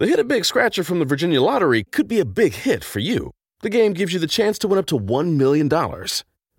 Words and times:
The 0.00 0.06
Hit 0.06 0.18
a 0.18 0.24
Big 0.24 0.46
Scratcher 0.46 0.82
from 0.82 0.98
the 0.98 1.04
Virginia 1.04 1.42
Lottery 1.42 1.84
could 1.84 2.08
be 2.08 2.20
a 2.20 2.24
big 2.24 2.54
hit 2.54 2.82
for 2.82 3.00
you. 3.00 3.32
The 3.60 3.68
game 3.68 3.92
gives 3.92 4.14
you 4.14 4.18
the 4.18 4.26
chance 4.26 4.58
to 4.60 4.66
win 4.66 4.78
up 4.78 4.86
to 4.86 4.98
$1 4.98 5.36
million. 5.36 5.68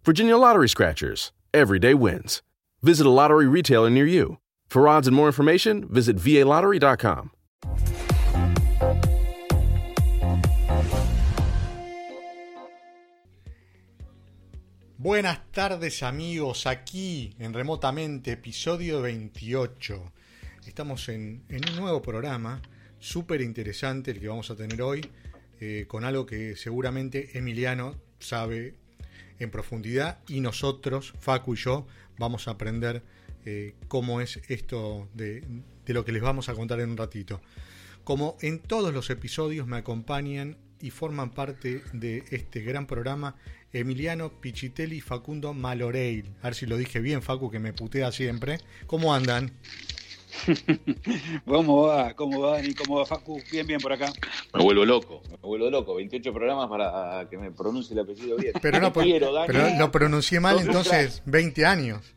Virginia 0.04 0.38
Lottery 0.38 0.70
Scratchers. 0.70 1.32
Everyday 1.52 1.96
wins. 1.96 2.44
Visit 2.84 3.08
a 3.08 3.10
lottery 3.10 3.48
retailer 3.48 3.90
near 3.90 4.06
you. 4.06 4.38
For 4.70 4.88
odds 4.88 5.08
and 5.08 5.16
more 5.16 5.26
information, 5.26 5.88
visit 5.90 6.18
VALottery.com. 6.18 7.32
Buenas 15.00 15.40
tardes 15.52 16.04
amigos, 16.04 16.68
aquí 16.68 17.34
en 17.40 17.56
Remotamente, 17.56 18.34
episodio 18.34 19.02
28. 19.02 20.12
Estamos 20.68 21.10
en, 21.10 21.44
en 21.50 21.68
un 21.72 21.76
nuevo 21.76 22.04
programa, 22.04 22.62
súper 23.02 23.42
interesante 23.42 24.12
el 24.12 24.22
que 24.22 24.30
vamos 24.30 24.50
a 24.50 24.56
tener 24.56 24.82
hoy, 24.82 25.06
eh, 25.60 25.86
con 25.88 26.06
algo 26.06 26.26
que 26.26 26.56
seguramente 26.56 27.38
Emiliano 27.38 27.96
sabe 28.20 28.76
en 29.40 29.52
profundidad 29.52 30.20
y 30.28 30.40
nosotros, 30.40 31.14
Facu 31.20 31.56
y 31.56 31.58
yo, 31.58 31.88
vamos 32.18 32.48
a 32.48 32.52
aprender 32.52 33.04
eh, 33.46 33.74
cómo 33.88 34.22
es 34.22 34.40
esto 34.48 35.10
de, 35.14 35.44
de 35.86 35.94
lo 35.94 36.06
que 36.06 36.12
les 36.12 36.22
vamos 36.22 36.48
a 36.48 36.54
contar 36.54 36.80
en 36.80 36.92
un 36.92 36.98
ratito. 36.98 37.42
Como 38.04 38.38
en 38.42 38.60
todos 38.60 38.94
los 38.94 39.10
episodios 39.10 39.68
me 39.68 39.78
acompañan 39.78 40.58
y 40.80 40.92
forman 40.92 41.32
parte 41.32 41.84
de 41.94 42.24
este 42.32 42.62
gran 42.62 42.88
programa 42.88 43.36
Emiliano 43.74 44.42
Pichitelli 44.42 44.98
y 44.98 45.02
Facundo 45.02 45.54
Maloreil. 45.54 46.26
A 46.42 46.46
ver 46.46 46.56
si 46.56 46.66
lo 46.66 46.78
dije 46.78 47.00
bien, 47.00 47.22
Facu, 47.22 47.50
que 47.50 47.60
me 47.60 47.74
putea 47.74 48.12
siempre. 48.12 48.60
¿Cómo 48.88 49.14
andan? 49.14 49.52
¿Cómo 51.46 51.88
va? 51.88 52.14
¿Cómo 52.14 52.42
va, 52.42 52.58
Dani? 52.58 52.74
¿Cómo 52.74 52.98
va, 52.98 53.06
Facu? 53.06 53.40
Bien, 53.52 53.66
bien 53.68 53.80
por 53.80 53.94
acá. 53.94 54.12
Me 54.54 54.64
vuelvo 54.64 54.86
loco, 54.86 55.22
me 55.30 55.38
vuelvo 55.38 55.70
loco. 55.70 55.96
28 55.96 56.34
programas 56.34 56.70
para 56.70 57.28
que 57.30 57.38
me 57.38 57.52
pronuncie 57.52 57.94
el 57.94 58.00
apellido 58.00 58.38
bien. 58.38 58.54
Pero 58.62 58.80
no, 58.80 58.92
te 58.92 59.02
quiero, 59.02 59.34
Dani. 59.34 59.48
pero 59.48 59.78
lo 59.78 59.92
pronuncié 59.92 60.40
mal, 60.40 60.60
entonces 60.60 61.22
20 61.26 61.66
años. 61.66 62.16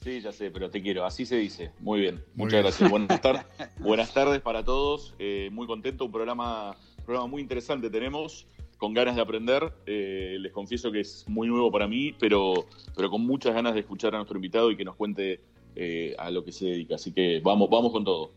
Sí, 0.00 0.20
ya 0.20 0.32
sé, 0.32 0.50
pero 0.50 0.70
te 0.70 0.80
quiero. 0.80 1.04
Así 1.04 1.26
se 1.26 1.36
dice. 1.36 1.72
Muy 1.80 2.00
bien. 2.00 2.16
Muy 2.34 2.46
Muchas 2.46 2.52
bien. 2.52 2.62
gracias. 2.62 2.90
Buenas 2.90 3.20
tardes. 3.20 3.44
Buenas 3.78 4.14
tardes 4.14 4.40
para 4.40 4.64
todos. 4.64 5.14
Eh, 5.18 5.48
muy 5.52 5.66
contento. 5.66 6.04
Un 6.04 6.12
programa, 6.12 6.76
programa 7.04 7.26
muy 7.26 7.42
interesante 7.42 7.90
tenemos. 7.90 8.46
Con 8.76 8.94
ganas 8.94 9.16
de 9.16 9.22
aprender. 9.22 9.72
Eh, 9.86 10.36
les 10.38 10.52
confieso 10.52 10.92
que 10.92 11.00
es 11.00 11.24
muy 11.26 11.48
nuevo 11.48 11.72
para 11.72 11.88
mí, 11.88 12.14
pero, 12.18 12.66
pero 12.94 13.10
con 13.10 13.26
muchas 13.26 13.54
ganas 13.54 13.74
de 13.74 13.80
escuchar 13.80 14.14
a 14.14 14.18
nuestro 14.18 14.36
invitado 14.38 14.70
y 14.70 14.76
que 14.76 14.84
nos 14.84 14.94
cuente 14.94 15.40
eh, 15.80 16.16
a 16.18 16.28
lo 16.32 16.44
que 16.44 16.50
se 16.50 16.66
dedica. 16.66 16.96
Así 16.96 17.12
que 17.12 17.40
vamos, 17.40 17.70
vamos 17.70 17.92
con 17.92 18.04
todo. 18.04 18.32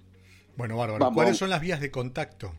Bueno, 0.55 0.77
bárbaro. 0.77 0.99
Vamos, 0.99 1.15
¿Cuáles 1.15 1.37
son 1.37 1.49
las 1.49 1.59
vías 1.59 1.81
de 1.81 1.89
contacto? 1.89 2.53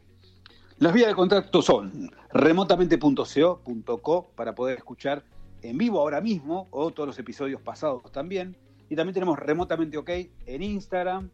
Las 0.79 0.93
vías 0.93 1.07
de 1.07 1.15
contacto 1.15 1.63
son 1.63 2.11
remotamente.co.co 2.33 4.33
para 4.35 4.57
poder 4.57 4.79
escuchar 4.79 5.25
en 5.63 5.79
vivo 5.79 6.01
ahora 6.01 6.21
mismo 6.21 6.67
o 6.73 6.91
todos 6.91 7.07
los 7.07 7.19
episodios 7.21 7.61
pasados 7.61 8.11
también. 8.11 8.57
Y 8.91 8.97
también 8.97 9.15
tenemos 9.15 9.39
Remotamente 9.39 9.97
OK 9.97 10.11
en 10.47 10.63
Instagram, 10.65 11.31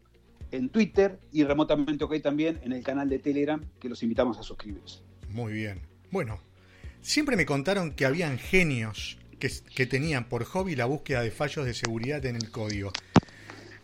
en 0.51 0.69
Twitter 0.69 1.19
y 1.31 1.43
Remotamente 1.43 2.03
OK 2.03 2.21
también 2.21 2.59
en 2.61 2.71
el 2.71 2.83
canal 2.83 3.09
de 3.09 3.17
Telegram 3.17 3.65
que 3.79 3.89
los 3.89 4.03
invitamos 4.03 4.37
a 4.37 4.43
suscribirse. 4.43 4.99
Muy 5.29 5.53
bien. 5.53 5.81
Bueno, 6.11 6.39
siempre 7.01 7.35
me 7.35 7.47
contaron 7.47 7.95
que 7.95 8.05
habían 8.05 8.37
genios 8.37 9.17
que, 9.39 9.49
que 9.73 9.87
tenían 9.87 10.29
por 10.29 10.43
hobby 10.43 10.75
la 10.75 10.85
búsqueda 10.85 11.23
de 11.23 11.31
fallos 11.31 11.65
de 11.65 11.73
seguridad 11.73 12.23
en 12.27 12.35
el 12.35 12.51
código. 12.51 12.91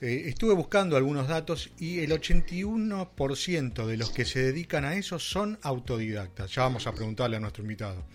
Eh, 0.05 0.29
estuve 0.29 0.53
buscando 0.53 0.97
algunos 0.97 1.27
datos 1.27 1.71
y 1.79 2.01
el 2.01 2.11
81% 2.11 3.87
de 3.87 3.97
los 3.97 4.11
que 4.11 4.23
se 4.23 4.39
dedican 4.39 4.85
a 4.85 4.93
eso 4.93 5.17
son 5.17 5.57
autodidactas. 5.63 6.53
Ya 6.53 6.61
vamos 6.61 6.85
a 6.85 6.91
preguntarle 6.91 7.37
a 7.37 7.39
nuestro 7.39 7.63
invitado. 7.63 8.05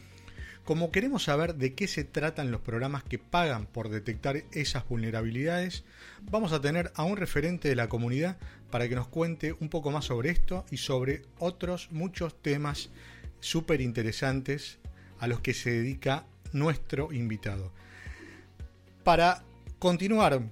Como 0.65 0.93
queremos 0.93 1.25
saber 1.25 1.57
de 1.57 1.75
qué 1.75 1.89
se 1.89 2.05
tratan 2.05 2.53
los 2.53 2.61
programas 2.61 3.03
que 3.03 3.19
pagan 3.19 3.67
por 3.67 3.89
detectar 3.89 4.45
esas 4.53 4.89
vulnerabilidades, 4.89 5.83
vamos 6.31 6.53
a 6.53 6.61
tener 6.61 6.93
a 6.95 7.03
un 7.03 7.17
referente 7.17 7.69
de 7.69 7.75
la 7.75 7.89
comunidad 7.89 8.39
para 8.71 8.89
que 8.89 8.95
nos 8.95 9.09
cuente 9.09 9.57
un 9.59 9.69
poco 9.69 9.91
más 9.91 10.05
sobre 10.05 10.31
esto 10.31 10.65
y 10.71 10.77
sobre 10.77 11.23
otros 11.41 11.89
muchos 11.91 12.41
temas 12.41 12.91
súper 13.41 13.81
interesantes 13.81 14.79
a 15.19 15.27
los 15.27 15.41
que 15.41 15.55
se 15.55 15.73
dedica 15.73 16.25
nuestro 16.53 17.13
invitado. 17.13 17.73
Para 19.03 19.43
continuar, 19.81 20.43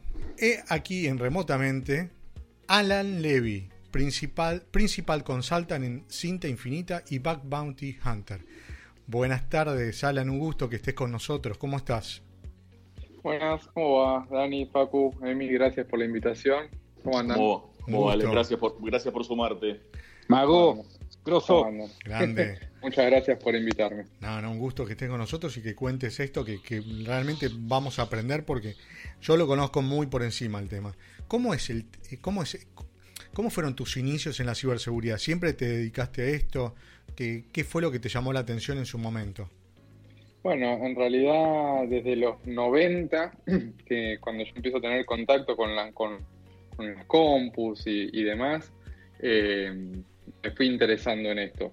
he 0.41 0.63
aquí 0.69 1.07
en 1.07 1.19
remotamente 1.19 2.11
Alan 2.67 3.23
Levy, 3.23 3.69
principal, 3.91 4.63
principal 4.71 5.25
consultant 5.25 5.85
en 5.85 6.05
Cinta 6.09 6.49
Infinita 6.49 7.03
y 7.09 7.19
Back 7.19 7.43
Bounty 7.45 7.97
Hunter. 8.05 8.45
Buenas 9.07 9.49
tardes, 9.49 10.05
Alan, 10.05 10.29
un 10.31 10.39
gusto 10.39 10.69
que 10.69 10.77
estés 10.77 10.95
con 10.95 11.11
nosotros. 11.11 11.59
¿Cómo 11.59 11.77
estás? 11.79 12.23
Buenas, 13.23 13.67
¿cómo 13.69 13.99
va? 13.99 14.27
Dani, 14.31 14.67
Facu, 14.67 15.15
Emi, 15.23 15.49
gracias 15.49 15.87
por 15.87 15.99
la 15.99 16.05
invitación. 16.05 16.67
¿Cómo 17.03 17.19
andan? 17.19 17.39
¿Cómo, 17.39 17.73
cómo 17.83 18.05
vale? 18.05 18.27
Gracias 18.31 18.61
por, 18.61 18.77
gracias 18.81 19.13
por 19.13 19.25
sumarte. 19.25 19.81
Mago, 20.29 20.85
grosso. 21.29 21.59
¿cómo 21.59 21.69
andan? 21.69 21.91
Grande. 22.05 22.59
Muchas 22.83 23.07
gracias 23.07 23.43
por 23.43 23.55
invitarme. 23.55 24.05
No, 24.21 24.41
no, 24.41 24.51
un 24.51 24.59
gusto 24.59 24.85
que 24.85 24.93
estés 24.93 25.09
con 25.09 25.19
nosotros 25.19 25.57
y 25.57 25.63
que 25.63 25.75
cuentes 25.75 26.21
esto 26.21 26.45
que, 26.45 26.63
que 26.63 26.83
realmente 27.05 27.49
vamos 27.53 27.99
a 27.99 28.03
aprender 28.03 28.45
porque 28.45 28.75
yo 29.21 29.37
lo 29.37 29.47
conozco 29.47 29.83
muy 29.83 30.07
por 30.07 30.23
encima 30.23 30.59
el 30.59 30.69
tema. 30.69 30.95
¿Cómo 31.27 31.55
es 31.55 31.71
el 31.71 31.87
cómo 32.21 32.43
es 32.43 32.67
cómo 33.35 33.51
fueron 33.51 33.75
tus 33.75 33.97
inicios 33.97 34.39
en 34.41 34.47
la 34.47 34.55
ciberseguridad? 34.55 35.19
¿Siempre 35.19 35.53
te 35.53 35.69
dedicaste 35.69 36.23
a 36.23 36.27
esto? 36.27 36.75
¿Qué, 37.17 37.45
qué 37.53 37.65
fue 37.65 37.83
lo 37.83 37.91
que 37.91 37.99
te 37.99 38.09
llamó 38.09 38.33
la 38.33 38.41
atención 38.41 38.79
en 38.79 38.87
su 38.87 38.99
momento? 38.99 39.49
Bueno, 40.43 40.87
en 40.87 40.95
realidad 40.95 41.89
desde 41.89 42.17
los 42.17 42.45
90, 42.47 43.33
que 43.87 44.19
cuando 44.21 44.45
yo 44.45 44.53
empiezo 44.55 44.79
a 44.79 44.81
tener 44.81 45.05
contacto 45.05 45.57
con, 45.57 45.75
la, 45.75 45.91
con, 45.93 46.19
con 46.77 46.95
las 46.95 47.05
compus 47.07 47.87
y, 47.87 48.09
y 48.13 48.23
demás, 48.23 48.73
eh, 49.21 49.73
me 50.43 50.51
fui 50.53 50.67
interesando 50.67 51.31
en 51.31 51.39
esto. 51.39 51.73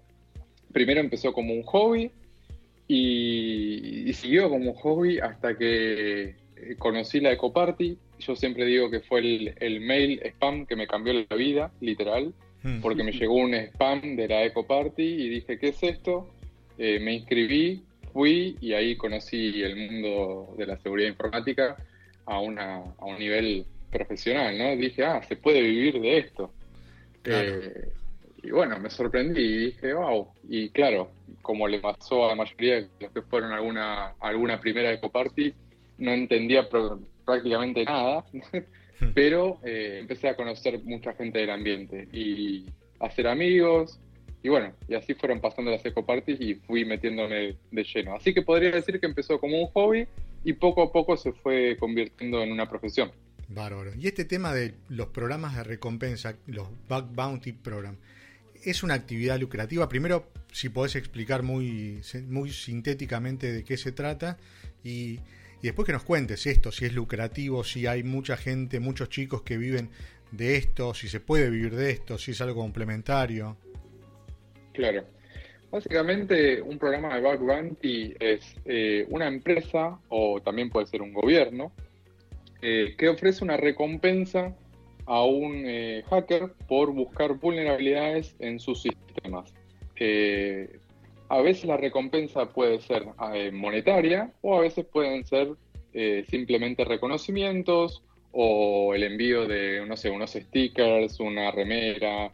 Primero 0.72 1.00
empezó 1.00 1.34
como 1.34 1.54
un 1.54 1.64
hobby 1.64 2.12
y, 2.88 4.10
y 4.10 4.14
siguió 4.14 4.50
como 4.50 4.72
un 4.72 4.76
hobby 4.76 5.20
hasta 5.20 5.58
que 5.58 6.24
eh, 6.56 6.76
conocí 6.78 7.20
la 7.20 7.32
EcoParty. 7.32 7.98
Yo 8.20 8.36
siempre 8.36 8.66
digo 8.66 8.90
que 8.90 9.02
fue 9.02 9.20
el, 9.20 9.56
el 9.60 9.82
mail 9.82 10.22
spam 10.24 10.66
que 10.66 10.76
me 10.76 10.88
cambió 10.88 11.14
la 11.14 11.36
vida, 11.36 11.72
literal 11.82 12.34
Hmm. 12.66 12.82
porque 12.82 13.04
me 13.04 13.12
llegó 13.12 13.36
un 13.36 13.54
spam 13.54 14.16
de 14.16 14.28
la 14.28 14.44
Eco 14.44 14.66
Party 14.66 15.04
y 15.04 15.30
dije, 15.30 15.60
¿qué 15.60 15.68
es 15.68 15.84
esto? 15.84 16.28
Eh, 16.80 17.00
me 17.00 17.14
inscribí, 17.14 17.84
fui 18.12 18.58
y 18.60 18.74
ahí 18.74 18.98
conocí 18.98 19.62
el 19.62 19.76
mundo 19.76 20.56
de 20.58 20.66
la 20.66 20.76
seguridad 20.78 21.10
informática 21.10 21.78
a, 22.26 22.40
una, 22.40 22.78
a 22.98 23.06
un 23.06 23.20
nivel 23.20 23.68
profesional, 23.92 24.58
¿no? 24.58 24.76
Dije, 24.76 25.06
ah, 25.06 25.22
se 25.22 25.36
puede 25.36 25.62
vivir 25.62 26.02
de 26.02 26.18
esto. 26.18 26.52
Claro. 27.22 27.54
Eh, 27.54 27.90
y 28.46 28.52
bueno, 28.52 28.80
me 28.80 28.90
sorprendí 28.90 29.42
y 29.42 29.66
dije, 29.68 29.94
wow. 29.94 30.28
Y 30.48 30.70
claro, 30.70 31.12
como 31.42 31.68
le 31.68 31.80
pasó 31.80 32.26
a 32.26 32.30
la 32.30 32.36
mayoría 32.36 32.76
de 32.76 32.90
los 33.00 33.12
que 33.12 33.22
fueron 33.24 33.52
a 33.52 33.58
alguna, 33.58 34.06
a 34.08 34.16
alguna 34.20 34.60
primera 34.60 34.92
Eco 34.92 35.12
Party, 35.12 35.54
no 35.98 36.12
entendía 36.12 36.70
pr- 36.70 37.00
prácticamente 37.26 37.84
nada. 37.86 38.26
pero 39.14 39.60
eh, 39.64 39.98
empecé 40.00 40.30
a 40.30 40.36
conocer 40.36 40.82
mucha 40.84 41.14
gente 41.14 41.40
del 41.40 41.50
ambiente 41.50 42.08
y 42.14 42.66
a 43.00 43.08
hacer 43.08 43.28
amigos 43.28 44.00
y 44.42 44.50
bueno, 44.50 44.74
y 44.88 44.94
así 44.94 45.16
fueron 45.16 45.42
pasando 45.42 45.72
las 45.72 45.84
eco 45.86 46.06
parties 46.06 46.40
y 46.40 46.54
fui 46.54 46.86
metiéndome 46.86 47.58
de 47.72 47.84
lleno. 47.84 48.16
Así 48.16 48.32
que 48.32 48.44
podría 48.44 48.70
decir 48.72 49.00
que 49.00 49.08
empezó 49.08 49.40
como 49.40 49.60
un 49.60 49.68
hobby 49.72 50.08
y 50.44 50.54
poco 50.54 50.84
a 50.84 50.92
poco 50.92 51.18
se 51.18 51.34
fue 51.34 51.76
convirtiendo 51.80 52.44
en 52.44 52.52
una 52.52 52.70
profesión. 52.70 53.12
Bárbaro. 53.48 53.92
Y 54.00 54.06
este 54.08 54.24
tema 54.24 54.54
de 54.54 54.76
los 54.88 55.08
programas 55.08 55.56
de 55.56 55.64
recompensa, 55.64 56.36
los 56.46 56.68
Bug 56.88 57.08
Bounty 57.16 57.54
Program, 57.54 57.98
¿es 58.66 58.84
una 58.84 58.96
actividad 58.96 59.40
lucrativa? 59.40 59.88
Primero, 59.88 60.28
si 60.52 60.70
podés 60.70 60.96
explicar 60.96 61.44
muy, 61.44 62.02
muy 62.28 62.52
sintéticamente 62.52 63.52
de 63.52 63.64
qué 63.64 63.78
se 63.78 63.92
trata 63.92 64.38
y, 64.84 65.20
después 65.62 65.86
que 65.86 65.94
nos 65.94 66.04
cuentes 66.04 66.46
esto, 66.46 66.72
si 66.72 66.86
es 66.86 66.94
lucrativo, 66.94 67.64
si 67.64 67.88
hay 67.88 68.04
mucha 68.04 68.38
gente, 68.38 68.80
muchos 68.80 69.10
chicos 69.10 69.44
que 69.44 69.58
viven 69.58 69.90
de 70.32 70.58
esto, 70.58 70.94
si 70.94 71.08
se 71.08 71.20
puede 71.20 71.50
vivir 71.50 71.76
de 71.76 71.92
esto, 71.92 72.18
si 72.18 72.32
es 72.32 72.42
algo 72.42 72.62
complementario. 72.62 73.58
Claro. 74.74 75.06
Básicamente, 75.72 76.62
un 76.62 76.78
programa 76.78 77.16
de 77.16 77.22
Bug 77.22 77.40
Bounty 77.40 78.16
es 78.20 78.56
eh, 78.66 79.06
una 79.10 79.28
empresa 79.28 80.00
o 80.10 80.42
también 80.42 80.70
puede 80.70 80.88
ser 80.88 81.02
un 81.02 81.14
gobierno 81.14 81.72
eh, 82.62 82.96
que 82.98 83.10
ofrece 83.10 83.44
una 83.44 83.58
recompensa 83.58 84.56
a 85.06 85.24
un 85.24 85.64
eh, 85.66 86.04
hacker 86.10 86.54
por 86.68 86.92
buscar 86.92 87.36
vulnerabilidades 87.36 88.36
en 88.40 88.60
sus 88.60 88.82
sistemas. 88.82 89.54
Eh, 89.98 90.80
a 91.30 91.42
veces 91.42 91.66
la 91.66 91.78
recompensa 91.78 92.50
puede 92.50 92.80
ser 92.82 93.06
eh, 93.34 93.52
monetaria 93.52 94.32
o 94.42 94.58
a 94.58 94.62
veces 94.62 94.86
pueden 94.86 95.26
ser 95.26 95.50
simplemente 96.28 96.84
reconocimientos 96.84 98.04
o 98.34 98.94
el 98.94 99.04
envío 99.04 99.48
de, 99.48 99.86
no 99.88 99.96
sé, 99.96 100.10
unos 100.10 100.32
stickers, 100.32 101.22
una 101.22 101.52
remera, 101.52 102.34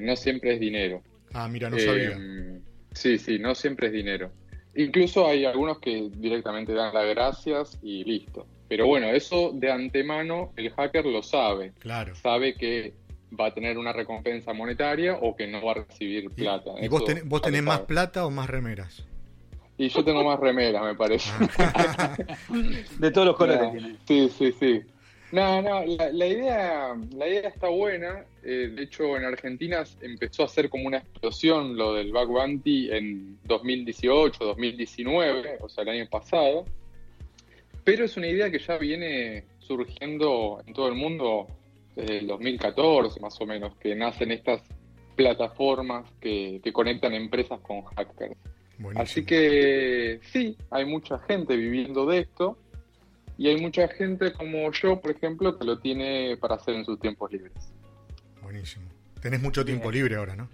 no 0.00 0.14
siempre 0.14 0.54
es 0.54 0.60
dinero. 0.60 1.02
Ah, 1.34 1.48
mira, 1.48 1.68
no 1.68 1.78
sabía. 1.78 2.16
Eh, 2.16 2.60
sí, 2.92 3.18
sí, 3.18 3.38
no 3.38 3.54
siempre 3.54 3.88
es 3.88 3.92
dinero. 3.92 4.30
Incluso 4.76 5.26
hay 5.26 5.44
algunos 5.44 5.80
que 5.80 6.10
directamente 6.16 6.72
dan 6.72 6.94
las 6.94 7.06
gracias 7.08 7.78
y 7.82 8.04
listo. 8.04 8.46
Pero 8.68 8.86
bueno, 8.86 9.08
eso 9.08 9.50
de 9.52 9.70
antemano 9.70 10.52
el 10.56 10.70
hacker 10.70 11.04
lo 11.06 11.22
sabe. 11.22 11.72
Claro. 11.78 12.14
Sabe 12.14 12.54
que 12.54 12.94
va 13.38 13.46
a 13.46 13.54
tener 13.54 13.78
una 13.78 13.92
recompensa 13.92 14.52
monetaria 14.52 15.18
o 15.20 15.36
que 15.36 15.46
no 15.46 15.64
va 15.64 15.72
a 15.72 15.74
recibir 15.86 16.30
plata. 16.30 16.70
¿Y, 16.80 16.88
vos, 16.88 17.04
tenés, 17.04 17.62
más 17.62 17.80
plata 17.80 18.24
o 18.26 18.30
más 18.30 18.48
remeras? 18.48 19.04
Y 19.76 19.88
yo 19.88 20.04
tengo 20.04 20.24
más 20.24 20.38
remeras, 20.38 20.82
me 20.84 20.94
parece. 20.94 21.30
Ah. 21.58 22.16
de 22.98 23.10
todos 23.10 23.26
los 23.26 23.36
colores 23.36 23.72
tiene. 23.72 23.96
Sí, 24.06 24.30
sí, 24.30 24.52
sí. 24.58 24.82
No, 25.32 25.60
no, 25.62 25.84
la, 25.84 26.26
idea, 26.26 26.94
la 27.12 27.26
idea 27.26 27.48
está 27.48 27.68
buena. 27.68 28.24
Eh, 28.44 28.70
de 28.72 28.82
hecho, 28.84 29.16
en 29.16 29.24
Argentina 29.24 29.82
empezó 30.00 30.44
a 30.44 30.48
ser 30.48 30.70
como 30.70 30.86
una 30.86 30.98
explosión 30.98 31.76
lo 31.76 31.94
del 31.94 32.12
Bug 32.12 32.28
Bounty 32.28 32.92
en 32.92 33.38
2018, 33.42 34.44
2019, 34.44 35.58
o 35.60 35.68
sea, 35.68 35.82
el 35.82 35.88
año 35.88 36.06
pasado. 36.08 36.64
Pero 37.84 38.04
es 38.04 38.16
una 38.16 38.26
idea 38.26 38.50
que 38.50 38.58
ya 38.58 38.78
viene 38.78 39.44
surgiendo 39.58 40.62
en 40.66 40.72
todo 40.72 40.88
el 40.88 40.94
mundo 40.94 41.46
desde 41.94 42.18
el 42.18 42.26
2014, 42.26 43.20
más 43.20 43.38
o 43.40 43.46
menos, 43.46 43.76
que 43.76 43.94
nacen 43.94 44.32
estas 44.32 44.62
plataformas 45.14 46.10
que, 46.20 46.60
conectan 46.72 47.14
empresas 47.14 47.60
con 47.60 47.82
hackers. 47.82 48.36
Así 48.96 49.24
que 49.24 50.18
sí, 50.32 50.56
hay 50.70 50.84
mucha 50.84 51.18
gente 51.20 51.56
viviendo 51.56 52.06
de 52.06 52.20
esto 52.20 52.58
y 53.38 53.48
hay 53.48 53.60
mucha 53.60 53.86
gente 53.88 54.32
como 54.32 54.72
yo, 54.72 55.00
por 55.00 55.12
ejemplo, 55.12 55.56
que 55.58 55.64
lo 55.64 55.78
tiene 55.78 56.36
para 56.38 56.56
hacer 56.56 56.74
en 56.74 56.84
sus 56.84 56.98
tiempos 56.98 57.30
libres. 57.30 57.52
Buenísimo. 58.42 58.86
Tenés 59.20 59.40
mucho 59.40 59.64
tiempo 59.64 59.90
libre 59.90 60.16
ahora, 60.16 60.34
¿no? 60.34 60.48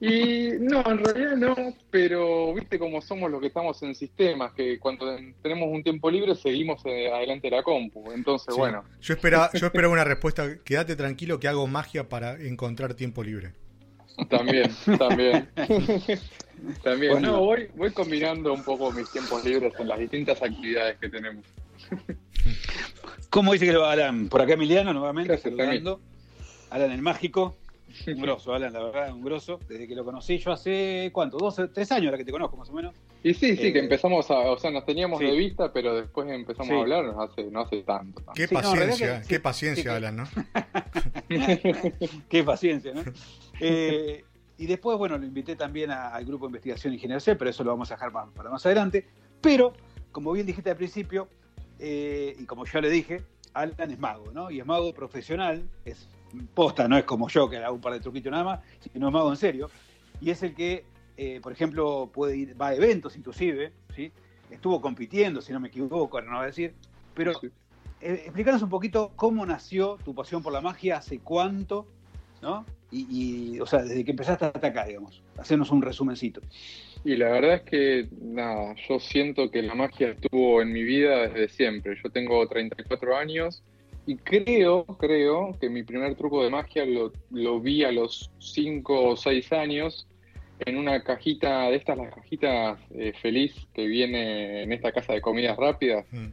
Y 0.00 0.50
no, 0.60 0.82
en 0.86 0.98
realidad 0.98 1.36
no, 1.36 1.74
pero 1.90 2.54
viste 2.54 2.78
cómo 2.78 3.00
somos 3.00 3.30
los 3.30 3.40
que 3.40 3.48
estamos 3.48 3.82
en 3.82 3.94
sistemas, 3.94 4.52
que 4.52 4.78
cuando 4.78 5.16
tenemos 5.42 5.68
un 5.70 5.82
tiempo 5.82 6.10
libre 6.10 6.34
seguimos 6.34 6.80
eh, 6.84 7.10
adelante 7.12 7.48
de 7.50 7.56
la 7.56 7.62
compu. 7.62 8.12
Entonces, 8.12 8.54
bueno. 8.56 8.84
Yo 9.00 9.14
esperaba, 9.14 9.50
yo 9.52 9.66
esperaba 9.66 9.92
una 9.92 10.04
respuesta, 10.04 10.58
quédate 10.64 10.96
tranquilo 10.96 11.38
que 11.38 11.48
hago 11.48 11.66
magia 11.66 12.08
para 12.08 12.40
encontrar 12.40 12.94
tiempo 12.94 13.22
libre. 13.22 13.52
También, 14.28 14.70
también. 14.98 15.48
también. 16.82 17.22
No, 17.22 17.40
voy, 17.40 17.68
voy 17.74 17.90
combinando 17.90 18.52
un 18.52 18.62
poco 18.62 18.92
mis 18.92 19.10
tiempos 19.10 19.44
libres 19.44 19.72
en 19.78 19.88
las 19.88 19.98
distintas 19.98 20.40
actividades 20.40 20.98
que 20.98 21.08
tenemos. 21.08 21.44
¿Cómo 23.30 23.52
dice 23.52 23.66
que 23.66 23.72
lo 23.72 23.80
va 23.80 23.92
Alan? 23.92 24.28
Por 24.28 24.40
acá 24.40 24.52
Emiliano 24.54 24.92
nuevamente, 24.92 25.36
saludando. 25.38 26.00
Alan 26.70 26.92
el 26.92 27.02
mágico. 27.02 27.56
Un 28.06 28.20
grosso, 28.20 28.52
Alan, 28.52 28.72
la 28.72 28.82
verdad, 28.82 29.12
un 29.12 29.22
grosso. 29.22 29.58
Desde 29.68 29.86
que 29.86 29.94
lo 29.94 30.04
conocí 30.04 30.38
yo 30.38 30.52
hace, 30.52 31.10
¿cuánto? 31.12 31.38
¿Dos, 31.38 31.60
tres 31.72 31.92
años 31.92 32.12
la 32.12 32.18
que 32.18 32.24
te 32.24 32.32
conozco, 32.32 32.56
más 32.56 32.68
o 32.70 32.72
menos? 32.72 32.94
Y 33.22 33.34
sí, 33.34 33.56
sí, 33.56 33.72
que 33.72 33.78
eh, 33.78 33.82
empezamos 33.82 34.30
a, 34.30 34.50
o 34.50 34.58
sea, 34.58 34.70
nos 34.70 34.84
teníamos 34.84 35.20
de 35.20 35.30
vista, 35.36 35.72
pero 35.72 35.94
después 35.94 36.28
empezamos 36.30 36.70
a 36.70 36.80
hablar 36.80 37.04
no 37.04 37.22
hace, 37.22 37.44
no 37.44 37.60
hace 37.60 37.82
tanto. 37.82 38.22
Qué 38.34 38.48
paciencia, 38.48 39.22
qué 39.26 39.40
paciencia, 39.40 39.96
Alan, 39.96 40.16
¿no? 40.16 40.24
qué 42.28 42.44
paciencia, 42.44 42.92
¿no? 42.92 43.02
Eh, 43.60 44.24
y 44.58 44.66
después, 44.66 44.98
bueno, 44.98 45.18
lo 45.18 45.24
invité 45.24 45.56
también 45.56 45.90
al 45.90 46.24
grupo 46.24 46.46
de 46.46 46.50
investigación 46.50 46.92
Ingeniería 46.92 47.20
C, 47.20 47.36
pero 47.36 47.50
eso 47.50 47.64
lo 47.64 47.70
vamos 47.70 47.90
a 47.90 47.94
dejar 47.94 48.12
para, 48.12 48.50
más 48.50 48.64
adelante. 48.66 49.06
Pero, 49.40 49.72
como 50.12 50.32
bien 50.32 50.46
dijiste 50.46 50.70
al 50.70 50.76
principio, 50.76 51.28
eh, 51.78 52.34
y 52.38 52.44
como 52.44 52.64
ya 52.66 52.80
le 52.80 52.90
dije, 52.90 53.22
Alan 53.52 53.90
es 53.90 53.98
mago, 53.98 54.30
¿no? 54.32 54.50
Y 54.50 54.60
es 54.60 54.66
mago 54.66 54.92
profesional, 54.92 55.68
es 55.84 56.08
posta, 56.54 56.88
no 56.88 56.96
es 56.96 57.04
como 57.04 57.28
yo 57.28 57.48
que 57.48 57.58
hago 57.58 57.74
un 57.74 57.80
par 57.80 57.92
de 57.92 58.00
truquitos 58.00 58.30
nada 58.30 58.44
más, 58.44 58.60
sino 58.92 59.08
es 59.08 59.12
mago 59.12 59.30
en 59.30 59.36
serio. 59.36 59.70
Y 60.20 60.30
es 60.30 60.42
el 60.42 60.54
que, 60.54 60.84
eh, 61.16 61.40
por 61.42 61.52
ejemplo, 61.52 62.10
puede 62.12 62.36
ir, 62.36 62.60
va 62.60 62.68
a 62.68 62.74
eventos 62.74 63.16
inclusive, 63.16 63.72
¿sí? 63.94 64.12
Estuvo 64.50 64.80
compitiendo, 64.80 65.40
si 65.40 65.52
no 65.52 65.60
me 65.60 65.68
equivoco, 65.68 66.20
no 66.20 66.36
voy 66.36 66.44
a 66.44 66.46
decir. 66.46 66.74
Pero 67.14 67.32
eh, 68.00 68.22
explícanos 68.24 68.62
un 68.62 68.68
poquito 68.68 69.12
cómo 69.16 69.44
nació 69.46 69.98
tu 70.04 70.14
pasión 70.14 70.42
por 70.42 70.52
la 70.52 70.60
magia, 70.60 70.98
hace 70.98 71.18
cuánto, 71.20 71.86
¿no? 72.42 72.64
Y, 72.90 73.58
o 73.58 73.66
sea, 73.66 73.82
desde 73.82 74.04
que 74.04 74.12
empezaste 74.12 74.44
hasta 74.44 74.68
acá, 74.68 74.84
digamos. 74.84 75.20
Hacernos 75.36 75.70
un 75.72 75.82
resumencito. 75.82 76.40
Y 77.04 77.16
la 77.16 77.28
verdad 77.30 77.54
es 77.54 77.62
que, 77.62 78.08
nada, 78.22 78.74
yo 78.88 79.00
siento 79.00 79.50
que 79.50 79.62
la 79.62 79.74
magia 79.74 80.10
estuvo 80.10 80.62
en 80.62 80.72
mi 80.72 80.84
vida 80.84 81.26
desde 81.26 81.48
siempre. 81.48 81.96
Yo 82.02 82.10
tengo 82.10 82.46
34 82.46 83.16
años 83.16 83.64
y 84.06 84.16
creo, 84.16 84.84
creo 84.84 85.56
que 85.60 85.70
mi 85.70 85.82
primer 85.82 86.14
truco 86.14 86.42
de 86.44 86.50
magia 86.50 86.84
lo, 86.84 87.12
lo 87.30 87.60
vi 87.60 87.84
a 87.84 87.92
los 87.92 88.30
5 88.38 89.08
o 89.08 89.16
6 89.16 89.52
años 89.52 90.06
en 90.60 90.76
una 90.76 91.02
cajita 91.02 91.70
de 91.70 91.76
estas, 91.76 91.96
las 91.96 92.14
cajitas 92.14 92.78
eh, 92.90 93.12
feliz 93.20 93.54
que 93.74 93.86
viene 93.86 94.62
en 94.62 94.72
esta 94.72 94.92
casa 94.92 95.14
de 95.14 95.20
comidas 95.20 95.56
rápidas, 95.56 96.06
mm. 96.10 96.26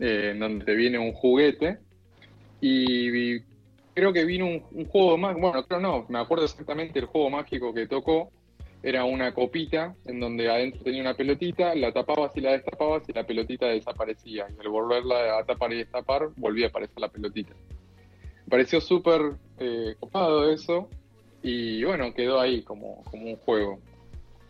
eh, 0.00 0.30
en 0.32 0.38
donde 0.38 0.64
te 0.64 0.74
viene 0.74 0.98
un 0.98 1.12
juguete. 1.12 1.78
Y, 2.60 3.40
creo 3.94 4.12
que 4.12 4.24
vino 4.24 4.46
un, 4.46 4.62
un 4.72 4.84
juego 4.86 5.18
más, 5.18 5.36
bueno, 5.36 5.64
creo 5.64 5.80
no, 5.80 6.06
me 6.08 6.20
acuerdo 6.20 6.44
exactamente 6.44 7.00
el 7.00 7.06
juego 7.06 7.30
mágico 7.30 7.74
que 7.74 7.88
tocó, 7.88 8.30
era 8.82 9.04
una 9.04 9.34
copita 9.34 9.94
en 10.04 10.20
donde 10.20 10.48
adentro 10.48 10.82
tenía 10.82 11.00
una 11.00 11.14
pelotita, 11.14 11.74
la 11.74 11.92
tapabas 11.92 12.32
y 12.36 12.40
la 12.40 12.52
destapabas 12.52 13.08
y 13.08 13.12
la 13.12 13.26
pelotita 13.26 13.66
desaparecía. 13.66 14.46
Y 14.48 14.60
al 14.60 14.68
volverla 14.68 15.38
a 15.38 15.44
tapar 15.44 15.72
y 15.72 15.78
destapar, 15.78 16.28
volvía 16.36 16.66
a 16.66 16.68
aparecer 16.68 17.00
la 17.00 17.08
pelotita. 17.08 17.54
Pareció 18.48 18.80
súper 18.80 19.32
eh, 19.58 19.94
copado 19.98 20.50
eso 20.50 20.88
y 21.42 21.82
bueno, 21.84 22.14
quedó 22.14 22.40
ahí 22.40 22.62
como, 22.62 23.02
como 23.10 23.26
un 23.26 23.36
juego. 23.36 23.80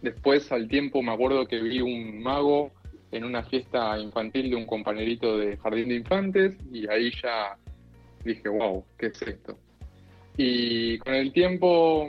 Después 0.03 0.53
al 0.53 0.69
tiempo 0.69 1.03
me 1.03 1.13
acuerdo 1.13 1.47
que 1.47 1.61
vi 1.61 1.81
un 1.81 2.23
mago 2.23 2.71
en 3.11 3.25
una 3.25 3.43
fiesta 3.43 3.99
infantil 3.99 4.51
de 4.51 4.57
un 4.57 4.67
compañerito 4.67 5.39
de 5.39 5.57
jardín 5.57 5.89
de 5.89 5.97
infantes 5.97 6.57
y 6.71 6.89
ahí 6.89 7.11
ya 7.23 7.57
dije, 8.25 8.49
wow, 8.49 8.85
¿qué 8.99 9.07
es 9.07 9.23
esto? 9.23 9.59
Y 10.37 10.99
con 10.99 11.15
el 11.15 11.33
tiempo 11.33 12.09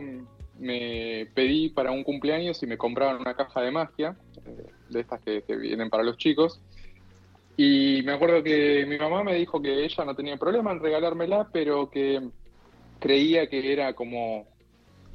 me 0.59 1.27
pedí 1.33 1.69
para 1.69 1.91
un 1.91 2.03
cumpleaños 2.03 2.61
y 2.61 2.67
me 2.67 2.77
compraban 2.77 3.21
una 3.21 3.35
caja 3.35 3.61
de 3.61 3.71
magia, 3.71 4.15
eh, 4.45 4.65
de 4.89 4.99
estas 4.99 5.21
que, 5.21 5.43
vienen 5.55 5.89
para 5.89 6.03
los 6.03 6.17
chicos. 6.17 6.59
Y 7.57 8.01
me 8.03 8.13
acuerdo 8.13 8.43
que 8.43 8.85
mi 8.87 8.97
mamá 8.97 9.23
me 9.23 9.35
dijo 9.35 9.61
que 9.61 9.83
ella 9.83 10.05
no 10.05 10.15
tenía 10.15 10.37
problema 10.37 10.71
en 10.71 10.79
regalármela, 10.79 11.49
pero 11.51 11.89
que 11.89 12.21
creía 12.99 13.47
que 13.47 13.73
era 13.73 13.93
como. 13.93 14.47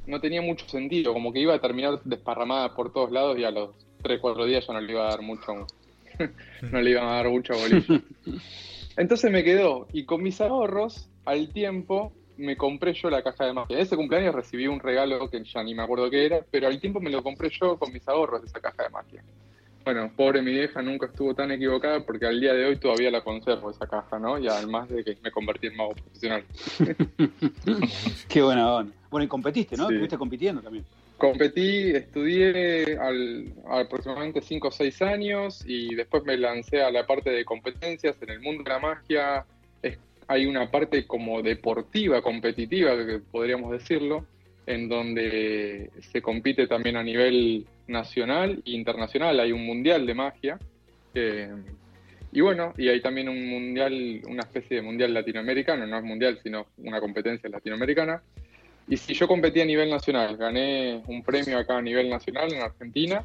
no 0.07 0.21
tenía 0.21 0.43
mucho 0.43 0.69
sentido, 0.69 1.13
como 1.13 1.33
que 1.33 1.41
iba 1.41 1.55
a 1.55 1.61
terminar 1.61 2.01
desparramada 2.05 2.75
por 2.75 2.93
todos 2.93 3.11
lados 3.11 3.39
y 3.39 3.45
a 3.45 3.51
los 3.51 3.71
3, 4.03 4.21
4 4.21 4.45
días 4.45 4.67
ya 4.67 4.75
no 4.75 4.81
le 4.81 4.93
iba 4.93 5.07
a 5.07 5.11
dar 5.11 5.23
mucho. 5.23 5.67
no 6.71 6.81
le 6.81 6.91
iba 6.91 7.03
a 7.03 7.17
dar 7.17 7.29
mucha 7.29 7.55
bolilla. 7.55 8.03
Entonces 8.97 9.31
me 9.31 9.43
quedó. 9.43 9.89
Y 9.93 10.05
con 10.05 10.23
mis 10.23 10.41
ahorros, 10.41 11.09
al 11.25 11.49
tiempo, 11.49 12.13
me 12.37 12.57
compré 12.57 12.95
yo 12.95 13.11
la 13.11 13.23
caja 13.23 13.47
de 13.47 13.53
magia. 13.53 13.79
Ese 13.79 13.97
cumpleaños 13.97 14.35
recibí 14.35 14.67
un 14.67 14.81
regalo 14.81 15.29
que 15.31 15.43
ya 15.45 15.63
ni 15.63 15.75
me 15.75 15.83
acuerdo 15.83 16.11
qué 16.11 16.27
era, 16.27 16.41
pero 16.51 16.67
al 16.67 16.81
tiempo 16.81 17.01
me 17.01 17.11
lo 17.11 17.23
compré 17.23 17.51
yo 17.51 17.79
con 17.79 17.93
mis 17.93 18.07
ahorros 18.09 18.43
de 18.43 18.49
esa 18.49 18.61
caja 18.61 18.85
de 18.85 18.91
magia. 18.91 19.23
Bueno, 19.85 20.11
pobre 20.17 20.41
mi 20.41 20.53
vieja 20.53 20.81
nunca 20.81 21.07
estuvo 21.07 21.35
tan 21.35 21.51
equivocada 21.53 22.01
porque 22.07 22.25
al 22.25 22.41
día 22.41 22.55
de 22.55 22.65
hoy 22.65 22.77
todavía 22.77 23.11
la 23.11 23.23
conservo 23.23 23.71
esa 23.71 23.87
caja, 23.87 24.19
¿no? 24.19 24.39
Y 24.39 24.49
además 24.49 24.89
de 24.89 25.05
que 25.05 25.19
me 25.23 25.31
convertí 25.31 25.67
en 25.67 25.77
mago 25.77 25.93
profesional. 25.93 26.43
Qué 28.29 28.41
buena 28.41 28.77
onda. 28.77 28.95
Bueno, 29.11 29.25
y 29.27 29.29
competiste, 29.29 29.77
¿no? 29.77 29.91
Estuviste 29.91 30.17
compitiendo 30.17 30.63
también. 30.63 30.87
Competí, 31.19 31.91
estudié 31.91 32.99
al, 32.99 33.53
aproximadamente 33.69 34.41
5 34.41 34.69
o 34.69 34.71
6 34.71 35.03
años 35.03 35.63
y 35.67 35.95
después 35.95 36.25
me 36.25 36.39
lancé 36.39 36.83
a 36.83 36.91
la 36.91 37.07
parte 37.07 37.31
de 37.31 37.45
competencias 37.45 38.17
en 38.23 38.31
el 38.31 38.41
mundo 38.41 38.65
de 38.65 38.71
la 38.71 38.79
magia, 38.79 39.45
hay 40.29 40.47
una 40.47 40.71
parte 40.71 41.07
como 41.07 41.43
deportiva, 41.43 42.23
competitiva, 42.23 42.97
que 43.07 43.19
podríamos 43.19 43.73
decirlo, 43.73 44.27
en 44.67 44.89
donde 44.89 45.91
se 46.01 46.23
compite 46.23 46.67
también 46.67 46.97
a 46.97 47.03
nivel 47.03 47.67
nacional 47.87 48.63
e 48.65 48.71
internacional. 48.71 49.39
Hay 49.41 49.53
un 49.53 49.65
mundial 49.65 50.07
de 50.07 50.15
magia. 50.15 50.59
y 52.33 52.41
bueno, 52.41 52.73
y 52.77 52.89
hay 52.89 53.01
también 53.01 53.29
un 53.29 53.49
mundial, 53.49 54.23
una 54.27 54.41
especie 54.41 54.77
de 54.77 54.83
mundial 54.83 55.15
latinoamericano, 55.15 55.87
no 55.87 55.99
es 55.99 56.05
mundial, 56.05 56.39
sino 56.43 56.67
una 56.79 57.01
competencia 57.01 57.49
latinoamericana. 57.49 58.23
Y 58.89 58.97
si 58.97 59.15
yo 59.15 59.27
competí 59.27 59.61
a 59.61 59.65
nivel 59.65 59.89
nacional, 59.89 60.37
gané 60.37 61.03
un 61.07 61.23
premio 61.23 61.59
acá 61.59 61.79
a 61.79 61.83
nivel 61.83 62.09
nacional 62.11 62.53
en 62.53 62.63
Argentina. 62.63 63.25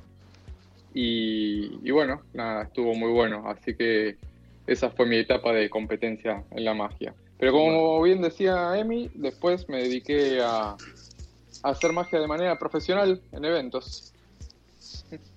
Y, 0.94 1.80
y 1.84 1.92
bueno, 1.92 2.22
nada, 2.34 2.64
estuvo 2.64 2.94
muy 2.96 3.12
bueno. 3.12 3.44
Así 3.48 3.76
que 3.76 4.18
esa 4.72 4.90
fue 4.92 5.06
mi 5.06 5.18
etapa 5.18 5.52
de 5.52 5.70
competencia 5.70 6.44
en 6.52 6.66
la 6.66 6.74
magia. 6.74 7.14
Pero 7.40 7.54
como 7.54 8.02
bien 8.02 8.22
decía 8.22 8.78
Emi, 8.78 9.10
después 9.16 9.68
me 9.70 9.82
dediqué 9.82 10.40
a, 10.42 10.76
hacer 11.64 11.92
magia 11.92 12.20
de 12.20 12.28
manera 12.28 12.58
profesional 12.60 13.22
en 13.32 13.46
eventos. 13.46 14.14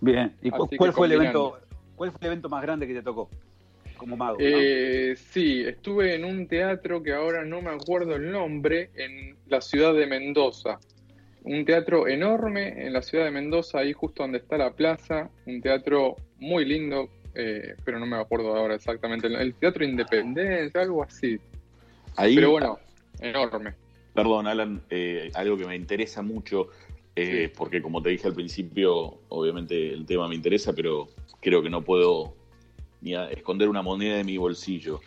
Bien, 0.00 0.34
¿y 0.42 0.50
cuál 0.50 0.92
fue 0.92 1.06
el 1.06 1.12
evento 1.12 1.58
cuál 1.96 2.10
fue 2.10 2.18
el 2.22 2.26
evento 2.26 2.48
más 2.48 2.62
grande 2.62 2.86
que 2.86 2.94
te 2.94 3.02
tocó? 3.02 3.28
como 3.96 4.16
mago. 4.16 4.36
Eh, 4.40 5.14
sí, 5.16 5.62
estuve 5.64 6.16
en 6.16 6.24
un 6.24 6.48
teatro 6.48 7.04
que 7.04 7.12
ahora 7.12 7.44
no 7.44 7.62
me 7.62 7.70
acuerdo 7.70 8.16
el 8.16 8.32
nombre, 8.32 8.90
en 8.96 9.36
la 9.46 9.60
ciudad 9.60 9.94
de 9.94 10.08
Mendoza. 10.08 10.80
Un 11.44 11.64
teatro 11.64 12.08
enorme 12.08 12.84
en 12.84 12.92
la 12.92 13.02
ciudad 13.02 13.24
de 13.26 13.30
Mendoza, 13.30 13.78
ahí 13.78 13.92
justo 13.92 14.24
donde 14.24 14.38
está 14.38 14.58
la 14.58 14.72
plaza. 14.72 15.30
Un 15.46 15.60
teatro 15.60 16.16
muy 16.40 16.64
lindo, 16.64 17.08
eh, 17.34 17.74
pero 17.84 17.98
no 17.98 18.06
me 18.06 18.16
acuerdo 18.16 18.54
ahora 18.56 18.74
exactamente. 18.74 19.26
El 19.26 19.54
Teatro 19.54 19.84
Independencia, 19.84 20.80
algo 20.80 21.02
así. 21.02 21.38
Ahí, 22.16 22.34
Pero 22.34 22.50
bueno, 22.50 22.78
enorme. 23.20 23.74
Perdón, 24.14 24.46
Alan, 24.46 24.82
eh, 24.90 25.30
algo 25.34 25.56
que 25.56 25.64
me 25.66 25.74
interesa 25.74 26.22
mucho, 26.22 26.68
eh, 27.16 27.50
porque 27.56 27.80
como 27.80 28.02
te 28.02 28.10
dije 28.10 28.28
al 28.28 28.34
principio, 28.34 29.20
obviamente 29.28 29.92
el 29.92 30.04
tema 30.04 30.28
me 30.28 30.34
interesa, 30.34 30.72
pero 30.74 31.08
creo 31.40 31.62
que 31.62 31.70
no 31.70 31.82
puedo 31.82 32.34
ni 33.00 33.14
a- 33.14 33.30
esconder 33.30 33.68
una 33.68 33.82
moneda 33.82 34.16
de 34.16 34.24
mi 34.24 34.36
bolsillo. 34.36 35.00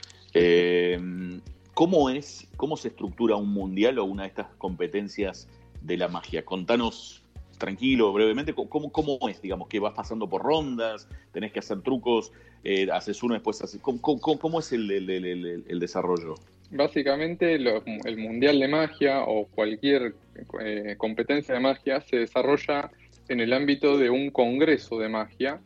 ¿Cómo 1.76 2.10
es, 2.10 2.48
cómo 2.56 2.78
se 2.78 2.88
estructura 2.88 3.36
un 3.36 3.50
mundial 3.52 4.00
o 4.00 4.06
una 4.06 4.24
de 4.24 4.30
estas 4.30 4.48
competencias 4.58 5.50
de 5.82 5.98
la 5.98 6.08
magia? 6.08 6.46
Contanos 6.46 7.22
tranquilo, 7.58 8.12
brevemente, 8.14 8.54
¿cómo, 8.54 8.92
cómo 8.92 9.18
es? 9.30 9.42
Digamos, 9.42 9.68
que 9.68 9.80
vas 9.80 9.94
pasando 9.94 10.30
por 10.30 10.44
rondas, 10.44 11.08
tenés 11.32 11.52
que 11.52 11.60
hacer 11.60 11.82
trucos, 11.82 12.32
eh, 12.64 12.88
haces 12.92 13.22
uno, 13.24 13.34
después 13.34 13.62
haces... 13.62 13.80
¿Cómo, 13.82 14.02
cómo- 14.02 14.40
cómo 14.40 14.60
es 14.60 14.72
el, 14.72 14.90
el- 14.92 15.10
el- 15.10 15.26
el- 15.26 15.64
el 15.68 15.80
desarrollo? 15.80 16.36
Básicamente 16.72 17.58
lo- 17.60 17.84
el 17.86 18.18
Mundial 18.18 18.60
de 18.60 18.68
Magia 18.68 19.24
o 19.24 19.48
cualquier 19.48 20.16
eh, 20.62 20.96
competencia 20.98 21.54
de 21.54 21.62
magia 21.62 22.02
se 22.02 22.18
desarrolla 22.18 22.92
en 23.30 23.40
el 23.40 23.54
ámbito 23.54 23.98
de 23.98 24.10
un 24.10 24.30
congreso 24.32 25.00
de 25.00 25.10
magia, 25.10 25.62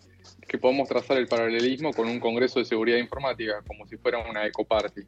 que 0.47 0.57
podemos 0.57 0.87
trazar 0.87 1.17
el 1.17 1.27
paralelismo 1.27 1.93
con 1.93 2.07
un 2.07 2.19
congreso 2.19 2.59
de 2.59 2.65
seguridad 2.65 2.97
informática, 2.97 3.63
como 3.67 3.85
si 3.87 3.97
fuera 3.97 4.19
una 4.29 4.45
ecoparty. 4.45 5.01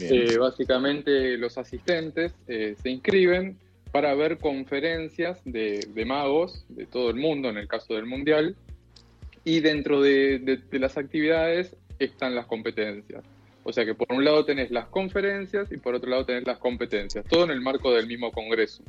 Eh, 0.00 0.36
básicamente 0.38 1.36
los 1.36 1.58
asistentes 1.58 2.32
eh, 2.46 2.74
se 2.80 2.90
inscriben 2.90 3.58
para 3.92 4.14
ver 4.14 4.38
conferencias 4.38 5.40
de, 5.44 5.80
magos 6.06 6.64
de 6.68 6.86
todo 6.86 7.10
el 7.10 7.16
mundo, 7.16 7.48
en 7.48 7.56
el 7.58 7.66
caso 7.68 7.94
del 7.94 8.06
Mundial, 8.06 8.56
y 9.44 9.60
dentro 9.60 10.00
de, 10.00 10.38
de- 10.38 10.58
de 10.58 10.78
las 10.78 10.96
actividades 10.96 11.76
están 11.98 12.34
las 12.34 12.46
competencias. 12.46 13.24
O 13.62 13.72
sea 13.72 13.84
que 13.84 13.94
por 13.94 14.12
un 14.12 14.24
lado 14.24 14.44
tenés 14.44 14.70
las 14.70 14.86
conferencias 14.86 15.70
y 15.70 15.76
por 15.76 15.94
otro 15.94 16.08
lado 16.08 16.24
tenés 16.24 16.46
las 16.46 16.58
competencias, 16.58 17.24
todo 17.26 17.44
en 17.44 17.50
el 17.50 17.60
marco 17.60 17.92
del 17.92 18.06
mismo 18.06 18.32
congreso. 18.32 18.82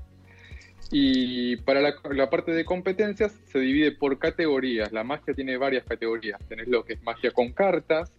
Y 0.91 1.55
para 1.57 1.81
la, 1.81 1.95
la 2.11 2.29
parte 2.29 2.51
de 2.51 2.65
competencias 2.65 3.31
se 3.45 3.59
divide 3.59 3.91
por 3.91 4.19
categorías. 4.19 4.91
La 4.91 5.03
magia 5.03 5.33
tiene 5.33 5.57
varias 5.57 5.85
categorías. 5.85 6.39
Tenés 6.49 6.67
lo 6.67 6.83
que 6.83 6.93
es 6.93 7.03
magia 7.03 7.31
con 7.31 7.51
cartas, 7.53 8.11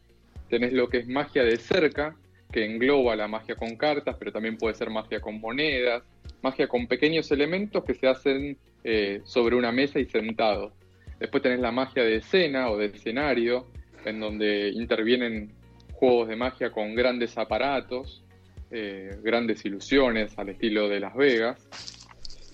tenés 0.48 0.72
lo 0.72 0.88
que 0.88 0.98
es 0.98 1.08
magia 1.08 1.44
de 1.44 1.56
cerca, 1.58 2.16
que 2.50 2.64
engloba 2.64 3.16
la 3.16 3.28
magia 3.28 3.56
con 3.56 3.76
cartas, 3.76 4.16
pero 4.18 4.32
también 4.32 4.56
puede 4.56 4.74
ser 4.74 4.90
magia 4.90 5.20
con 5.20 5.40
monedas, 5.40 6.02
magia 6.42 6.68
con 6.68 6.86
pequeños 6.86 7.30
elementos 7.30 7.84
que 7.84 7.94
se 7.94 8.08
hacen 8.08 8.58
eh, 8.84 9.20
sobre 9.24 9.56
una 9.56 9.72
mesa 9.72 10.00
y 10.00 10.06
sentados. 10.06 10.72
Después 11.18 11.42
tenés 11.42 11.60
la 11.60 11.70
magia 11.70 12.02
de 12.02 12.16
escena 12.16 12.68
o 12.70 12.76
de 12.76 12.86
escenario, 12.86 13.68
en 14.04 14.18
donde 14.18 14.70
intervienen 14.70 15.52
juegos 15.92 16.28
de 16.28 16.34
magia 16.34 16.72
con 16.72 16.96
grandes 16.96 17.38
aparatos, 17.38 18.24
eh, 18.72 19.16
grandes 19.22 19.64
ilusiones 19.64 20.36
al 20.36 20.48
estilo 20.48 20.88
de 20.88 20.98
Las 20.98 21.14
Vegas. 21.14 21.68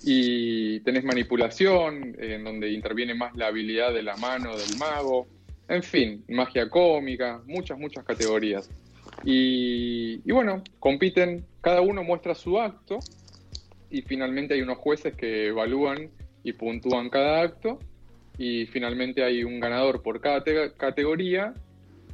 Y 0.04 0.80
tenés 0.80 1.02
manipulación, 1.02 2.14
eh, 2.18 2.34
en 2.34 2.44
donde 2.44 2.70
interviene 2.70 3.14
más 3.14 3.34
la 3.36 3.46
habilidad 3.46 3.94
de 3.94 4.02
la 4.02 4.16
mano 4.16 4.54
del 4.54 4.76
mago. 4.78 5.26
En 5.66 5.82
fin, 5.82 6.24
magia 6.28 6.68
cómica, 6.68 7.40
muchas, 7.46 7.78
muchas 7.78 8.04
categorías. 8.04 8.70
Y 9.24 10.30
bueno, 10.30 10.62
compiten, 10.78 11.44
cada 11.62 11.80
uno 11.80 12.04
muestra 12.04 12.34
su 12.34 12.60
acto 12.60 13.00
y 13.90 14.02
finalmente 14.02 14.54
hay 14.54 14.62
unos 14.62 14.78
jueces 14.78 15.14
que 15.16 15.48
evalúan 15.48 16.10
y 16.42 16.52
puntúan 16.52 17.08
cada 17.10 17.42
acto 17.42 17.78
y 18.36 18.66
finalmente 18.66 19.24
hay 19.24 19.42
un 19.44 19.58
ganador 19.60 20.02
por 20.02 20.20
cada 20.20 20.44
te- 20.44 20.72
categoría 20.74 21.54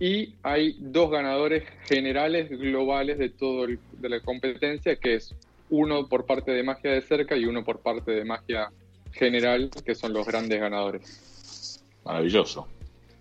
y 0.00 0.36
hay 0.42 0.76
dos 0.80 1.10
ganadores 1.10 1.64
generales 1.86 2.48
globales 2.50 3.18
de 3.18 3.28
todo 3.30 3.64
el- 3.64 3.80
de 3.92 4.08
la 4.08 4.20
competencia 4.20 4.96
que 4.96 5.14
es 5.16 5.34
uno 5.68 6.08
por 6.08 6.26
parte 6.26 6.50
de 6.52 6.62
magia 6.62 6.92
de 6.92 7.02
cerca 7.02 7.36
y 7.36 7.44
uno 7.46 7.64
por 7.64 7.80
parte 7.80 8.10
de 8.12 8.24
magia 8.24 8.70
general 9.12 9.70
que 9.84 9.94
son 9.94 10.12
los 10.12 10.26
grandes 10.26 10.60
ganadores 10.60 11.84
Maravilloso. 12.04 12.68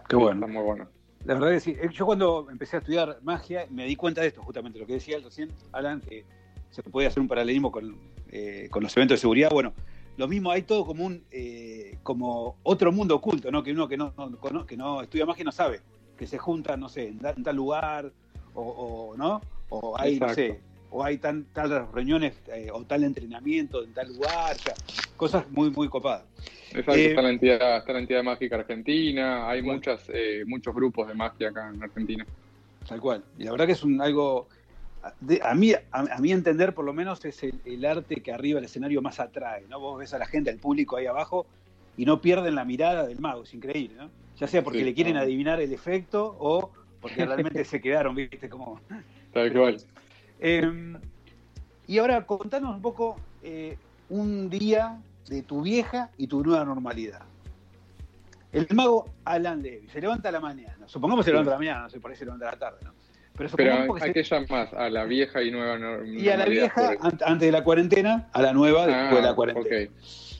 Qué 0.09 0.15
bueno. 0.15 0.45
está 0.45 0.47
muy 0.53 0.63
bueno 0.63 0.89
La 1.25 1.35
verdad 1.35 1.51
que 1.51 1.59
sí. 1.61 1.71
Eh, 1.81 1.89
Yo 1.93 2.05
cuando 2.05 2.47
empecé 2.51 2.75
a 2.75 2.79
estudiar 2.79 3.17
magia 3.23 3.65
me 3.69 3.85
di 3.85 3.95
cuenta 3.95 4.21
de 4.21 4.27
esto, 4.27 4.41
justamente 4.43 4.77
lo 4.79 4.85
que 4.85 4.93
decía 4.93 5.19
recién, 5.23 5.49
Alan, 5.71 6.01
que 6.01 6.25
se 6.73 6.81
puede 6.83 7.07
hacer 7.07 7.21
un 7.21 7.27
paralelismo 7.27 7.71
con, 7.71 7.95
eh, 8.31 8.67
con 8.71 8.81
los 8.81 8.95
eventos 8.97 9.17
de 9.17 9.21
seguridad. 9.21 9.51
Bueno, 9.51 9.73
lo 10.17 10.27
mismo, 10.27 10.51
hay 10.51 10.63
todo 10.63 10.85
como 10.85 11.05
un 11.05 11.23
eh, 11.31 11.97
como 12.03 12.57
otro 12.63 12.91
mundo 12.91 13.15
oculto, 13.15 13.51
¿no? 13.51 13.63
Que 13.63 13.71
uno 13.71 13.87
que 13.87 13.95
no, 13.97 14.13
no 14.17 14.65
que 14.65 14.75
no 14.75 15.01
estudia 15.01 15.25
magia 15.25 15.43
no 15.45 15.51
sabe, 15.51 15.81
que 16.17 16.25
se 16.25 16.37
juntan, 16.37 16.79
no 16.79 16.89
sé, 16.89 17.09
en, 17.09 17.19
en 17.23 17.43
tal 17.43 17.55
lugar, 17.55 18.11
o, 18.55 18.61
o, 18.61 19.17
¿no? 19.17 19.41
O 19.69 19.95
hay, 19.97 20.19
no 20.19 20.29
sé, 20.33 20.59
o 20.89 21.03
hay 21.03 21.17
tan, 21.17 21.45
tales 21.45 21.87
reuniones 21.91 22.33
eh, 22.47 22.69
o 22.71 22.83
tal 22.83 23.03
entrenamiento 23.03 23.83
en 23.83 23.93
tal 23.93 24.07
lugar, 24.09 24.55
o 24.55 24.59
sea, 24.59 24.73
cosas 25.15 25.49
muy, 25.51 25.69
muy 25.69 25.89
copadas. 25.89 26.25
Exacto, 26.71 26.93
Eh, 26.93 27.05
está, 27.05 27.21
la 27.21 27.29
entidad, 27.29 27.77
está 27.77 27.93
la 27.93 27.99
entidad 27.99 28.23
mágica 28.23 28.55
argentina, 28.55 29.47
hay 29.47 29.61
Bueno. 29.61 29.75
muchas, 29.75 30.03
eh, 30.09 30.43
muchos 30.47 30.73
grupos 30.73 31.07
de 31.07 31.13
magia 31.13 31.49
acá 31.49 31.71
en 31.73 31.83
Argentina. 31.83 32.25
Tal 32.87 32.99
cual. 32.99 33.23
Y 33.37 33.43
la 33.43 33.51
verdad 33.51 33.65
que 33.67 33.71
es 33.73 33.83
un 33.83 34.01
algo. 34.01 34.47
De- 35.19 35.41
a, 35.43 35.53
mí, 35.53 35.73
a, 35.73 36.17
entender, 36.23 36.73
por 36.73 36.85
lo 36.85 36.93
menos, 36.93 37.23
es 37.25 37.43
el, 37.43 37.59
el 37.65 37.85
arte 37.85 38.21
que 38.21 38.31
arriba 38.31 38.57
del 38.57 38.65
escenario 38.65 39.01
más 39.01 39.19
atrae. 39.19 39.65
¿no? 39.69 39.79
Vos 39.79 39.99
ves 39.99 40.13
a 40.13 40.17
la 40.17 40.25
gente, 40.25 40.49
al 40.49 40.57
público 40.57 40.95
ahí 40.97 41.05
abajo, 41.05 41.45
y 41.97 42.05
no 42.05 42.21
pierden 42.21 42.55
la 42.55 42.65
mirada 42.65 43.05
del 43.05 43.19
mago. 43.19 43.43
Es 43.43 43.53
increíble, 43.53 43.95
¿no? 43.97 44.09
Ya 44.37 44.47
sea 44.47 44.63
porque 44.63 44.79
Sí, 44.79 44.85
le 44.85 44.93
quieren 44.93 45.13
no. 45.15 45.19
adivinar 45.21 45.61
el 45.61 45.71
efecto 45.73 46.35
o 46.39 46.71
porque 47.01 47.25
realmente 47.25 47.63
se 47.65 47.79
quedaron, 47.81 48.15
¿viste? 48.15 48.49
Como. 48.49 48.79
Tal 49.31 49.51
cual. 49.53 49.77
Eh, 50.39 50.97
y 51.87 51.97
ahora 51.97 52.25
contanos 52.25 52.75
un 52.75 52.81
poco 52.81 53.17
eh, 53.43 53.77
un 54.09 54.49
día 54.49 54.99
de 55.27 55.43
tu 55.43 55.61
vieja 55.61 56.09
y 56.17 56.27
tu 56.27 56.43
nueva 56.43 56.65
normalidad. 56.65 57.21
El 58.51 58.67
mago 58.75 59.05
Alan 59.25 59.61
Levy 59.61 59.87
se 59.89 59.99
levanta 59.99 60.29
a 60.29 60.31
la 60.31 60.39
mañana. 60.39 60.87
Supongamos 60.87 61.23
que 61.25 61.29
se 61.29 61.31
levanta 61.31 61.51
a 61.51 61.55
la 61.55 61.59
mañana, 61.59 61.81
no 61.83 61.89
sé, 61.89 61.99
por 61.99 62.11
ahí 62.11 62.17
se 62.17 62.25
levanta 62.25 62.47
a 62.49 62.51
la 62.51 62.57
tarde, 62.59 62.77
¿no? 62.83 62.93
Pero 63.35 63.49
supongamos 63.49 63.81
Pero 63.81 63.93
que 63.95 64.03
¿a 64.03 64.07
se- 64.07 64.13
qué 64.13 64.23
llamas? 64.23 64.73
¿A 64.73 64.89
la 64.89 65.05
vieja 65.05 65.41
y 65.41 65.51
nueva 65.51 65.77
nor- 65.77 66.05
Y 66.07 66.29
a 66.29 66.37
la 66.37 66.45
normalidad 66.45 66.71
vieja 66.75 66.97
antes 67.25 67.39
de 67.47 67.51
la 67.51 67.63
cuarentena, 67.63 68.29
a 68.31 68.41
la 68.41 68.53
nueva 68.53 68.85
después 68.85 69.11
Ah, 69.11 69.15
de 69.15 69.21
la 69.21 69.33
cuarentena. 69.35 69.91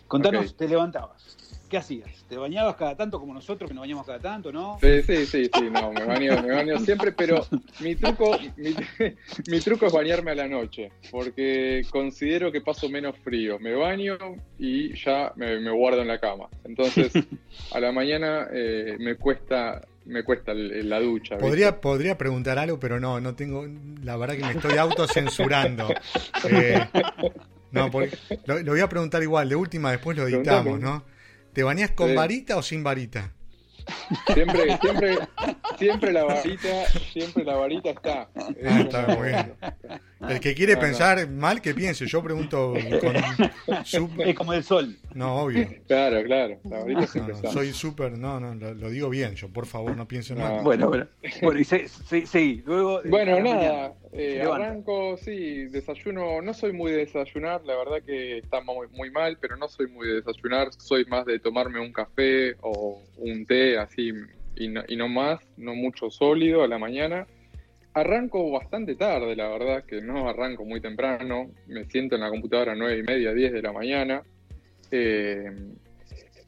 Contanos, 0.08 0.56
te 0.56 0.68
levantabas. 0.68 1.38
¿Qué 1.70 1.78
hacías? 1.78 2.24
¿Te 2.30 2.38
bañabas 2.38 2.76
cada 2.76 2.96
tanto 2.96 3.20
como 3.20 3.34
nosotros 3.34 3.68
que 3.68 3.74
nos 3.74 3.82
bañamos 3.82 4.06
cada 4.06 4.20
tanto, 4.20 4.52
no? 4.52 4.78
Sí, 4.80 5.02
sí, 5.02 5.26
sí, 5.26 5.50
sí, 5.52 5.62
no, 5.72 5.92
me 5.92 6.06
baño, 6.06 6.40
me 6.40 6.54
baño 6.54 6.78
siempre, 6.78 7.12
pero 7.14 7.48
mi 7.80 7.96
truco, 7.96 8.38
mi, 8.58 8.76
mi 9.48 9.60
truco 9.60 9.88
es 9.88 9.94
bañarme 9.94 10.32
a 10.32 10.36
la 10.36 10.48
noche, 10.48 10.92
porque 11.10 11.82
considero 11.90 12.52
que 12.52 12.62
paso 12.62 12.90
menos 12.90 13.18
frío. 13.24 13.58
Me 13.58 13.74
baño 13.74 14.18
y 14.60 14.94
ya 15.04 15.34
me, 15.36 15.60
me 15.60 15.72
guardo 15.72 16.04
en 16.04 16.10
la 16.10 16.20
cama. 16.20 16.48
Entonces, 16.64 17.12
a 17.72 17.80
la 17.80 17.92
mañana 17.92 18.48
eh, 18.54 18.96
me 19.00 19.16
cuesta, 19.16 19.82
me 20.06 20.24
cuesta 20.24 20.52
el- 20.52 20.90
la 20.90 21.00
ducha. 21.00 21.36
¿viste? 21.36 21.48
Podría, 21.48 21.80
podría 21.82 22.18
preguntar 22.18 22.60
algo, 22.60 22.80
pero 22.80 23.00
no, 23.00 23.20
no 23.22 23.36
tengo. 23.36 23.66
La 24.04 24.18
verdad 24.18 24.36
que 24.36 24.44
me 24.44 24.52
estoy 24.52 24.78
autocensurando. 24.78 25.88
Eh, 26.50 26.86
no, 27.72 27.90
porque- 27.90 28.18
lo, 28.46 28.60
lo 28.60 28.72
voy 28.74 28.82
a 28.82 28.90
preguntar 28.90 29.24
igual, 29.24 29.48
de 29.50 29.56
última 29.56 29.92
después 29.92 30.18
lo 30.18 30.28
editamos, 30.28 30.80
¿no? 30.80 31.04
¿Te 31.54 31.64
bañás 31.64 31.92
con 31.92 32.10
Sí. 32.10 32.16
varita 32.16 32.58
o 32.58 32.62
sin 32.62 32.84
varita? 32.84 33.32
Siempre, 34.34 34.78
siempre, 34.82 35.18
siempre 35.78 36.12
la 36.14 36.24
varita, 36.24 36.86
siempre 37.12 37.44
la 37.44 37.56
varita 37.56 37.90
está. 37.92 38.30
Es 38.58 38.66
Ah, 38.66 38.80
está 38.82 39.16
bien. 39.16 39.54
El 40.30 40.40
que 40.40 40.54
quiere 40.56 40.74
No, 40.76 40.82
no. 40.82 40.88
pensar 40.88 41.30
mal, 41.30 41.62
que 41.62 41.74
piense. 41.74 42.06
Yo 42.08 42.24
pregunto 42.24 42.74
con. 43.02 43.86
sub- 43.86 44.22
Es 44.22 44.36
como 44.36 44.54
el 44.54 44.64
sol. 44.64 44.96
No, 45.14 45.36
obvio. 45.44 45.68
Claro, 45.88 46.24
claro, 46.24 46.58
la 46.64 46.80
varita 46.80 47.02
No, 47.02 47.08
siempre 47.08 47.34
no, 47.34 47.40
está. 47.40 47.52
soy 47.52 47.74
súper. 47.74 48.18
No, 48.18 48.40
no, 48.40 48.56
lo, 48.56 48.74
lo 48.74 48.90
digo 48.90 49.10
bien. 49.10 49.36
Yo, 49.36 49.50
por 49.50 49.66
favor, 49.66 49.96
no 49.98 50.08
piensen 50.08 50.38
No. 50.38 50.50
mal. 50.50 50.64
Bueno, 50.64 50.88
bueno. 50.88 51.08
Bueno, 51.42 51.60
y 51.60 51.64
se-. 51.66 51.88
Luego. 52.66 53.04
eh, 53.04 53.10
Bueno, 53.10 53.40
nada, 53.42 53.94
eh, 54.14 54.42
arranco, 54.50 55.18
sí, 55.18 55.66
desayuno, 55.66 56.42
no 56.42 56.54
soy 56.54 56.72
muy 56.72 56.92
de 56.92 57.00
desayunar, 57.00 57.62
la 57.66 57.76
verdad 57.76 58.02
que 58.06 58.38
está 58.38 58.62
muy, 58.62 58.88
muy 58.92 59.12
mal, 59.12 59.38
pero 59.42 59.58
no 59.58 59.68
soy 59.68 59.88
muy 59.88 60.08
de 60.08 60.22
desayunar, 60.22 60.70
soy 60.78 61.04
más 61.06 61.26
de 61.26 61.40
tomarme 61.40 61.80
un 61.80 61.92
café 61.92 62.56
o 62.62 63.02
un 63.18 63.46
té 63.46 63.78
así 63.78 64.12
y 64.56 64.68
no, 64.68 64.84
y 64.88 64.96
no 64.96 65.08
más, 65.08 65.40
no 65.58 65.76
mucho 65.76 66.10
sólido 66.10 66.64
a 66.64 66.68
la 66.68 66.78
mañana. 66.78 67.28
Arranco 67.94 68.50
bastante 68.52 68.96
tarde, 68.96 69.36
la 69.36 69.50
verdad, 69.50 69.86
que 69.86 70.02
no 70.02 70.28
arranco 70.28 70.66
muy 70.66 70.82
temprano, 70.82 71.52
me 71.68 71.86
siento 71.86 72.16
en 72.16 72.22
la 72.22 72.30
computadora 72.30 72.72
a 72.72 72.76
nueve 72.76 73.00
y 73.00 73.04
media, 73.04 73.34
10 73.34 73.54
de 73.54 73.62
la 73.62 73.72
mañana. 73.72 74.24
Eh, 74.90 75.52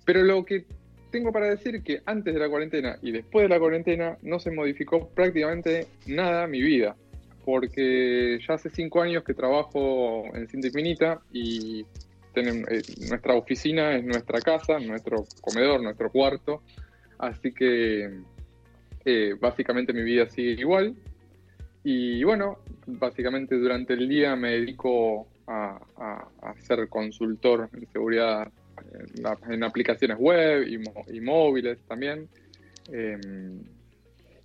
pero 0.06 0.24
lo 0.24 0.44
que 0.46 0.66
tengo 1.12 1.32
para 1.32 1.50
decir 1.50 1.82
que 1.82 2.02
antes 2.06 2.34
de 2.34 2.40
la 2.40 2.50
cuarentena 2.50 2.98
y 3.02 3.12
después 3.12 3.44
de 3.44 3.50
la 3.50 3.60
cuarentena 3.60 4.18
no 4.22 4.40
se 4.40 4.52
modificó 4.52 5.10
prácticamente 5.10 5.88
nada 6.08 6.48
mi 6.48 6.62
vida, 6.62 6.96
porque 7.44 8.40
ya 8.46 8.56
hace 8.56 8.70
cinco 8.70 9.02
años 9.02 9.24
que 9.24 9.34
trabajo 9.34 10.26
en 10.34 10.48
Cinta 10.48 10.68
Infinita 10.68 11.22
y 11.32 11.86
eh, 12.36 12.82
nuestra 13.10 13.36
oficina 13.36 13.96
es 13.96 14.04
nuestra 14.04 14.42
casa, 14.42 14.78
nuestro 14.80 15.26
comedor, 15.42 15.82
nuestro 15.82 16.12
cuarto, 16.12 16.64
así 17.18 17.52
que 17.54 18.22
eh, 19.06 19.36
básicamente 19.40 19.94
mi 19.94 20.04
vida 20.04 20.28
sigue 20.28 20.62
igual. 20.62 20.96
Y 21.84 22.24
bueno, 22.24 22.60
básicamente 22.88 23.56
durante 23.56 23.94
el 23.94 24.10
día 24.10 24.36
me 24.36 24.52
dedico 24.54 25.28
a, 25.48 25.80
ser 26.60 26.88
consultor 26.90 27.70
en 27.74 27.88
seguridad 27.92 28.52
en, 29.50 29.64
aplicaciones 29.64 30.18
web 30.18 30.68
y, 30.68 31.22
móviles 31.22 31.78
también. 31.88 32.28
Em, 32.92 33.60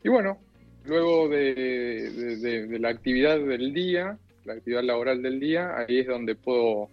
y 0.02 0.08
bueno, 0.08 0.38
luego 0.84 1.28
de, 1.28 2.78
la 2.78 2.90
actividad 2.90 3.38
del 3.38 3.72
día, 3.72 4.18
la 4.44 4.54
actividad 4.54 4.82
laboral 4.82 5.22
del 5.22 5.40
día, 5.40 5.76
ahí 5.76 6.00
es 6.00 6.06
donde 6.06 6.34
puedo 6.34 6.90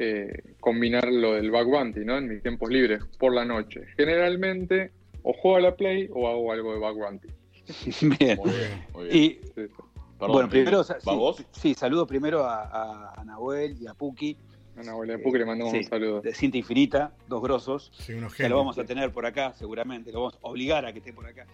eh, 0.00 0.54
combinar 0.60 1.08
lo 1.08 1.34
del 1.34 1.50
back 1.50 1.66
bounty, 1.66 2.04
¿no? 2.04 2.18
En 2.18 2.28
mis 2.28 2.40
tiempos 2.40 2.70
libres, 2.70 3.02
por 3.18 3.34
la 3.34 3.44
noche. 3.44 3.84
Generalmente, 3.96 4.92
o 5.24 5.32
juego 5.32 5.56
a 5.56 5.60
la 5.60 5.74
play 5.74 6.08
o 6.12 6.28
hago 6.28 6.52
algo 6.52 6.72
de 6.72 6.78
back 6.78 6.96
bounty. 6.96 7.28
bien. 8.18 8.38
Y, 9.10 9.38
bueno, 10.20 10.48
primero, 10.48 10.84
sí, 11.50 11.74
saludo 11.74 12.06
primero 12.06 12.44
a, 12.44 13.12
a, 13.12 13.24
Nahuel 13.24 13.76
y 13.80 13.88
a 13.88 13.94
Puki. 13.94 14.36
A 14.76 14.84
Nahuel 14.84 15.10
y 15.10 15.12
a 15.14 15.18
Puki 15.18 15.38
le 15.38 15.44
mandamos 15.44 15.74
un 15.74 15.82
saludo. 15.84 16.20
De 16.20 16.32
Cinta 16.32 16.58
Infinita, 16.58 17.12
dos 17.26 17.42
grosos. 17.42 17.90
Sí, 17.98 18.14
que 18.36 18.48
lo 18.48 18.56
vamos 18.56 18.78
a 18.78 18.84
tener 18.84 19.10
por 19.10 19.26
acá, 19.26 19.52
seguramente. 19.54 20.12
Lo 20.12 20.20
vamos 20.20 20.38
a 20.42 20.46
obligar 20.46 20.86
a 20.86 20.92
que 20.92 21.00
esté 21.00 21.12
por 21.12 21.26
acá. 21.26 21.44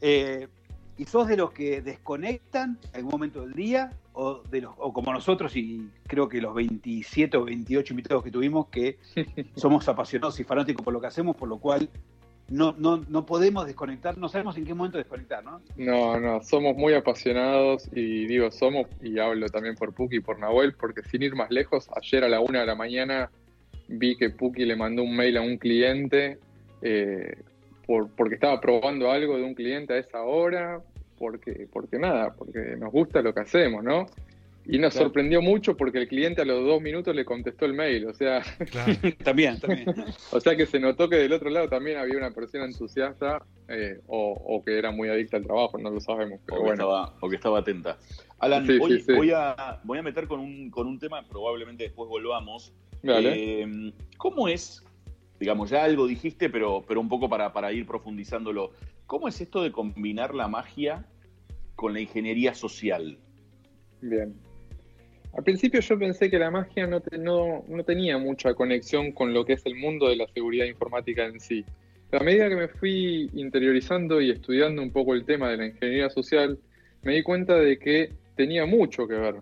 eh, 0.00 0.48
¿Y 0.98 1.04
sos 1.04 1.28
de 1.28 1.36
los 1.36 1.52
que 1.52 1.82
desconectan 1.82 2.78
en 2.92 2.96
algún 2.96 3.12
momento 3.12 3.42
del 3.42 3.52
día? 3.52 3.92
O, 4.14 4.42
de 4.50 4.62
los, 4.62 4.74
o 4.78 4.94
como 4.94 5.12
nosotros, 5.12 5.54
y 5.56 5.90
creo 6.06 6.26
que 6.28 6.40
los 6.40 6.54
27 6.54 7.36
o 7.36 7.44
28 7.44 7.92
invitados 7.92 8.24
que 8.24 8.30
tuvimos, 8.30 8.68
que 8.68 8.98
somos 9.56 9.86
apasionados 9.88 10.40
y 10.40 10.44
fanáticos 10.44 10.82
por 10.82 10.94
lo 10.94 11.00
que 11.00 11.06
hacemos, 11.06 11.36
por 11.36 11.48
lo 11.48 11.58
cual 11.58 11.90
no, 12.48 12.74
no, 12.78 13.04
no 13.08 13.26
podemos 13.26 13.66
desconectar, 13.66 14.16
no 14.16 14.28
sabemos 14.28 14.56
en 14.56 14.64
qué 14.64 14.72
momento 14.72 14.98
desconectar, 14.98 15.44
¿no? 15.44 15.60
No, 15.76 16.18
no, 16.18 16.42
somos 16.42 16.76
muy 16.76 16.94
apasionados 16.94 17.88
y 17.92 18.26
digo 18.26 18.50
somos, 18.50 18.86
y 19.02 19.18
hablo 19.18 19.48
también 19.48 19.74
por 19.74 19.92
Puki 19.92 20.16
y 20.16 20.20
por 20.20 20.38
Nahuel, 20.38 20.74
porque 20.74 21.02
sin 21.02 21.22
ir 21.22 21.34
más 21.34 21.50
lejos, 21.50 21.88
ayer 21.94 22.24
a 22.24 22.28
la 22.28 22.40
una 22.40 22.60
de 22.60 22.66
la 22.66 22.74
mañana 22.74 23.30
vi 23.88 24.16
que 24.16 24.30
Puki 24.30 24.64
le 24.64 24.76
mandó 24.76 25.02
un 25.02 25.14
mail 25.14 25.36
a 25.36 25.42
un 25.42 25.58
cliente 25.58 26.38
eh, 26.82 27.42
por, 27.86 28.10
porque 28.10 28.34
estaba 28.34 28.60
probando 28.60 29.10
algo 29.10 29.36
de 29.36 29.44
un 29.44 29.54
cliente 29.54 29.94
a 29.94 29.98
esa 29.98 30.22
hora, 30.22 30.82
porque, 31.18 31.68
porque 31.72 31.98
nada, 31.98 32.34
porque 32.34 32.76
nos 32.78 32.92
gusta 32.92 33.22
lo 33.22 33.32
que 33.32 33.40
hacemos, 33.40 33.82
¿no? 33.82 34.06
Y 34.68 34.78
nos 34.78 34.94
sorprendió 34.94 35.40
mucho 35.40 35.76
porque 35.76 35.98
el 35.98 36.08
cliente 36.08 36.42
a 36.42 36.44
los 36.44 36.64
dos 36.64 36.82
minutos 36.82 37.14
le 37.14 37.24
contestó 37.24 37.66
el 37.66 37.74
mail, 37.74 38.06
o 38.08 38.14
sea... 38.14 38.42
también, 39.24 39.60
también. 39.60 39.86
o 40.32 40.40
sea 40.40 40.56
que 40.56 40.66
se 40.66 40.80
notó 40.80 41.08
que 41.08 41.16
del 41.16 41.32
otro 41.32 41.50
lado 41.50 41.68
también 41.68 41.98
había 41.98 42.16
una 42.16 42.32
persona 42.32 42.64
entusiasta 42.64 43.44
eh, 43.68 44.00
o, 44.08 44.62
que 44.64 44.76
era 44.76 44.90
muy 44.90 45.08
adicta 45.08 45.36
al 45.36 45.44
trabajo, 45.44 45.78
no 45.78 45.90
lo 45.90 46.00
sabemos, 46.00 46.40
pero 46.44 46.58
o 46.58 46.64
bueno. 46.64 46.74
estaba, 46.74 47.14
o 47.20 47.28
que 47.28 47.36
estaba 47.36 47.60
atenta. 47.60 47.96
Alan, 48.40 48.68
hoy 48.68 49.04
Voy, 49.06 49.30
a, 49.32 49.80
voy 49.84 49.98
a 49.98 50.02
meter 50.02 50.26
con 50.26 50.40
un, 50.40 50.68
con 50.70 50.88
un 50.88 50.98
tema, 50.98 51.24
probablemente 51.28 51.84
después 51.84 52.08
volvamos. 52.08 52.72
Eh, 53.04 53.92
¿Cómo 54.16 54.48
es, 54.48 54.82
digamos, 55.38 55.70
ya 55.70 55.84
algo 55.84 56.06
dijiste, 56.06 56.50
pero, 56.50 56.84
pero 56.86 57.00
un 57.00 57.08
poco 57.08 57.28
para, 57.28 57.52
para 57.52 57.72
ir 57.72 57.86
profundizándolo, 57.86 58.72
¿cómo 59.06 59.28
es 59.28 59.40
esto 59.40 59.62
de 59.62 59.72
combinar 59.72 60.34
la 60.34 60.48
magia 60.48 61.06
con 61.74 61.92
la 61.92 62.00
ingeniería 62.00 62.54
social? 62.54 63.18
Bien. 64.00 64.34
Al 65.36 65.44
principio 65.44 65.80
yo 65.80 65.98
pensé 65.98 66.30
que 66.30 66.38
la 66.38 66.50
magia 66.50 66.86
no, 66.86 67.02
no, 67.68 67.84
tenía 67.84 68.16
mucha 68.16 68.54
conexión 68.54 69.12
con 69.12 69.34
lo 69.34 69.44
que 69.44 69.52
es 69.54 69.66
el 69.66 69.74
mundo 69.74 70.08
de 70.08 70.16
la 70.16 70.26
seguridad 70.28 70.64
informática 70.64 71.26
en 71.26 71.38
sí. 71.40 71.62
a 72.12 72.22
medida 72.22 72.48
que 72.48 72.56
me 72.56 72.68
fui 72.68 73.30
interiorizando 73.34 74.22
y 74.22 74.30
estudiando 74.30 74.80
un 74.80 74.90
poco 74.90 75.12
el 75.12 75.26
tema 75.26 75.50
de 75.50 75.58
la 75.58 75.66
ingeniería 75.66 76.08
social, 76.08 76.58
me 77.02 77.14
di 77.14 77.22
cuenta 77.22 77.54
de 77.56 77.78
que 77.78 78.12
tenía 78.34 78.64
mucho 78.64 79.06
que 79.06 79.14
ver. 79.14 79.34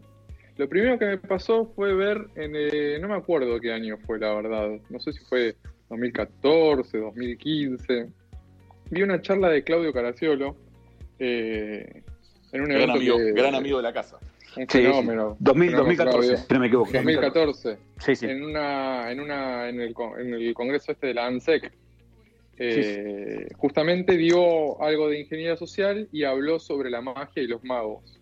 Lo 0.57 0.69
primero 0.69 0.99
que 0.99 1.07
me 1.07 1.19
pasó 1.19 1.67
fue 1.77 1.95
ver, 1.95 2.27
en, 2.35 2.53
eh, 2.57 2.99
no 3.01 3.09
me 3.09 3.15
acuerdo 3.15 3.61
qué 3.61 3.73
año 3.73 3.97
fue 3.99 4.19
la 4.19 4.35
verdad, 4.35 4.81
no 4.91 4.99
sé 4.99 5.13
si 5.13 5.21
fue 5.25 5.55
2014, 5.95 6.99
2015, 6.99 8.09
vi 8.91 9.03
una 9.03 9.21
charla 9.21 9.49
de 9.49 9.63
Claudio 9.63 9.93
Caraciolo 9.93 10.57
eh, 11.19 12.03
en 12.53 12.61
un 12.61 12.69
gran 12.69 12.91
amigo, 12.91 13.17
gran 13.35 13.55
amigo 13.55 13.79
de 13.79 13.83
la 13.83 13.93
casa 13.93 14.19
un 14.57 14.69
fenómeno. 14.69 15.37
2014, 15.41 16.47
no 16.51 16.61
me 16.61 16.67
equivoco. 16.67 16.93
2014. 16.93 17.79
Sí, 17.99 18.17
sí. 18.17 18.27
En, 18.27 18.43
una, 18.45 19.11
en, 19.11 19.21
una, 19.21 19.69
en, 19.69 19.81
el, 19.81 19.95
en 20.19 20.35
el 20.35 20.55
congreso 20.55 20.93
este 20.93 21.09
de 21.09 21.15
la 21.15 21.27
ANSEC, 21.27 21.73
eh, 22.59 23.49
justamente 23.57 24.17
dio 24.17 24.81
algo 24.81 25.09
de 25.09 25.21
ingeniería 25.21 25.57
social 25.57 26.09
y 26.13 26.25
habló 26.25 26.61
sobre 26.61 26.91
la 26.91 27.01
magia 27.01 27.43
y 27.43 27.47
los 27.47 27.65
magos. 27.65 28.21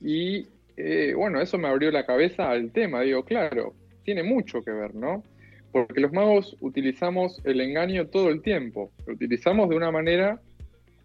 Y 0.00 0.46
eh, 0.76 1.14
bueno, 1.16 1.40
eso 1.40 1.58
me 1.58 1.68
abrió 1.68 1.90
la 1.90 2.06
cabeza 2.06 2.50
al 2.50 2.70
tema. 2.70 3.00
Digo, 3.00 3.24
claro, 3.24 3.74
tiene 4.04 4.22
mucho 4.22 4.62
que 4.62 4.70
ver, 4.70 4.94
¿no? 4.94 5.24
Porque 5.74 6.00
los 6.00 6.12
magos 6.12 6.56
utilizamos 6.60 7.40
el 7.42 7.60
engaño 7.60 8.06
todo 8.06 8.28
el 8.28 8.42
tiempo. 8.42 8.92
Lo 9.08 9.14
utilizamos 9.14 9.68
de 9.68 9.74
una 9.74 9.90
manera 9.90 10.40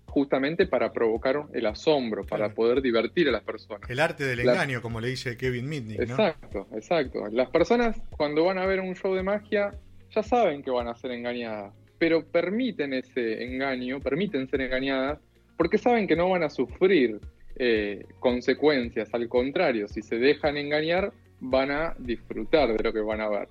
justamente 0.05 0.67
para 0.67 0.93
provocar 0.93 1.47
el 1.53 1.65
asombro, 1.65 2.23
para 2.23 2.53
poder 2.53 2.79
divertir 2.79 3.27
a 3.29 3.31
las 3.31 3.41
personas. 3.41 3.89
El 3.89 3.99
arte 3.99 4.25
del 4.25 4.41
engaño, 4.41 4.79
como 4.83 5.01
le 5.01 5.07
dice 5.07 5.37
Kevin 5.37 5.67
Mitnick. 5.67 6.01
Exacto, 6.01 6.67
exacto. 6.75 7.27
Las 7.31 7.49
personas 7.49 7.99
cuando 8.11 8.45
van 8.45 8.59
a 8.59 8.67
ver 8.67 8.79
un 8.79 8.93
show 8.93 9.15
de 9.15 9.23
magia 9.23 9.73
ya 10.11 10.21
saben 10.21 10.61
que 10.61 10.69
van 10.69 10.87
a 10.87 10.93
ser 10.93 11.13
engañadas, 11.13 11.73
pero 11.97 12.23
permiten 12.23 12.93
ese 12.93 13.43
engaño, 13.43 13.99
permiten 13.99 14.47
ser 14.49 14.61
engañadas, 14.61 15.17
porque 15.57 15.79
saben 15.79 16.05
que 16.05 16.15
no 16.15 16.29
van 16.29 16.43
a 16.43 16.51
sufrir 16.51 17.19
eh, 17.55 18.05
consecuencias. 18.19 19.11
Al 19.15 19.27
contrario, 19.27 19.87
si 19.87 20.03
se 20.03 20.19
dejan 20.19 20.57
engañar, 20.57 21.11
van 21.39 21.71
a 21.71 21.95
disfrutar 21.97 22.77
de 22.77 22.83
lo 22.83 22.93
que 22.93 22.99
van 22.99 23.21
a 23.21 23.29
ver. 23.29 23.47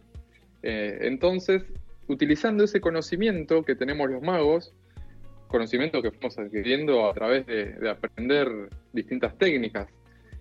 Eh, 0.62 0.99
entonces, 1.03 1.62
utilizando 2.09 2.64
ese 2.64 2.81
conocimiento 2.81 3.64
que 3.64 3.75
tenemos 3.75 4.11
los 4.11 4.23
magos, 4.23 4.75
conocimiento 5.49 6.03
que 6.03 6.11
fuimos 6.11 6.38
adquiriendo 6.38 7.09
a 7.09 7.14
través 7.14 7.47
de, 7.47 7.88
aprender 7.88 8.49
distintas 8.92 9.37
técnicas. 9.38 9.88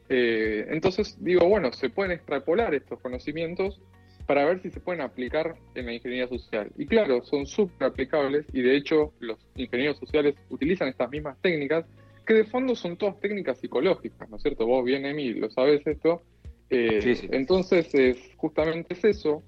Eh, 0.10 0.68
entonces 0.70 1.18
digo, 1.20 1.48
bueno, 1.48 1.72
se 1.74 1.90
pueden 1.90 2.12
extrapolar 2.14 2.74
estos 2.74 3.00
conocimientos 3.02 3.82
para 4.26 4.46
ver 4.46 4.62
si 4.62 4.70
se 4.70 4.80
pueden 4.80 5.02
aplicar 5.02 5.56
en 5.76 5.86
la 5.86 5.94
ingeniería 5.94 6.28
social. 6.28 6.70
Y 6.78 6.86
claro, 6.86 7.24
son 7.24 7.46
súper 7.46 7.88
aplicables 7.88 8.46
y 8.54 8.62
de 8.62 8.76
hecho 8.76 9.14
los 9.20 9.40
ingenieros 9.56 9.98
sociales 9.98 10.36
utilizan 10.50 10.90
estas 10.90 11.10
mismas 11.10 11.42
técnicas 11.42 11.86
que 12.26 12.34
de 12.34 12.44
fondo 12.44 12.76
son 12.76 12.98
todas 12.98 13.20
técnicas 13.22 13.58
psicológicas, 13.58 14.30
¿no 14.30 14.36
es 14.36 14.44
cierto? 14.44 14.66
Vos 14.66 14.84
bien, 14.84 15.06
Emi, 15.06 15.34
lo 15.34 15.50
sabes 15.50 15.88
esto. 15.88 16.22
Eh, 16.70 17.30
entonces, 17.32 17.96
es, 17.96 18.18
justamente 18.36 18.94
es 18.94 19.06
eso, 19.06 19.44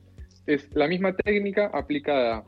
es 0.49 0.67
la 0.75 0.87
misma 0.87 1.15
técnica 1.15 1.67
aplicada 1.71 2.43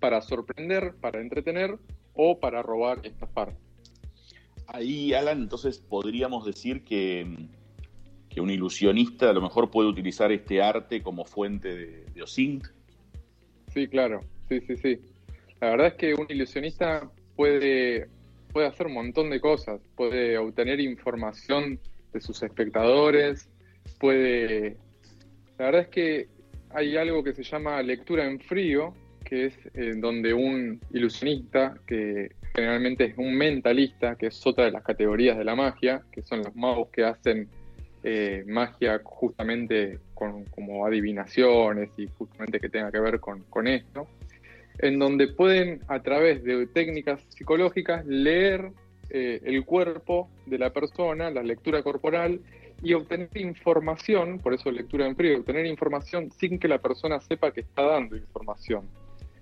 para 0.00 0.20
sorprender, 0.20 0.94
para 1.00 1.20
entretener 1.20 1.78
o 2.14 2.40
para 2.40 2.62
robar 2.62 2.98
y 3.04 3.08
estafar. 3.08 3.54
Ahí, 4.66 5.14
Alan, 5.14 5.42
entonces 5.42 5.78
podríamos 5.78 6.44
decir 6.44 6.82
que, 6.82 7.26
que, 8.28 8.40
un 8.40 8.50
ilusionista 8.50 9.30
a 9.30 9.32
lo 9.32 9.40
mejor 9.40 9.70
puede 9.70 9.88
utilizar 9.88 10.32
este 10.32 10.60
arte 10.60 11.00
como 11.00 11.24
fuente 11.24 11.74
de, 11.76 12.04
de 12.06 12.22
OSINT. 12.22 12.66
Sí, 13.72 13.86
claro, 13.86 14.20
sí, 14.48 14.60
sí, 14.66 14.76
sí. 14.76 14.98
La 15.60 15.70
verdad 15.70 15.86
es 15.88 15.94
que 15.94 16.14
un 16.14 16.26
ilusionista 16.28 17.08
puede, 17.36 18.08
puede 18.52 18.66
hacer 18.66 18.88
un 18.88 18.94
montón 18.94 19.30
de 19.30 19.40
cosas, 19.40 19.80
puede 19.94 20.36
obtener 20.38 20.80
información 20.80 21.78
de 22.12 22.20
sus 22.20 22.42
espectadores, 22.42 23.48
puede... 24.00 24.76
La 25.56 25.66
verdad 25.66 25.82
es 25.82 25.88
que 25.88 26.37
hay 26.70 26.96
algo 26.96 27.22
que 27.22 27.34
se 27.34 27.42
llama 27.42 27.82
lectura 27.82 28.24
en 28.24 28.40
frío, 28.40 28.94
que 29.24 29.46
es 29.46 29.54
eh, 29.74 29.94
donde 29.96 30.32
un 30.32 30.80
ilusionista, 30.92 31.76
que 31.86 32.32
generalmente 32.54 33.04
es 33.04 33.18
un 33.18 33.34
mentalista, 33.34 34.16
que 34.16 34.26
es 34.26 34.46
otra 34.46 34.64
de 34.64 34.72
las 34.72 34.82
categorías 34.82 35.36
de 35.36 35.44
la 35.44 35.54
magia, 35.54 36.02
que 36.10 36.22
son 36.22 36.42
los 36.42 36.54
magos 36.56 36.88
que 36.90 37.04
hacen 37.04 37.48
eh, 38.04 38.44
magia 38.46 39.00
justamente 39.02 39.98
con 40.14 40.44
como 40.46 40.86
adivinaciones 40.86 41.90
y 41.96 42.06
justamente 42.06 42.60
que 42.60 42.68
tenga 42.68 42.92
que 42.92 43.00
ver 43.00 43.20
con, 43.20 43.66
esto, 43.66 44.06
en 44.78 44.98
donde 44.98 45.28
pueden 45.28 45.80
a 45.88 46.00
través 46.00 46.42
de 46.44 46.66
técnicas 46.68 47.20
psicológicas 47.28 48.06
leer 48.06 48.70
eh, 49.10 49.40
el 49.44 49.64
cuerpo 49.64 50.30
de 50.46 50.58
la 50.58 50.72
persona, 50.72 51.30
la 51.30 51.42
lectura 51.42 51.82
corporal 51.82 52.40
y 52.82 52.94
obtener 52.94 53.30
información, 53.36 54.38
por 54.38 54.54
eso 54.54 54.70
lectura 54.70 55.06
en 55.06 55.16
frío, 55.16 55.38
obtener 55.38 55.66
información 55.66 56.30
sin 56.30 56.58
que 56.58 56.68
la 56.68 56.78
persona 56.78 57.20
sepa 57.20 57.52
que 57.52 57.60
está 57.60 57.82
dando 57.82 58.16
información. 58.16 58.88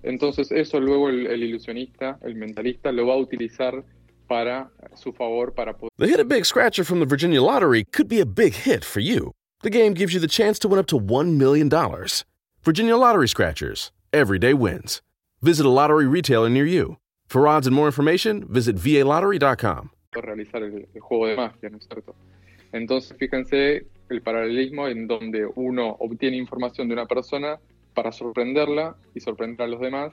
Entonces 0.02 0.52
eso 0.52 0.80
luego 0.80 1.08
el, 1.08 1.26
el 1.26 1.42
ilusionista, 1.42 2.18
el 2.22 2.36
mentalista, 2.36 2.92
lo 2.92 3.06
va 3.06 3.14
a 3.14 3.18
utilizar 3.18 3.84
para 4.28 4.70
su 4.94 5.12
favor 5.12 5.52
para 5.52 5.76
poder... 5.76 5.90
The 5.98 6.08
Hit 6.08 6.20
a 6.20 6.24
Big 6.24 6.44
Scratcher 6.44 6.84
from 6.84 7.00
the 7.00 7.06
Virginia 7.06 7.42
Lottery 7.42 7.84
could 7.92 8.08
be 8.08 8.20
a 8.20 8.26
big 8.26 8.54
hit 8.54 8.84
for 8.84 9.00
you. 9.00 9.32
The 9.62 9.70
game 9.70 9.94
gives 9.94 10.12
you 10.12 10.20
the 10.20 10.28
chance 10.28 10.58
to 10.60 10.68
win 10.68 10.78
up 10.78 10.86
to 10.86 10.98
$1 10.98 11.36
million. 11.36 11.68
Virginia 12.62 12.96
Lottery 12.96 13.28
Scratchers. 13.28 13.92
Everyday 14.12 14.54
wins. 14.54 15.02
Visit 15.42 15.66
a 15.66 15.70
lottery 15.70 16.06
retailer 16.06 16.48
near 16.48 16.66
you. 16.66 16.96
For 17.26 17.46
odds 17.46 17.66
and 17.66 17.74
more 17.74 17.86
information, 17.86 18.46
visit 18.48 18.76
VALottery.com. 18.76 19.90
realizar 20.22 20.62
el, 20.62 20.88
el 20.94 21.00
juego 21.00 21.26
de 21.26 21.36
magia, 21.36 21.70
¿no 21.70 21.78
es 21.78 21.86
cierto? 21.86 22.14
Entonces, 22.76 23.16
fíjense 23.18 23.86
el 24.08 24.22
paralelismo 24.22 24.88
en 24.88 25.06
donde 25.06 25.46
uno 25.54 25.96
obtiene 25.98 26.36
información 26.36 26.88
de 26.88 26.94
una 26.94 27.06
persona 27.06 27.58
para 27.94 28.12
sorprenderla 28.12 28.96
y 29.14 29.20
sorprender 29.20 29.62
a 29.62 29.68
los 29.68 29.80
demás 29.80 30.12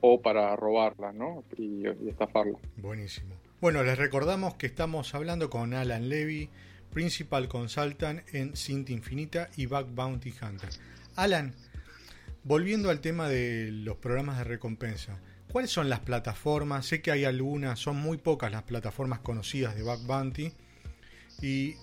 o 0.00 0.20
para 0.20 0.54
robarla, 0.56 1.12
¿no? 1.12 1.44
Y, 1.56 1.86
estafarla. 2.08 2.58
Buenísimo. 2.76 3.34
Bueno, 3.60 3.82
les 3.82 3.98
recordamos 3.98 4.54
que 4.54 4.66
estamos 4.66 5.14
hablando 5.14 5.50
con 5.50 5.74
Alan 5.74 6.08
Levy, 6.08 6.48
Principal 6.92 7.48
Consultant 7.48 8.22
en 8.32 8.56
Cinta 8.56 8.92
Infinita 8.92 9.48
y 9.56 9.66
Back 9.66 9.88
Bounty 9.94 10.32
Hunter. 10.40 10.70
Alan, 11.16 11.54
volviendo 12.44 12.90
al 12.90 13.00
tema 13.00 13.28
de 13.28 13.70
los 13.72 13.96
programas 13.96 14.38
de 14.38 14.44
recompensa, 14.44 15.20
¿cuáles 15.50 15.70
son 15.70 15.88
las 15.88 16.00
plataformas? 16.00 16.86
Sé 16.86 17.02
que 17.02 17.10
hay 17.10 17.24
algunas, 17.24 17.78
son 17.78 17.96
muy 17.96 18.18
pocas 18.18 18.52
las 18.52 18.62
plataformas 18.62 19.18
conocidas 19.20 19.74
de 19.74 19.82
Back 19.82 20.06
Bounty. 20.06 20.52
Y, 21.42 21.74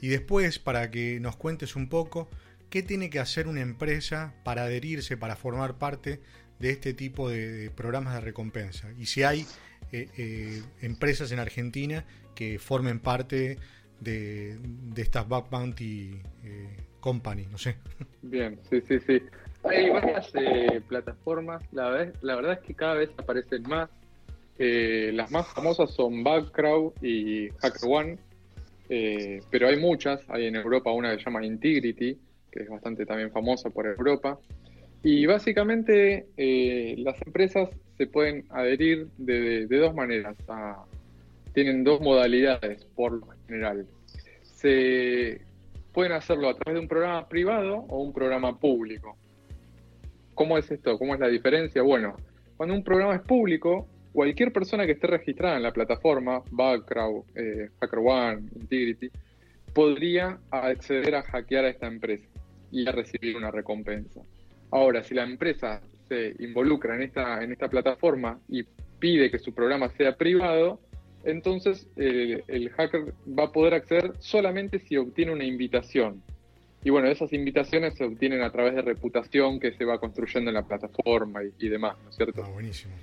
y 0.00 0.08
después, 0.08 0.58
para 0.58 0.90
que 0.90 1.20
nos 1.20 1.36
cuentes 1.36 1.76
un 1.76 1.88
poco, 1.88 2.28
¿qué 2.70 2.82
tiene 2.82 3.10
que 3.10 3.18
hacer 3.18 3.48
una 3.48 3.60
empresa 3.60 4.32
para 4.44 4.64
adherirse, 4.64 5.16
para 5.16 5.36
formar 5.36 5.76
parte 5.76 6.20
de 6.58 6.70
este 6.70 6.94
tipo 6.94 7.28
de, 7.28 7.70
programas 7.74 8.14
de 8.14 8.20
recompensa? 8.20 8.88
Y 8.98 9.06
si 9.06 9.22
hay 9.24 9.46
eh, 9.92 10.08
eh, 10.16 10.62
empresas 10.80 11.32
en 11.32 11.40
Argentina 11.40 12.04
que 12.34 12.58
formen 12.58 13.00
parte 13.00 13.58
de, 14.00 14.58
estas 14.96 15.28
Back 15.28 15.50
Bounty 15.50 16.22
eh, 16.44 16.76
Company, 17.00 17.46
no 17.50 17.58
sé. 17.58 17.76
Bien, 18.22 18.58
sí, 18.70 18.80
sí, 18.88 18.98
sí. 19.06 19.20
Hay 19.64 19.90
varias 19.90 20.30
eh, 20.34 20.80
plataformas, 20.88 21.62
la, 21.72 21.90
vez, 21.90 22.14
la 22.22 22.36
verdad 22.36 22.52
es 22.54 22.60
que 22.60 22.74
cada 22.74 22.94
vez 22.94 23.10
aparecen 23.18 23.62
más. 23.64 23.90
Las 24.62 25.30
más 25.30 25.46
famosas 25.54 25.90
son 25.94 26.22
Backcrowd 26.22 26.92
y 27.00 27.48
HackerOne, 27.62 28.18
eh, 28.90 29.40
pero 29.50 29.68
hay 29.68 29.78
muchas. 29.78 30.20
Hay 30.28 30.44
en 30.46 30.56
Europa 30.56 30.92
una 30.92 31.12
que 31.12 31.18
se 31.18 31.24
llama 31.24 31.44
Integrity, 31.46 32.18
que 32.50 32.62
es 32.64 32.68
bastante 32.68 33.06
también 33.06 33.30
famosa 33.30 33.70
por 33.70 33.86
Europa. 33.86 34.38
Y 35.02 35.24
básicamente 35.24 36.26
eh, 36.36 36.94
las 36.98 37.16
empresas 37.26 37.70
se 37.96 38.06
pueden 38.06 38.44
adherir 38.50 39.06
de, 39.16 39.40
de- 39.40 39.66
de 39.66 39.76
dos 39.78 39.94
maneras. 39.94 40.36
a- 40.48 40.84
tienen 41.54 41.82
dos 41.82 42.00
modalidades 42.00 42.84
por 42.94 43.12
lo 43.12 43.26
general. 43.46 43.86
Se 44.42 45.40
pueden 45.92 46.12
hacerlo 46.12 46.48
a 46.48 46.54
través 46.54 46.74
de 46.74 46.80
un 46.80 46.88
programa 46.88 47.28
privado 47.28 47.76
o 47.88 48.02
un 48.02 48.12
programa 48.12 48.58
público. 48.58 49.16
¿Cómo 50.34 50.56
es 50.58 50.70
esto? 50.70 50.96
¿Cómo 50.98 51.14
es 51.14 51.20
la 51.20 51.28
diferencia? 51.28 51.82
Bueno, 51.82 52.16
cuando 52.56 52.74
un 52.74 52.84
programa 52.84 53.16
es 53.16 53.22
público, 53.22 53.88
cualquier 54.12 54.52
persona 54.52 54.86
que 54.86 54.92
esté 54.92 55.06
registrada 55.06 55.56
en 55.56 55.62
la 55.62 55.72
plataforma, 55.72 56.42
Backcrowd, 56.50 57.24
eh, 57.34 57.70
HackerOne, 57.80 58.48
Integrity, 58.56 59.10
podría 59.72 60.38
acceder 60.50 61.14
a 61.14 61.22
hackear 61.22 61.64
a 61.64 61.68
esta 61.68 61.86
empresa 61.86 62.26
y 62.72 62.88
a 62.88 62.92
recibir 62.92 63.36
una 63.36 63.50
recompensa. 63.50 64.20
Ahora, 64.70 65.02
si 65.02 65.14
la 65.14 65.24
empresa 65.24 65.80
se 66.08 66.34
involucra 66.40 66.96
en 66.96 67.02
esta, 67.02 67.42
en 67.42 67.52
esta 67.52 67.68
plataforma 67.68 68.38
y 68.48 68.64
pide 68.98 69.30
que 69.30 69.38
su 69.38 69.52
programa 69.52 69.88
sea 69.90 70.16
privado, 70.16 70.80
entonces 71.24 71.86
eh, 71.96 72.42
el 72.48 72.70
hacker 72.70 73.12
va 73.26 73.44
a 73.44 73.52
poder 73.52 73.74
acceder 73.74 74.12
solamente 74.18 74.78
si 74.80 74.96
obtiene 74.96 75.32
una 75.32 75.44
invitación. 75.44 76.22
Y 76.82 76.90
bueno, 76.90 77.08
esas 77.08 77.32
invitaciones 77.32 77.94
se 77.94 78.04
obtienen 78.04 78.42
a 78.42 78.50
través 78.50 78.74
de 78.74 78.82
reputación 78.82 79.60
que 79.60 79.72
se 79.72 79.84
va 79.84 80.00
construyendo 80.00 80.50
en 80.50 80.54
la 80.54 80.62
plataforma 80.62 81.44
y, 81.44 81.52
y 81.58 81.68
demás, 81.68 81.96
¿no 82.02 82.10
es 82.10 82.16
cierto? 82.16 82.42
Ah, 82.44 82.48
buenísimo. 82.48 82.94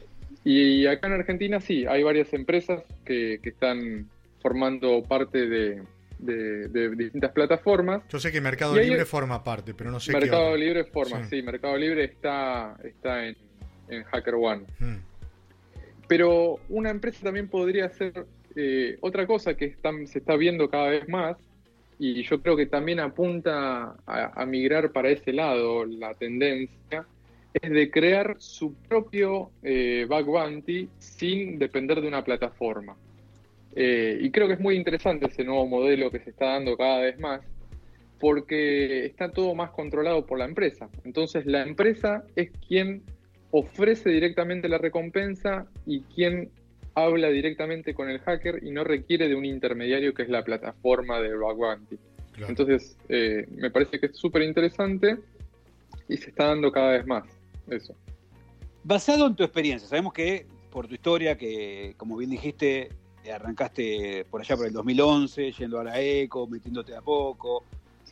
Y 0.50 0.86
acá 0.88 1.08
en 1.08 1.14
Argentina 1.14 1.60
sí, 1.60 1.86
hay 1.86 2.04
varias 2.04 2.32
empresas 2.34 2.82
que, 3.04 3.40
que 3.44 3.50
están 3.50 4.08
formando 4.42 5.04
parte 5.04 5.46
de, 5.48 5.82
de- 6.20 6.68
de 6.70 6.90
distintas 6.96 7.32
plataformas. 7.34 8.04
Yo 8.10 8.18
sé 8.20 8.32
que 8.32 8.40
Mercado 8.40 8.76
Y 8.78 8.80
hay- 8.80 8.90
Libre 8.90 9.04
forma 9.06 9.44
parte, 9.44 9.74
pero 9.74 9.92
no 9.92 10.00
sé 10.00 10.14
qué 10.14 10.20
Mercado. 10.20 10.56
Libre 10.56 10.86
forma, 10.86 11.24
Sí. 11.26 11.38
sí. 11.38 11.42
Mercado 11.42 11.76
Libre 11.76 12.06
está, 12.06 12.78
está 12.84 13.28
en, 13.28 13.36
en 13.90 14.06
HackerOne. 14.10 14.64
Mm, 14.80 14.96
Pero 16.08 16.60
una 16.70 16.90
empresa 16.92 17.20
también 17.24 17.50
podría 17.50 17.88
hacer 17.88 18.26
eh, 18.56 18.98
otra 19.02 19.28
cosa 19.28 19.56
que 19.56 19.66
están- 19.66 20.08
se 20.08 20.20
está 20.20 20.36
viendo 20.38 20.70
cada 20.70 20.90
vez 20.90 21.08
más 21.10 21.36
y 22.00 22.24
yo 22.24 22.42
creo 22.42 22.56
que 22.56 22.66
también 22.68 23.00
apunta 23.00 23.96
a, 24.06 24.42
a 24.42 24.46
migrar 24.46 24.92
para 24.92 25.10
ese 25.10 25.34
lado 25.34 25.84
la 25.86 26.14
tendencia, 26.14 27.06
es 27.62 27.72
de 27.72 27.90
crear 27.92 28.36
su 28.40 28.74
propio 28.74 29.52
eh, 29.64 30.06
bug 30.08 30.26
bounty 30.26 30.90
sin 31.00 31.60
depender 31.60 32.02
de 32.02 32.08
una 32.08 32.24
plataforma. 32.24 32.96
Eh, 33.76 34.18
y 34.22 34.32
creo 34.32 34.48
que 34.48 34.54
es 34.54 34.60
muy 34.60 34.76
interesante 34.76 35.28
ese 35.28 35.44
nuevo 35.44 35.68
modelo 35.68 36.10
que 36.10 36.20
se 36.20 36.32
está 36.32 36.54
dando 36.54 36.76
cada 36.76 37.00
vez 37.00 37.20
más, 37.20 37.42
porque 38.20 39.06
está 39.06 39.30
todo 39.32 39.54
más 39.54 39.72
controlado 39.72 40.26
por 40.26 40.40
la 40.40 40.46
empresa. 40.46 40.90
Entonces 41.04 41.46
la 41.46 41.62
empresa 41.62 42.24
es 42.36 42.52
quien 42.68 43.04
ofrece 43.52 44.10
directamente 44.10 44.68
la 44.68 44.78
recompensa 44.78 45.68
y 45.86 46.02
quien 46.02 46.50
habla 46.96 47.30
directamente 47.30 47.94
con 47.94 48.10
el 48.10 48.20
hacker 48.20 48.64
y 48.64 48.72
no 48.72 48.84
requiere 48.84 49.30
de 49.30 49.36
un 49.36 49.46
intermediario 49.46 50.14
que 50.14 50.24
es 50.24 50.30
la 50.30 50.44
plataforma 50.44 51.22
de 51.22 51.36
Bug 51.38 51.58
Bounty. 51.58 51.98
claro. 52.34 52.50
Entonces, 52.50 52.98
eh, 53.10 53.48
me 53.52 53.70
parece 53.70 54.00
que 54.00 54.08
es 54.08 54.18
súper 54.18 54.42
interesante 54.42 55.18
y 56.10 56.18
se 56.18 56.32
está 56.32 56.48
dando 56.48 56.72
cada 56.72 56.94
vez 56.94 57.06
más 57.06 57.37
eso. 57.70 57.96
Basado 58.84 59.28
en 59.28 59.36
tu 59.36 59.44
experiencia, 59.44 59.88
sabemos 59.88 60.14
que 60.14 60.48
por 60.72 60.88
tu 60.88 60.94
historia, 60.94 61.38
que 61.38 61.96
como 61.98 62.18
bien 62.18 62.30
dijiste, 62.30 62.90
arrancaste 63.34 64.26
por 64.30 64.42
allá 64.42 64.56
por 64.56 64.68
el 64.68 64.74
2011, 64.74 65.52
yendo 65.52 65.80
a 65.80 65.84
la 65.84 66.00
ECO, 66.02 66.48
metiéndote 66.48 66.94
de 66.94 66.98
a 66.98 67.02
poco, 67.02 67.64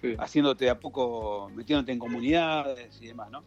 Sí. 0.01 0.13
haciéndote 0.19 0.65
de 0.65 0.71
a 0.71 0.79
poco, 0.79 1.49
metiéndote 1.55 1.93
en 1.93 1.99
comunidades 1.99 3.01
y 3.01 3.07
demás, 3.07 3.31
¿no? 3.31 3.43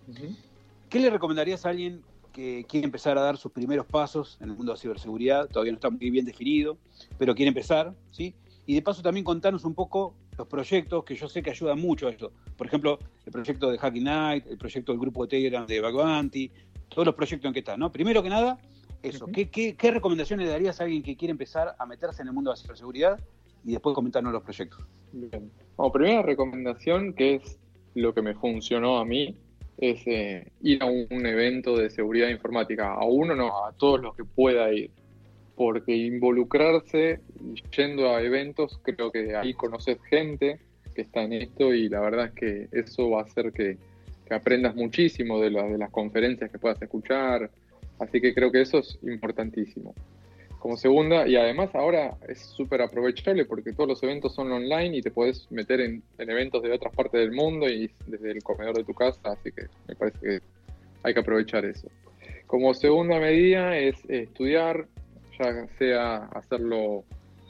¿Qué 0.88 0.98
le 0.98 1.10
recomendarías 1.10 1.66
a 1.66 1.68
alguien 1.68 2.02
que 2.32 2.64
quiere 2.66 2.86
empezar 2.86 3.18
a 3.18 3.20
dar 3.20 3.36
sus 3.36 3.52
primeros 3.52 3.84
pasos 3.84 4.38
en 4.40 4.48
el 4.50 4.56
mundo 4.56 4.72
de 4.72 4.78
ciberseguridad? 4.78 5.46
Todavía 5.48 5.72
no 5.72 5.76
está 5.76 5.90
muy 5.90 6.08
bien 6.08 6.24
definido, 6.24 6.78
pero 7.18 7.34
quiere 7.34 7.48
empezar, 7.48 7.94
¿sí? 8.10 8.34
Y 8.64 8.74
de 8.74 8.82
paso 8.82 9.02
también 9.02 9.24
contarnos 9.24 9.64
un 9.64 9.74
poco 9.74 10.14
los 10.38 10.46
proyectos 10.46 11.04
que 11.04 11.14
yo 11.16 11.28
sé 11.28 11.42
que 11.42 11.50
ayudan 11.50 11.80
mucho 11.80 12.06
a 12.06 12.10
esto. 12.10 12.32
Por 12.56 12.66
ejemplo, 12.66 12.98
el 13.26 13.32
proyecto 13.32 13.70
de 13.70 13.78
Hacking 13.78 14.04
Night, 14.04 14.46
el 14.46 14.56
proyecto 14.56 14.92
del 14.92 15.00
grupo 15.00 15.24
de 15.24 15.30
Telegram 15.30 15.66
de 15.66 15.80
Baguanti, 15.80 16.50
todos 16.88 17.04
los 17.04 17.14
proyectos 17.14 17.48
en 17.48 17.52
que 17.52 17.58
están, 17.58 17.80
¿no? 17.80 17.90
Primero 17.92 18.22
que 18.22 18.30
nada, 18.30 18.58
eso. 19.02 19.26
¿Qué, 19.26 19.50
qué, 19.50 19.76
qué 19.76 19.90
recomendaciones 19.90 20.46
le 20.46 20.52
darías 20.52 20.80
a 20.80 20.84
alguien 20.84 21.02
que 21.02 21.16
quiere 21.16 21.32
empezar 21.32 21.74
a 21.78 21.86
meterse 21.86 22.22
en 22.22 22.28
el 22.28 22.34
mundo 22.34 22.50
de 22.50 22.56
la 22.56 22.62
ciberseguridad? 22.62 23.20
Y 23.64 23.72
después 23.72 23.94
comentarnos 23.94 24.32
los 24.32 24.42
proyectos. 24.42 24.84
Bien. 25.12 25.50
Primera 25.92 26.22
recomendación, 26.22 27.12
que 27.12 27.36
es 27.36 27.58
lo 27.94 28.14
que 28.14 28.22
me 28.22 28.34
funcionó 28.34 28.98
a 28.98 29.04
mí, 29.04 29.36
es 29.76 30.06
eh, 30.06 30.50
ir 30.62 30.82
a 30.82 30.86
un 30.86 31.26
evento 31.26 31.76
de 31.76 31.90
seguridad 31.90 32.28
informática. 32.28 32.94
A 32.94 33.04
uno 33.04 33.34
no, 33.34 33.64
a 33.64 33.72
todos 33.72 34.00
los 34.00 34.14
que 34.14 34.24
pueda 34.24 34.72
ir. 34.72 34.90
Porque 35.58 35.94
involucrarse 35.94 37.18
yendo 37.76 38.14
a 38.14 38.22
eventos, 38.22 38.78
creo 38.84 39.10
que 39.10 39.34
ahí 39.34 39.52
conoces 39.54 39.98
gente 40.08 40.60
que 40.94 41.02
está 41.02 41.22
en 41.24 41.32
esto 41.32 41.74
y 41.74 41.88
la 41.88 42.00
verdad 42.00 42.26
es 42.26 42.32
que 42.32 42.68
eso 42.72 43.10
va 43.10 43.22
a 43.22 43.24
hacer 43.24 43.52
que, 43.52 43.76
que 44.26 44.34
aprendas 44.34 44.74
muchísimo 44.76 45.40
de, 45.40 45.50
la- 45.50 45.64
de 45.66 45.76
las 45.76 45.90
conferencias 45.90 46.50
que 46.50 46.58
puedas 46.58 46.80
escuchar. 46.80 47.50
Así 47.98 48.20
que 48.20 48.32
creo 48.32 48.52
que 48.52 48.60
eso 48.60 48.78
es 48.78 48.98
importantísimo 49.02 49.94
como 50.60 50.76
segunda, 50.76 51.26
y 51.28 51.36
además 51.36 51.72
ahora 51.74 52.16
es 52.28 52.40
súper 52.40 52.82
aprovechable 52.82 53.44
porque 53.44 53.72
todos 53.72 53.88
los 53.90 54.02
eventos 54.02 54.34
son 54.34 54.50
online 54.50 54.96
y 54.96 55.02
te 55.02 55.12
podés 55.12 55.46
meter 55.52 55.80
en, 55.80 56.02
en 56.18 56.30
eventos 56.30 56.64
de 56.64 56.72
otras 56.72 56.92
partes 56.96 57.20
del 57.20 57.30
mundo 57.30 57.68
y 57.68 57.88
desde 58.08 58.32
el 58.32 58.42
comedor 58.42 58.76
de 58.76 58.82
tu 58.82 58.92
casa, 58.92 59.20
así 59.24 59.52
que 59.52 59.66
me 59.86 59.94
parece 59.94 60.18
que 60.18 60.40
hay 61.04 61.14
que 61.14 61.20
aprovechar 61.20 61.64
eso. 61.64 61.88
Como 62.48 62.74
segunda 62.74 63.20
medida 63.20 63.78
es 63.78 63.94
estudiar, 64.08 64.88
ya 65.38 65.66
sea 65.78 66.16
hacerlo 66.26 67.04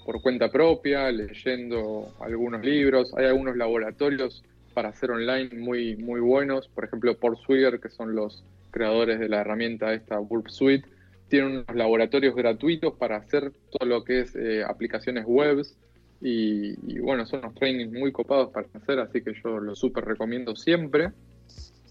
por 0.04 0.22
cuenta 0.22 0.50
propia, 0.50 1.10
leyendo 1.10 2.14
algunos 2.20 2.64
libros, 2.64 3.12
hay 3.16 3.26
algunos 3.26 3.56
laboratorios 3.56 4.42
para 4.74 4.90
hacer 4.90 5.10
online 5.10 5.50
muy, 5.54 5.96
muy 5.96 6.20
buenos, 6.20 6.68
por 6.68 6.84
ejemplo 6.84 7.16
Portswigger, 7.16 7.80
que 7.80 7.90
son 7.90 8.14
los 8.14 8.44
creadores 8.70 9.18
de 9.18 9.28
la 9.28 9.40
herramienta 9.40 9.92
esta 9.92 10.18
Burp 10.18 10.48
Suite, 10.48 10.88
tienen 11.28 11.50
unos 11.50 11.74
laboratorios 11.74 12.34
gratuitos 12.34 12.94
para 12.94 13.16
hacer 13.16 13.52
todo 13.70 13.88
lo 13.88 14.04
que 14.04 14.20
es 14.20 14.34
eh, 14.34 14.64
aplicaciones 14.64 15.24
webs. 15.26 15.76
Y, 16.20 16.98
bueno, 16.98 17.26
son 17.26 17.40
unos 17.40 17.54
trainings 17.54 17.92
muy 17.92 18.10
copados 18.10 18.50
para 18.50 18.66
hacer, 18.74 18.98
así 18.98 19.22
que 19.22 19.34
yo 19.44 19.60
lo 19.60 19.76
súper 19.76 20.04
recomiendo 20.04 20.56
siempre. 20.56 21.10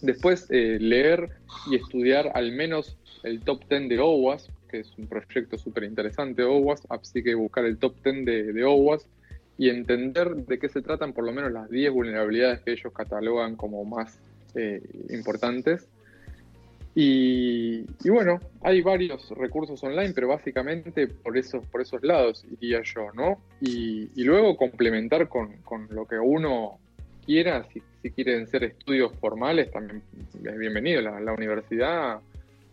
Después, 0.02 0.48
eh, 0.50 0.78
leer 0.82 1.30
y 1.72 1.76
estudiar 1.76 2.32
al 2.34 2.52
menos 2.52 2.98
el 3.24 3.40
top 3.42 3.64
10 3.70 3.90
de 3.90 4.00
OWASP, 4.00 4.50
que 4.68 4.80
es 4.80 4.98
un 4.98 5.08
proyecto 5.08 5.58
súper 5.58 5.84
interesante 5.84 6.44
OWASP, 6.44 6.92
así 6.92 7.24
que 7.24 7.36
buscar 7.36 7.66
el 7.66 7.78
top 7.78 7.96
10 8.04 8.26
de, 8.26 8.54
de 8.54 8.64
OWASP 8.64 9.08
y 9.58 9.70
entender 9.70 10.36
de 10.36 10.60
qué 10.60 10.70
se 10.70 10.82
tratan 10.82 11.14
por 11.14 11.26
lo 11.26 11.34
menos 11.34 11.52
las 11.52 11.70
10 11.70 11.92
vulnerabilidades 11.92 12.62
que 12.62 12.72
ellos 12.72 12.94
catalogan 12.94 13.56
como 13.56 13.84
más 13.86 14.20
eh, 14.56 14.82
importantes. 15.10 15.88
Y, 17.00 17.86
bueno, 18.10 18.40
hay 18.62 18.82
varios 18.82 19.30
recursos 19.30 19.84
online, 19.84 20.14
pero 20.16 20.30
básicamente 20.30 21.06
por 21.08 21.38
esos, 21.38 21.64
por 21.68 21.82
esos 21.82 22.02
lados 22.02 22.44
iría 22.60 22.82
yo, 22.82 23.12
¿no? 23.14 23.40
Y, 23.62 24.10
luego 24.24 24.58
complementar 24.58 25.30
con, 25.30 25.58
lo 25.92 26.08
que 26.08 26.18
uno 26.18 26.80
quiera, 27.24 27.68
si, 27.72 27.84
quieren 28.10 28.48
ser 28.48 28.64
estudios 28.64 29.12
formales, 29.20 29.70
también 29.70 30.02
es 30.44 30.58
bienvenido 30.58 31.02
la, 31.02 31.20
la 31.20 31.34
universidad 31.34 32.20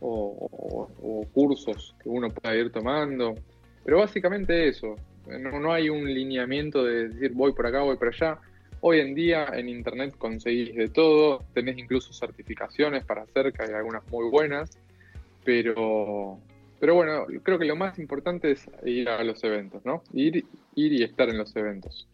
o, 0.07 0.89
o, 1.03 1.27
cursos 1.33 1.95
que 2.03 2.09
uno 2.09 2.29
pueda 2.31 2.55
ir 2.57 2.71
tomando. 2.71 3.35
Pero 3.85 3.99
básicamente 3.99 4.69
eso, 4.69 4.97
no, 5.27 5.59
no 5.61 5.73
hay 5.73 5.89
un 5.89 6.05
lineamiento 6.13 6.85
de 6.85 7.09
decir 7.09 7.33
voy 7.33 7.53
por 7.53 7.67
acá, 7.67 7.81
voy 7.81 7.97
por 7.97 8.09
allá 8.09 8.39
Hoy 8.87 9.01
en 9.01 9.15
día 9.15 9.47
en 9.55 9.71
Internet 9.71 10.15
conseguís 10.19 10.75
de 10.75 10.91
todo, 10.91 11.43
tenés 11.55 11.79
incluso 11.79 12.13
certificaciones 12.13 13.03
para 13.03 13.23
hacer, 13.23 13.51
que 13.51 13.63
hay 13.63 13.71
algunas 13.71 14.07
muy 14.11 14.29
buenas, 14.29 14.77
pero, 15.43 16.39
pero 16.79 16.95
bueno, 16.95 17.25
creo 17.43 17.59
que 17.59 17.65
lo 17.65 17.77
más 17.77 17.99
importante 17.99 18.51
es 18.51 18.69
ir 18.85 19.09
a 19.09 19.25
los 19.25 19.43
eventos, 19.43 19.83
¿no? 19.87 20.03
Ir, 20.13 20.45
ir 20.75 20.93
y 20.93 21.03
estar 21.03 21.31
en 21.31 21.39
los 21.39 21.57
eventos. 21.57 22.07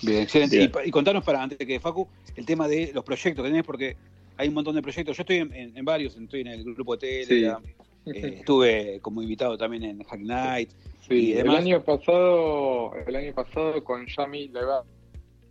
Bien, 0.00 0.22
excelente. 0.22 0.70
Y, 0.84 0.90
contanos 0.92 1.24
para, 1.24 1.42
antes 1.42 1.58
de 1.58 1.66
que 1.66 1.80
Facu, 1.80 2.06
el 2.36 2.46
tema 2.46 2.68
de 2.68 2.92
los 2.94 3.02
proyectos 3.02 3.44
que 3.44 3.50
tenés, 3.50 3.66
porque 3.66 3.96
hay 4.36 4.48
un 4.48 4.54
montón 4.54 4.74
de 4.74 4.82
proyectos. 4.82 5.16
Yo 5.16 5.22
estoy 5.22 5.36
en, 5.38 5.84
varios, 5.84 6.16
estoy 6.16 6.42
en 6.42 6.48
el 6.48 6.64
grupo 6.64 6.96
de 6.96 7.24
Telegram, 7.24 7.62
eh, 8.06 8.36
estuve 8.38 9.00
como 9.00 9.22
invitado 9.22 9.56
también 9.56 9.84
en 9.84 10.02
Hack 10.02 10.20
Night. 10.20 10.70
Sí, 11.08 11.34
el 11.34 11.50
año 11.50 11.82
pasado, 11.82 12.92
el 13.06 13.14
año 13.14 13.32
pasado 13.32 13.82
con 13.84 14.06
Yami 14.06 14.48
Leva 14.48 14.82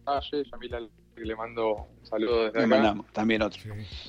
Yamila 0.06 0.88
le 1.18 1.36
mando 1.36 1.88
un 2.00 2.06
saludo 2.06 2.52
desde 2.52 2.66
acá. 2.66 2.96
también 3.14 3.42
otro. 3.42 3.62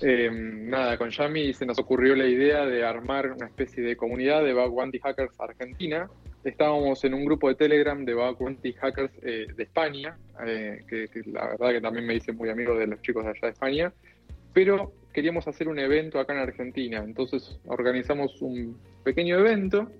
Eh, 0.02 0.28
nada, 0.32 0.98
con 0.98 1.10
Yami 1.10 1.52
se 1.52 1.64
nos 1.64 1.78
ocurrió 1.78 2.16
la 2.16 2.26
idea 2.26 2.66
de 2.66 2.84
armar 2.84 3.32
una 3.32 3.46
especie 3.46 3.82
de 3.82 3.96
comunidad 3.96 4.44
de 4.44 4.52
Bug 4.52 4.72
Bounty 4.72 4.98
Hackers 4.98 5.38
Argentina. 5.38 6.10
Estábamos 6.44 7.04
en 7.04 7.14
un 7.14 7.24
grupo 7.24 7.48
de 7.48 7.54
Telegram 7.54 8.04
de 8.04 8.14
Bug 8.14 8.38
Bounty 8.38 8.72
Hackers 8.72 9.12
eh, 9.22 9.46
de 9.54 9.62
España, 9.62 10.16
eh, 10.46 10.84
que, 10.88 11.08
la 11.26 11.48
verdad 11.48 11.70
que 11.70 11.80
también 11.80 12.06
me 12.06 12.14
hice 12.14 12.32
muy 12.32 12.48
amigo 12.48 12.76
de 12.76 12.86
los 12.86 13.00
chicos 13.02 13.24
de 13.24 13.30
allá 13.30 13.40
de 13.42 13.50
España, 13.50 13.92
pero 14.56 14.94
queríamos 15.12 15.46
hacer 15.48 15.68
un 15.68 15.78
evento 15.78 16.18
acá 16.18 16.32
en 16.32 16.38
Argentina, 16.38 17.02
entonces 17.04 17.60
organizamos 17.66 18.40
un 18.40 18.78
pequeño 19.04 19.38
evento 19.38 19.90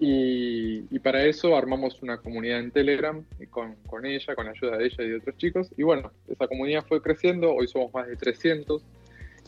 y, 0.00 0.98
para 0.98 1.24
eso 1.26 1.56
armamos 1.56 2.02
una 2.02 2.16
comunidad 2.16 2.58
en 2.58 2.72
Telegram 2.72 3.24
con, 3.50 3.76
con, 3.86 4.04
ella, 4.04 4.34
con 4.34 4.46
la 4.46 4.50
ayuda 4.50 4.78
de 4.78 4.86
ella 4.86 5.04
y 5.04 5.08
de 5.10 5.16
otros 5.18 5.36
chicos. 5.36 5.70
Y 5.76 5.84
bueno, 5.84 6.10
esa 6.26 6.48
comunidad 6.48 6.84
fue 6.88 7.00
creciendo, 7.00 7.54
hoy 7.54 7.68
somos 7.68 7.94
más 7.94 8.08
de 8.08 8.16
300 8.16 8.82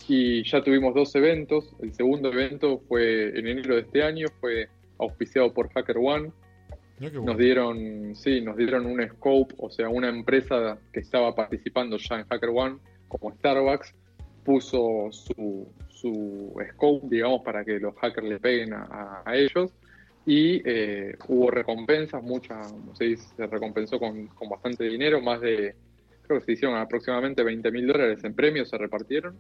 y 0.07 0.45
ya 0.45 0.63
tuvimos 0.63 0.95
dos 0.95 1.13
eventos. 1.17 1.75
El 1.83 1.93
segundo 1.93 2.33
evento 2.33 2.79
fue 2.87 3.37
en 3.37 3.49
enero 3.49 3.75
de 3.75 3.81
este 3.81 4.05
año, 4.05 4.29
fue 4.41 4.69
auspiciado 4.99 5.53
por 5.53 5.73
Hacker 5.73 5.97
One. 5.99 6.31
Nos 7.01 7.37
dieron, 7.37 8.15
sí, 8.15 8.41
nos 8.43 8.57
dieron 8.57 8.87
un 8.87 9.03
scope, 9.09 9.57
o 9.59 9.71
sea, 9.71 9.89
una 9.89 10.09
empresa 10.09 10.79
que 10.93 11.01
estaba 11.01 11.35
participando 11.35 11.97
ya 11.97 12.21
en 12.21 12.27
Hacker 12.29 12.51
One, 12.55 12.77
como 13.09 13.33
Starbucks, 13.33 13.93
puso 14.47 15.09
su, 15.11 15.69
su 15.89 16.55
scope, 16.71 17.09
digamos, 17.11 17.43
para 17.43 17.65
que 17.65 17.79
los 17.79 17.95
hackers 17.97 18.27
le 18.27 18.41
peguen 18.41 18.73
a 18.73 19.25
ellos. 19.35 19.73
Y 20.27 20.61
eh, 20.65 21.17
hubo 21.29 21.53
recompensas, 21.53 22.21
muchas, 22.21 22.75
se, 22.95 23.17
se 23.17 23.47
recompensó 23.47 24.01
con, 24.01 24.29
bastante 24.51 24.83
dinero, 24.83 25.21
más 25.21 25.41
de, 25.41 25.77
creo 26.23 26.41
que 26.41 26.45
se 26.45 26.53
hicieron 26.53 26.77
aproximadamente 26.77 27.45
20 27.45 27.71
mil 27.71 27.87
dólares 27.87 28.25
en 28.25 28.35
premios, 28.35 28.69
se 28.69 28.77
repartieron 28.77 29.37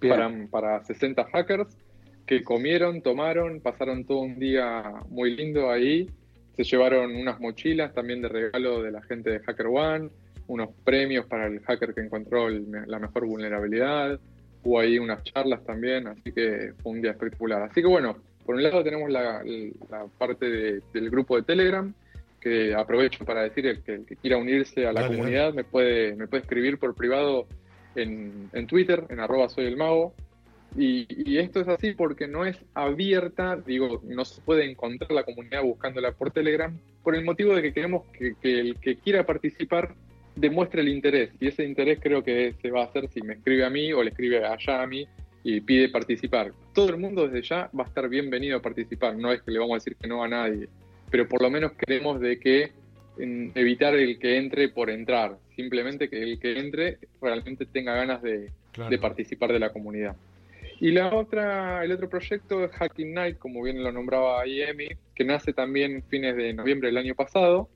para, 0.00 0.46
para 0.50 0.82
60 0.82 1.24
hackers 1.24 1.78
que 2.26 2.42
comieron, 2.42 3.00
tomaron, 3.00 3.60
pasaron 3.60 4.04
todo 4.04 4.18
un 4.18 4.40
día 4.40 4.92
muy 5.08 5.36
lindo 5.36 5.70
ahí, 5.70 6.10
se 6.56 6.64
llevaron 6.64 7.14
unas 7.14 7.38
mochilas 7.38 7.94
también 7.94 8.20
de 8.20 8.28
regalo 8.28 8.82
de 8.82 8.90
la 8.90 9.02
gente 9.02 9.30
de 9.30 9.38
Hacker 9.38 9.66
One, 9.66 10.10
unos 10.48 10.70
premios 10.84 11.26
para 11.26 11.46
el 11.46 11.60
hacker 11.60 11.94
que 11.94 12.00
encontró 12.00 12.48
la 12.50 12.98
mejor 12.98 13.26
vulnerabilidad, 13.26 14.18
hubo 14.64 14.80
ahí 14.80 14.98
unas 14.98 15.22
charlas 15.22 15.64
también, 15.64 16.08
así 16.08 16.32
que 16.32 16.72
fue 16.82 16.92
un 16.92 17.02
día 17.02 17.12
espectacular. 17.12 17.62
Así 17.62 17.80
que 17.80 17.86
bueno, 17.86 18.16
por 18.44 18.56
un 18.56 18.62
lado 18.62 18.82
tenemos 18.82 19.10
la, 19.10 19.42
parte 20.18 20.80
del 20.92 21.10
grupo 21.10 21.36
de 21.36 21.42
Telegram, 21.42 21.92
que 22.40 22.74
aprovecho 22.74 23.24
para 23.24 23.42
decir 23.42 23.82
que 23.82 23.94
el 23.94 24.06
que 24.06 24.16
quiera 24.16 24.38
unirse 24.38 24.86
a 24.86 24.92
la 24.92 25.06
comunidad 25.06 25.52
me 25.52 25.64
puede 25.64 26.14
me 26.14 26.28
puede 26.28 26.42
escribir 26.42 26.78
por 26.78 26.94
privado 26.94 27.46
en, 27.94 28.66
Twitter, 28.68 29.04
en 29.10 29.20
arroba 29.20 29.48
soy 29.48 29.66
el 29.66 29.76
mago. 29.76 30.14
Y, 30.76 31.38
esto 31.38 31.60
es 31.60 31.68
así 31.68 31.92
porque 31.92 32.28
no 32.28 32.44
es 32.44 32.56
abierta, 32.74 33.56
digo, 33.56 34.02
no 34.04 34.24
se 34.24 34.40
puede 34.42 34.70
encontrar 34.70 35.10
la 35.12 35.24
comunidad 35.24 35.62
buscándola 35.62 36.12
por 36.12 36.30
Telegram, 36.30 36.78
por 37.02 37.14
el 37.14 37.24
motivo 37.24 37.54
de 37.54 37.62
que 37.62 37.72
queremos 37.72 38.06
que, 38.12 38.34
que 38.40 38.60
el 38.60 38.76
que 38.76 38.96
quiera 38.96 39.24
participar 39.24 39.94
demuestre 40.38 40.82
el 40.82 40.88
interés. 40.88 41.30
Y 41.40 41.48
ese 41.48 41.64
interés 41.64 41.98
creo 42.00 42.22
que 42.22 42.54
se 42.60 42.70
va 42.70 42.82
a 42.82 42.84
hacer 42.84 43.08
si 43.08 43.20
me 43.22 43.34
escribe 43.34 43.64
a 43.64 43.70
mí 43.70 43.92
o 43.92 44.02
le 44.02 44.10
escribe 44.10 44.44
allá 44.44 44.82
a 44.82 44.86
mí 44.86 45.06
y 45.42 45.60
pide 45.60 45.88
participar. 45.88 46.52
Todo 46.74 46.90
el 46.90 46.98
mundo 46.98 47.26
desde 47.26 47.46
ya 47.46 47.70
va 47.78 47.84
a 47.84 47.86
estar 47.88 48.08
bienvenido 48.08 48.58
a 48.58 48.62
participar, 48.62 49.16
no 49.16 49.32
es 49.32 49.42
que 49.42 49.50
le 49.50 49.58
vamos 49.58 49.74
a 49.74 49.78
decir 49.78 49.96
que 49.96 50.08
no 50.08 50.22
a 50.22 50.28
nadie, 50.28 50.68
pero 51.10 51.28
por 51.28 51.42
lo 51.42 51.50
menos 51.50 51.72
queremos 51.72 52.20
de 52.20 52.38
que 52.38 52.72
evitar 53.18 53.94
el 53.94 54.18
que 54.18 54.36
entre 54.36 54.68
por 54.68 54.90
entrar, 54.90 55.38
simplemente 55.56 56.08
que 56.08 56.22
el 56.22 56.38
que 56.38 56.58
entre 56.58 56.98
realmente 57.20 57.66
tenga 57.66 57.94
ganas 57.94 58.22
de, 58.22 58.50
participar 59.00 59.52
de 59.52 59.58
la 59.58 59.72
comunidad. 59.72 60.16
Y 60.80 60.92
la 60.92 61.12
otra, 61.12 61.84
el 61.84 61.90
otro 61.90 62.08
proyecto 62.08 62.64
es 62.64 62.70
Hacking 62.70 63.12
Night, 63.12 63.38
como 63.38 63.62
bien 63.62 63.82
lo 63.82 63.90
nombraba 63.90 64.40
ahí 64.40 64.62
Emi, 64.62 64.88
que 65.16 65.24
nace 65.24 65.52
también 65.52 66.04
fines 66.08 66.36
de 66.36 66.52
noviembre 66.52 66.88
del 66.88 66.98
año 66.98 67.16
pasado. 67.16 67.68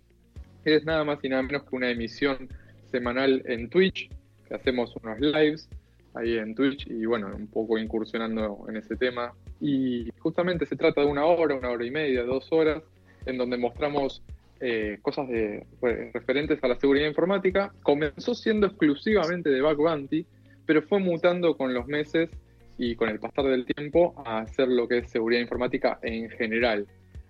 Es 0.65 0.85
nada 0.85 1.05
más 1.05 1.19
y 1.23 1.29
nada 1.29 1.43
menos 1.43 1.65
que 1.65 1.77
una 1.77 1.91
emisión 1.91 2.49
semanal 2.91 3.43
en 3.47 3.69
Twitch, 3.69 4.11
que 4.49 4.55
hacemos 4.55 4.95
unos 5.03 5.19
lives 5.21 5.69
ahí 6.15 6.37
en 6.37 6.55
Twitch 6.55 6.87
y 6.87 7.07
bueno, 7.07 7.35
un 7.35 7.47
poco 7.47 7.79
incursionando 7.79 8.65
en 8.69 8.77
ese 8.77 8.97
tema. 8.97 9.33
Y 9.61 10.11
justamente 10.19 10.67
se 10.67 10.77
trata 10.77 11.01
de 11.01 11.07
una 11.07 11.25
hora, 11.25 11.55
una 11.55 11.71
hora 11.71 11.85
y 11.85 11.91
media, 11.91 12.23
dos 12.23 12.47
horas, 12.53 12.83
en 13.27 13.39
donde 13.39 13.57
mostramos 13.57 14.23
eh, 14.61 14.99
cosas 15.03 15.29
de, 15.29 15.67
referentes 16.13 16.63
a 16.63 16.69
la 16.69 16.79
seguridad 16.79 17.09
informática. 17.09 17.73
Comenzó 17.83 18.35
siendo 18.35 18.67
exclusivamente 18.67 19.51
de 19.51 19.63
Bug 19.63 19.79
Bounty, 19.79 20.27
pero 20.67 20.83
fue 20.83 21.01
mutando 21.01 21.57
con 21.57 21.75
los 21.75 21.87
meses 21.87 22.31
y 22.79 22.95
con 22.95 23.09
el 23.09 23.19
pasar 23.19 23.47
del 23.47 23.67
tiempo 23.67 24.15
a 24.25 24.39
hacer 24.39 24.69
lo 24.69 24.89
que 24.89 24.99
es 24.99 25.11
seguridad 25.11 25.41
informática 25.41 25.99
en 26.03 26.31
general. 26.31 26.87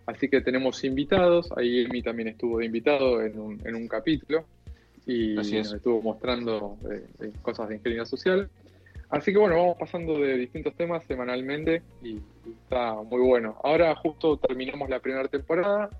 Así 0.07 0.29
que 0.29 0.41
tenemos 0.41 0.83
invitados, 0.85 1.49
ahí 1.57 1.85
Emi 1.85 2.03
también 2.03 2.29
estuvo 2.29 2.59
de 2.59 2.67
invitado 2.67 3.23
en 3.23 3.39
un, 3.39 3.61
en 3.65 3.75
un 3.75 3.87
capítulo 3.89 4.45
y 5.07 5.35
nos 5.35 5.53
estuvo 5.53 6.01
mostrando 6.03 6.77
eh, 6.91 7.07
eh, 7.21 7.33
cosas 7.43 7.69
de 7.69 7.77
ingeniería 7.77 8.05
social. 8.05 8.49
Así 9.11 9.33
que 9.33 9.39
bueno, 9.39 9.57
vamos 9.57 9.77
pasando 9.79 10.19
de 10.19 10.39
distintos 10.39 10.75
temas 10.75 11.05
semanalmente 11.05 11.83
y, 12.03 12.19
está 12.65 12.95
muy 12.95 13.21
bueno. 13.21 13.57
Ahora 13.63 13.95
justo 13.95 14.37
terminamos 14.37 14.89
la 14.89 15.01
primera 15.01 15.29
temporada 15.29 15.91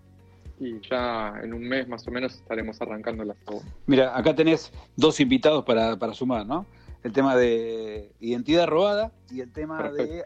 y 0.59 0.81
ya 0.81 1.35
en 1.43 1.53
un 1.53 1.63
mes 1.63 1.87
más 1.87 2.07
o 2.09 2.11
menos 2.11 2.35
estaremos 2.35 2.81
arrancando 2.81 3.25
la 3.25 3.35
segunda. 3.35 3.71
Mira, 3.87 4.17
acá 4.17 4.35
tenés 4.35 4.73
dos 4.97 5.21
invitados 5.21 5.65
para, 5.65 6.15
sumar, 6.15 6.47
¿no? 6.47 6.67
El 7.05 7.13
tema 7.13 7.37
de 7.37 8.11
identidad 8.21 8.67
robada 8.67 9.13
y 9.31 9.41
el 9.41 9.53
tema 9.53 9.91
de 9.91 10.25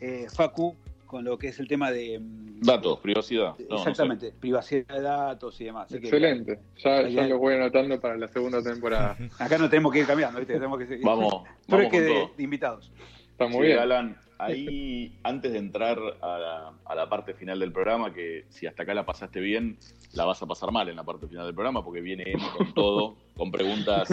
eh, 0.00 0.26
Facu 0.32 0.76
con 1.08 1.24
lo 1.24 1.36
que 1.38 1.48
es 1.48 1.58
el 1.58 1.66
tema 1.66 1.90
de... 1.90 2.20
Mm, 2.20 2.60
datos, 2.60 3.00
privacidad. 3.00 3.54
exactamente, 3.58 4.32
privacidad 4.38 4.94
de 4.94 5.00
datos 5.00 5.60
y 5.60 5.64
demás. 5.64 5.90
Excelente, 5.90 6.60
ya, 6.76 7.02
lo 7.02 7.38
voy 7.38 7.54
anotando 7.54 7.98
para 7.98 8.16
la 8.16 8.28
segunda 8.28 8.62
temporada. 8.62 9.16
Acá 9.40 9.58
no 9.58 9.68
tenemos 9.68 9.92
que 9.92 10.00
ir 10.00 10.06
cambiando, 10.06 10.38
¿viste? 10.38 10.54
Tenemos 10.54 10.78
que 10.78 10.86
seguir. 10.86 11.04
Vamos, 11.04 11.42
vamos 11.66 11.90
que 11.90 12.00
de, 12.00 12.28
invitados. 12.38 12.92
Está 13.32 13.48
muy 13.48 13.68
bien. 13.68 13.78
Alan, 13.78 14.16
ahí 14.38 15.18
antes 15.22 15.52
de 15.52 15.58
entrar 15.58 15.98
a 16.22 16.94
la, 16.94 17.08
parte 17.08 17.34
final 17.34 17.58
del 17.58 17.72
programa, 17.72 18.12
que 18.12 18.44
si 18.48 18.66
hasta 18.66 18.84
acá 18.84 18.94
la 18.94 19.04
pasaste 19.04 19.40
bien, 19.40 19.78
la 20.12 20.24
vas 20.24 20.40
a 20.42 20.46
pasar 20.46 20.70
mal 20.70 20.88
en 20.88 20.96
la 20.96 21.04
parte 21.04 21.26
final 21.26 21.46
del 21.46 21.54
programa, 21.54 21.84
porque 21.84 22.00
viene 22.00 22.34
con 22.56 22.72
todo, 22.74 23.16
con 23.36 23.50
preguntas, 23.50 24.08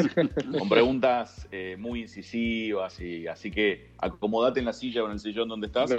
con 0.57 0.69
preguntas 0.69 1.47
eh, 1.51 1.75
muy 1.77 2.01
incisivas, 2.01 2.99
y 2.99 3.27
así 3.27 3.51
que 3.51 3.91
acomodate 3.97 4.59
en 4.59 4.65
la 4.65 4.73
silla 4.73 5.03
o 5.03 5.07
en 5.07 5.13
el 5.13 5.19
sillón 5.19 5.47
donde 5.47 5.67
estás. 5.67 5.91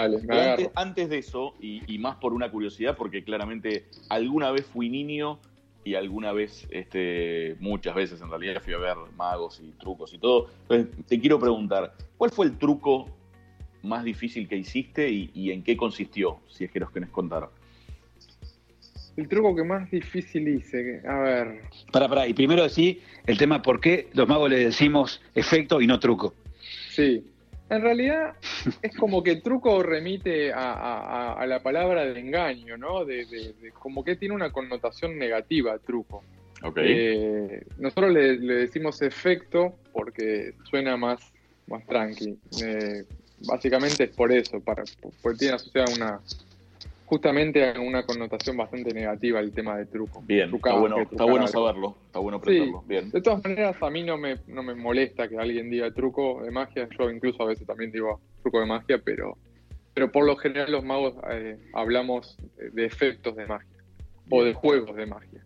antes, 0.75 1.09
de 1.09 1.19
eso, 1.19 1.55
y, 1.61 1.99
más 1.99 2.17
por 2.17 2.33
una 2.33 2.51
curiosidad, 2.51 2.97
porque 2.97 3.25
claramente 3.25 3.87
alguna 4.09 4.51
vez 4.51 4.67
fui 4.67 4.89
niño 4.89 5.39
y 5.85 5.95
alguna 5.95 6.33
vez, 6.33 6.67
este, 6.71 7.57
muchas 7.61 7.95
veces 7.95 8.21
en 8.21 8.29
realidad 8.29 8.61
fui 8.61 8.75
a 8.75 8.79
ver 8.79 8.97
magos 9.17 9.61
y 9.61 9.71
trucos 9.79 10.13
y 10.13 10.19
todo. 10.19 10.49
Entonces, 10.69 11.07
te 11.07 11.21
quiero 11.21 11.39
preguntar, 11.39 11.95
¿cuál 12.17 12.33
fue 12.33 12.47
el 12.47 12.59
truco 12.59 13.16
más 13.87 14.05
difícil 14.05 14.49
que 14.49 14.57
hiciste 14.57 15.09
y, 15.09 15.51
en 15.51 15.63
qué 15.63 15.77
consistió, 15.77 16.41
si 16.49 16.65
es 16.65 16.71
que 16.71 16.81
nos 16.81 16.91
querés 16.91 17.11
contar? 17.11 17.49
El 19.17 19.29
truco 19.29 19.57
que 19.57 19.65
más 19.65 19.91
difícil 19.91 20.47
hice, 20.49 21.01
a 21.09 21.19
ver. 21.21 21.63
Para, 21.91 22.09
para, 22.09 22.27
y 22.29 22.35
primero 22.35 22.63
decir 22.63 23.01
el 23.27 23.39
tema 23.39 23.63
por 23.63 23.81
qué 23.81 24.09
los 24.13 24.29
magos 24.29 24.51
le 24.51 24.59
decimos 24.59 25.23
efecto 25.35 25.81
y 25.81 25.87
no 25.87 25.99
truco. 25.99 26.35
Sí, 26.91 27.25
en 27.69 27.83
realidad 27.83 28.35
es 28.83 28.97
como 28.97 29.23
que 29.23 29.37
truco 29.37 29.83
remite 29.83 30.53
a, 30.53 31.45
la 31.49 31.61
palabra 31.61 32.05
de 32.05 32.21
engaño, 32.21 32.77
¿no? 32.77 33.05
De, 33.05 33.55
como 33.75 34.05
que 34.05 34.17
tiene 34.17 34.35
una 34.35 34.53
connotación 34.53 35.19
negativa 35.19 35.79
truco. 35.79 36.23
Eh, 36.77 37.65
nosotros 37.79 38.13
le, 38.13 38.39
decimos 38.39 39.03
efecto 39.03 39.77
porque 39.93 40.55
suena 40.65 40.97
más, 40.97 41.21
más 41.67 41.85
tranqui. 41.87 42.39
Eh, 42.63 43.05
básicamente 43.41 44.05
es 44.05 44.11
por 44.11 44.33
eso, 44.33 44.61
para, 44.61 44.85
porque 45.23 45.39
tiene 45.39 45.55
asociada 45.55 45.93
una, 45.95 46.21
justamente 47.05 47.79
una 47.79 48.05
connotación 48.05 48.57
bastante 48.57 48.93
negativa 48.93 49.41
el 49.41 49.53
tema 49.53 49.77
de 49.77 49.87
truco. 49.87 50.23
Bien, 50.27 50.55
está, 50.55 50.75
bueno, 50.75 50.99
está 50.99 51.25
bueno 51.25 51.47
saberlo, 51.47 51.97
está 52.07 52.19
bueno 52.19 52.39
aprenderlo. 52.39 52.83
Bien. 52.87 53.11
De 53.11 53.21
todas 53.21 53.43
maneras, 53.45 53.77
a 53.81 53.91
mí 53.91 54.03
no 54.03 54.17
me, 54.17 54.39
no 54.47 54.63
me 54.63 54.75
molesta 54.75 55.29
que 55.29 55.39
alguien 55.39 55.71
diga 55.71 55.91
truco 55.93 56.43
de 56.43 56.51
magia, 56.51 56.89
yo 56.99 57.11
incluso 57.11 57.43
a 57.43 57.47
veces 57.47 57.67
también 57.67 57.93
digo 57.93 58.21
truco 58.43 58.61
de 58.61 58.67
magia, 58.67 59.01
pero, 59.05 59.37
pero 59.95 60.11
por 60.11 60.25
lo 60.27 60.37
general 60.37 60.73
los 60.73 60.85
magos 60.85 61.15
eh, 61.31 61.59
hablamos 61.73 62.37
de 62.57 62.85
efectos 62.85 63.37
de 63.37 63.47
magia 63.47 63.69
o 64.31 64.43
de 64.43 64.55
juegos 64.55 64.97
de 64.97 65.07
magia. 65.07 65.45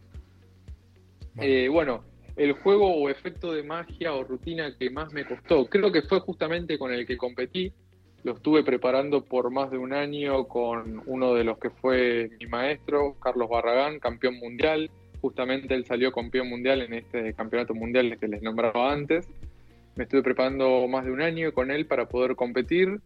Eh, 1.38 1.68
bueno, 1.68 2.04
el 2.40 2.52
juego 2.52 2.94
o 2.94 3.10
efecto 3.10 3.52
de 3.52 3.62
magia 3.62 4.14
o 4.14 4.24
rutina 4.24 4.74
que 4.74 4.88
más 4.88 5.12
me 5.12 5.26
costó, 5.26 5.66
creo 5.66 5.92
que 5.92 6.00
fue 6.00 6.20
justamente 6.20 6.78
con 6.78 6.90
el 6.90 7.06
que 7.06 7.18
competí, 7.18 7.70
lo 8.24 8.32
estuve 8.32 8.64
preparando 8.64 9.22
por 9.22 9.50
más 9.50 9.70
de 9.70 9.76
un 9.76 9.92
año 9.92 10.48
con 10.48 11.02
uno 11.04 11.34
de 11.34 11.44
los 11.44 11.58
que 11.58 11.68
fue 11.68 12.30
mi 12.40 12.46
maestro, 12.46 13.14
Carlos 13.22 13.50
Barragán, 13.50 13.98
campeón 13.98 14.38
mundial. 14.38 14.90
Justamente 15.20 15.74
él 15.74 15.84
salió 15.84 16.12
campeón 16.12 16.48
mundial 16.48 16.80
en 16.80 16.94
este 16.94 17.34
campeonato 17.34 17.74
mundial 17.74 18.16
que 18.18 18.28
les 18.28 18.42
nombraba 18.42 18.90
antes. 18.90 19.28
Me 19.96 20.04
estuve 20.04 20.22
preparando 20.22 20.88
más 20.88 21.04
de 21.04 21.12
un 21.12 21.20
año 21.20 21.52
con 21.52 21.70
él 21.70 21.84
para 21.84 22.08
poder 22.08 22.36
competir 22.36 23.00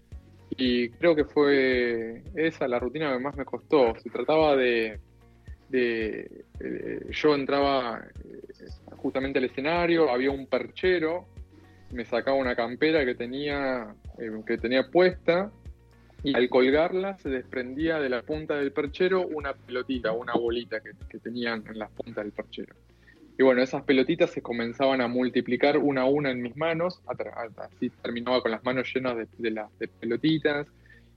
y 0.50 0.90
creo 0.90 1.16
que 1.16 1.24
fue 1.24 2.22
esa 2.36 2.68
la 2.68 2.78
rutina 2.78 3.12
que 3.12 3.18
más 3.18 3.36
me 3.36 3.44
costó. 3.44 3.94
Se 4.00 4.10
trataba 4.10 4.54
de, 4.54 5.00
de, 5.74 6.44
yo 7.10 7.34
entraba 7.34 8.06
eh, 8.24 8.66
justamente 8.96 9.38
al 9.38 9.46
escenario, 9.46 10.10
había 10.10 10.30
un 10.30 10.46
perchero, 10.46 11.26
me 11.90 12.04
sacaba 12.04 12.36
una 12.36 12.54
campera 12.54 13.04
que 13.04 13.14
tenía 13.14 13.94
eh, 14.18 14.30
que 14.46 14.58
tenía 14.58 14.90
puesta 14.90 15.50
y 16.22 16.34
al 16.34 16.48
colgarla 16.48 17.18
se 17.18 17.28
desprendía 17.28 17.98
de 17.98 18.08
la 18.08 18.22
punta 18.22 18.56
del 18.56 18.72
perchero 18.72 19.26
una 19.26 19.52
pelotita, 19.52 20.12
una 20.12 20.34
bolita 20.34 20.80
que, 20.80 21.18
tenían 21.18 21.64
en 21.68 21.78
las 21.78 21.90
puntas 21.90 22.24
del 22.24 22.32
perchero. 22.32 22.74
Y 23.36 23.42
bueno, 23.42 23.60
esas 23.60 23.82
pelotitas 23.82 24.30
se 24.30 24.40
comenzaban 24.40 25.00
a 25.00 25.08
multiplicar 25.08 25.76
una 25.76 26.02
a 26.02 26.04
una 26.06 26.30
en 26.30 26.40
mis 26.40 26.56
manos, 26.56 27.02
así 27.56 27.90
terminaba 27.90 28.40
con 28.40 28.52
las 28.52 28.64
manos 28.64 28.90
llenas 28.94 29.16
de, 29.36 29.50
las 29.50 29.68
pelotitas, 30.00 30.66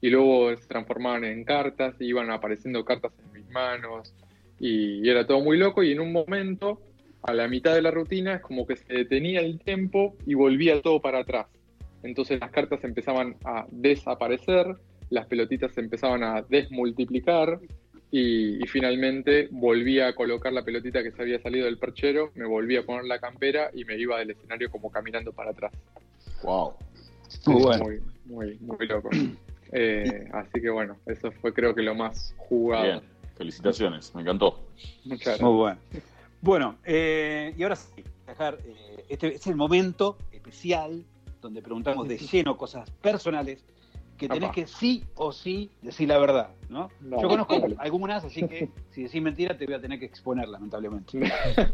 y 0.02 0.10
luego 0.10 0.56
se 0.58 0.68
transformaban 0.68 1.24
en 1.24 1.44
cartas, 1.44 1.96
y 2.00 2.06
iban 2.06 2.32
apareciendo 2.32 2.84
cartas 2.84 3.14
en 3.24 3.42
mis 3.42 3.50
manos, 3.52 4.14
y 4.60 5.08
era 5.08 5.28
todo 5.28 5.42
muy 5.42 5.58
loco, 5.58 5.84
y 5.84 5.92
en 5.92 6.00
un 6.00 6.12
momento, 6.12 6.82
a 7.24 7.34
la 7.34 7.48
mitad 7.48 7.76
de 7.76 7.82
la 7.82 7.92
rutina, 7.92 8.36
es 8.36 8.42
como 8.42 8.66
que 8.66 8.78
se 8.78 8.94
detenía 8.94 9.42
el 9.42 9.60
tiempo 9.60 10.16
y 10.26 10.34
volvía 10.34 10.82
todo 10.82 11.02
para 11.02 11.20
atrás. 11.20 11.48
Entonces 12.04 12.40
las 12.40 12.52
cartas 12.52 12.84
empezaban 12.84 13.36
a 13.44 13.66
desaparecer, 13.72 14.76
las 15.10 15.26
pelotitas 15.28 15.74
se 15.74 15.82
empezaban 15.82 16.24
a 16.24 16.42
desmultiplicar 16.42 17.60
y, 18.12 18.66
finalmente 18.68 19.50
volví 19.52 20.00
a 20.00 20.16
colocar 20.16 20.54
la 20.54 20.64
pelotita 20.64 21.04
que 21.04 21.12
se 21.12 21.22
había 21.22 21.42
salido 21.42 21.66
del 21.66 21.78
perchero, 21.78 22.32
me 22.36 22.46
volví 22.46 22.78
a 22.78 22.86
poner 22.86 23.06
la 23.06 23.20
campera 23.20 23.70
y 23.74 23.84
me 23.84 23.98
iba 23.98 24.20
del 24.20 24.32
escenario 24.32 24.72
como 24.72 24.90
caminando 24.90 25.34
para 25.34 25.52
atrás. 25.52 25.74
Wow. 26.44 26.74
Muy 27.46 27.62
bueno. 27.62 27.86
Muy, 28.26 28.58
muy, 28.60 28.88
loco. 28.88 29.10
Eh, 29.74 30.30
así 30.32 30.62
que 30.62 30.70
bueno, 30.70 30.96
eso 31.08 31.30
fue 31.30 31.54
creo 31.54 31.76
que 31.76 31.82
lo 31.82 31.94
más 31.94 32.34
jugado. 32.38 32.84
Bien, 32.86 33.02
felicitaciones, 33.38 34.14
me 34.16 34.22
encantó. 34.22 34.60
Muchas 35.06 35.26
gracias. 35.26 35.42
Muy 35.42 35.58
bueno. 35.58 35.80
Bueno, 36.42 36.76
eh, 36.84 37.54
y 37.58 37.64
ahora 37.64 37.76
sí, 37.76 38.04
dejar, 38.28 38.60
eh, 38.66 39.06
este 39.10 39.36
es 39.36 39.48
el 39.48 39.56
momento 39.56 40.18
especial 40.32 41.04
donde 41.42 41.62
preguntamos 41.62 42.08
de 42.08 42.18
lleno 42.32 42.58
cosas 42.58 42.90
personales, 43.02 43.64
que 44.18 44.28
tenés 44.28 44.52
que 44.52 44.66
sí 44.66 45.04
o 45.16 45.32
sí 45.32 45.70
decir 45.82 46.10
la 46.10 46.18
verdad, 46.18 46.50
¿no? 46.70 46.90
Yo 47.02 47.28
conozco 47.28 47.56
algunas, 47.78 48.26
así 48.26 48.48
que 48.48 48.70
si 48.90 49.04
decís 49.04 49.22
mentira 49.22 49.56
te 49.56 49.66
voy 49.66 49.76
a 49.76 49.82
tener 49.82 50.00
que 50.00 50.06
exponer, 50.06 50.48
lamentablemente. 50.48 51.32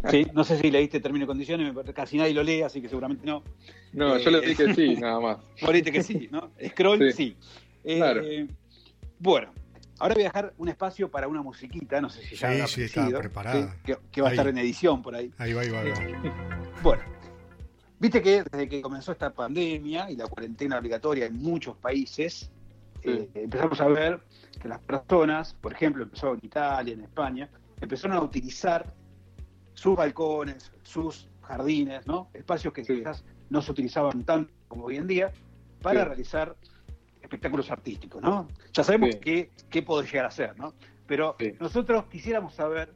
¿Sí? 0.10 0.28
No 0.34 0.44
sé 0.44 0.60
si 0.60 0.70
leíste 0.70 1.00
términos 1.00 1.26
y 1.26 1.28
condiciones, 1.28 1.74
casi 1.94 2.18
nadie 2.18 2.34
lo 2.34 2.44
lee, 2.44 2.62
así 2.62 2.82
que 2.82 2.90
seguramente 2.90 3.26
no. 3.26 3.44
No, 3.94 4.18
yo 4.18 4.30
le 4.30 4.42
dije 4.42 4.66
que 4.66 4.74
sí, 4.74 4.96
nada 5.00 5.20
más. 5.22 5.38
Vos 5.62 5.72
que 5.72 6.04
sí, 6.04 6.28
¿no? 6.32 6.52
Scroll, 6.68 7.14
sí. 7.14 7.38
Eh, 7.86 8.48
bueno, 9.20 9.52
ahora 10.00 10.16
voy 10.16 10.24
a 10.24 10.28
dejar 10.28 10.54
un 10.58 10.70
espacio 10.70 11.10
para 11.10 11.28
una 11.28 11.42
musiquita, 11.42 12.02
no 12.02 12.10
sé 12.10 12.22
si 12.24 12.36
ya 12.36 12.68
sí, 12.68 12.76
sí, 12.76 12.84
está 12.84 13.08
preparada. 13.08 13.76
Que, 14.12 14.22
va 14.22 14.30
a 14.30 14.32
estar 14.32 14.48
en 14.48 14.58
edición 14.58 15.02
por 15.02 15.16
ahí. 15.16 15.32
Ahí 15.38 15.54
va, 15.54 15.62
ahí 15.62 15.70
va. 15.70 15.80
Ahí 15.80 15.90
va. 15.92 16.72
Bueno, 16.82 17.04
Viste 18.04 18.22
que 18.22 18.44
desde 18.44 18.68
que 18.68 18.82
comenzó 18.82 19.14
esta 19.14 19.34
pandemia 19.34 20.12
y 20.12 20.18
la 20.18 20.28
cuarentena 20.28 20.78
obligatoria 20.78 21.26
en 21.26 21.42
muchos 21.42 21.78
países, 21.78 22.52
eh, 23.02 23.30
empezamos 23.34 23.80
a 23.80 23.88
ver 23.88 24.20
que 24.62 24.68
las 24.68 24.80
personas, 24.80 25.54
por 25.54 25.72
ejemplo, 25.72 26.04
empezó 26.04 26.34
en 26.34 26.42
Italia, 26.44 26.96
en 26.96 27.00
España, 27.00 27.50
empezaron 27.80 28.18
a 28.18 28.22
utilizar 28.22 28.94
sus 29.74 29.96
balcones, 29.96 30.70
sus 30.84 31.30
jardines, 31.44 32.06
¿no? 32.06 32.28
Espacios 32.34 32.74
que 32.74 32.84
quizás 32.84 33.24
no 33.50 33.62
se 33.62 33.72
utilizaban 33.72 34.26
tanto 34.26 34.52
como 34.68 34.84
hoy 34.84 34.98
en 34.98 35.08
día 35.08 35.32
para 35.82 36.04
realizar 36.04 36.58
espectáculos 37.34 37.72
artísticos, 37.72 38.22
¿no? 38.22 38.48
Ya 38.74 38.84
sabemos 38.84 39.16
qué, 39.16 39.50
qué 39.70 39.82
puede 39.82 40.06
llegar 40.06 40.26
a 40.26 40.32
ser, 40.32 40.58
¿no? 40.58 40.74
Pero 41.08 41.36
nosotros 41.60 42.06
quisiéramos 42.06 42.54
saber 42.54 42.94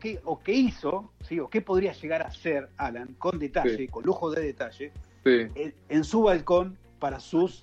qué, 0.00 0.20
o 0.24 0.40
qué 0.40 0.52
hizo, 0.52 1.10
¿sí? 1.26 1.40
o 1.40 1.48
qué 1.48 1.60
podría 1.60 1.92
llegar 1.92 2.22
a 2.22 2.26
hacer 2.26 2.68
Alan 2.76 3.14
con 3.18 3.38
detalle, 3.38 3.88
con 3.88 4.04
lujo 4.04 4.30
de 4.30 4.42
detalle, 4.42 4.92
en, 5.24 6.04
su 6.04 6.22
balcón 6.22 6.78
para 6.98 7.20
sus 7.20 7.62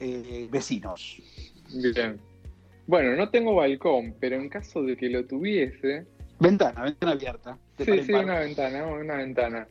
eh, 0.00 0.48
vecinos. 0.50 1.20
Bien. 1.94 2.18
Bueno, 2.86 3.16
no 3.16 3.28
tengo 3.30 3.54
balcón, 3.54 4.14
pero 4.18 4.36
en 4.36 4.48
caso 4.48 4.82
de 4.82 4.96
que 4.96 5.10
lo 5.10 5.24
tuviese. 5.26 6.06
Ventana, 6.40 6.84
ventana 6.84 7.12
abierta. 7.12 7.58
Sí, 7.78 8.02
sí, 8.04 8.12
una 8.12 8.38
ventana, 8.38 8.86
una 8.86 9.16
ventana. 9.16 9.68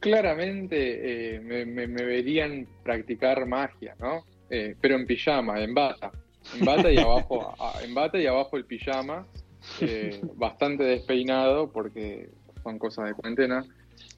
Claramente 0.00 1.36
eh, 1.36 1.40
me, 1.40 1.86
verían 1.86 2.66
practicar 2.82 3.46
magia, 3.46 3.96
¿no? 3.98 4.24
Eh, 4.50 4.76
pero 4.80 4.96
en 4.96 5.06
pijama, 5.06 5.60
en 5.60 5.74
bata. 5.74 6.10
En 6.58 6.64
bata 6.64 6.92
y 6.92 6.98
abajo, 6.98 7.54
en 7.82 7.94
bata 7.94 8.18
y 8.18 8.26
abajo 8.26 8.56
el 8.56 8.64
pijama 8.64 9.26
eh, 9.80 10.20
bastante 10.34 10.84
despeinado 10.84 11.70
porque 11.70 12.28
son 12.62 12.78
cosas 12.78 13.06
de 13.06 13.14
cuarentena. 13.14 13.64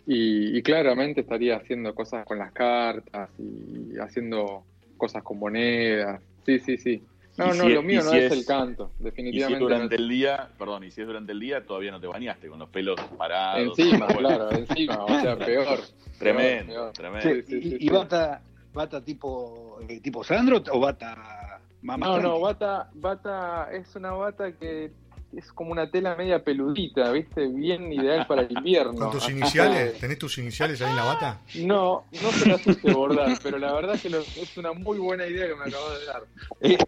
Y, 0.08 0.62
claramente 0.62 1.22
estaría 1.22 1.56
haciendo 1.56 1.92
cosas 1.92 2.24
con 2.24 2.38
las 2.38 2.52
cartas 2.52 3.28
y 3.38 3.98
haciendo 3.98 4.64
cosas 4.96 5.22
con 5.24 5.38
monedas. 5.38 6.22
Sí, 6.44 6.60
sí, 6.60 6.76
sí. 6.76 7.02
No, 7.36 7.52
no, 7.52 7.68
lo 7.68 7.82
mío 7.82 8.02
no 8.02 8.12
es, 8.12 8.32
el 8.32 8.46
canto, 8.46 8.92
definitivamente. 8.98 9.36
Y 9.36 9.46
si 9.46 9.52
es 9.52 9.58
durante 9.58 9.96
el 9.96 10.08
día, 10.08 10.48
perdón, 10.58 10.84
y 10.84 10.90
si 10.90 11.02
es 11.02 11.06
durante 11.06 11.32
el 11.32 11.40
día, 11.40 11.66
todavía 11.66 11.90
no 11.90 12.00
te 12.00 12.06
bañaste 12.06 12.48
con 12.48 12.58
los 12.58 12.70
pelos 12.70 12.98
parados. 13.18 13.78
Encima, 13.78 14.06
claro, 14.18 14.50
encima, 14.52 15.04
o 15.04 15.20
sea, 15.20 15.36
peor. 15.36 15.80
Tremendo, 16.18 16.92
tremendo. 16.92 17.28
y, 17.48 17.88
bata, 17.90 18.40
bata 18.76 19.02
tipo, 19.02 19.78
eh, 19.88 20.00
tipo 20.00 20.22
Sandro 20.22 20.62
o 20.70 20.78
bata 20.78 21.60
mamá? 21.82 22.06
No, 22.06 22.20
no, 22.20 22.40
bata, 22.40 22.90
bata 22.94 23.68
es 23.72 23.96
una 23.96 24.12
bata 24.12 24.52
que 24.52 24.92
es 25.34 25.52
como 25.52 25.72
una 25.72 25.90
tela 25.90 26.14
media 26.14 26.42
peludita, 26.42 27.10
¿viste? 27.10 27.46
Bien 27.48 27.92
ideal 27.92 28.26
para 28.26 28.42
el 28.42 28.52
invierno. 28.52 28.94
¿Con 28.94 29.10
tus 29.10 29.28
iniciales? 29.28 29.98
¿Tenés 30.00 30.18
tus 30.18 30.38
iniciales 30.38 30.80
ahí 30.80 30.90
en 30.90 30.96
la 30.96 31.04
bata? 31.04 31.40
No, 31.56 32.04
no 32.22 32.30
se 32.30 32.48
las 32.48 32.66
hice 32.66 32.92
bordar, 32.92 33.36
pero 33.42 33.58
la 33.58 33.72
verdad 33.74 33.96
es 33.96 34.02
que 34.02 34.40
es 34.40 34.56
una 34.56 34.72
muy 34.72 34.98
buena 34.98 35.26
idea 35.26 35.48
que 35.48 35.54
me 35.54 35.64
acabas 35.64 36.00
de 36.00 36.06
dar. 36.06 36.22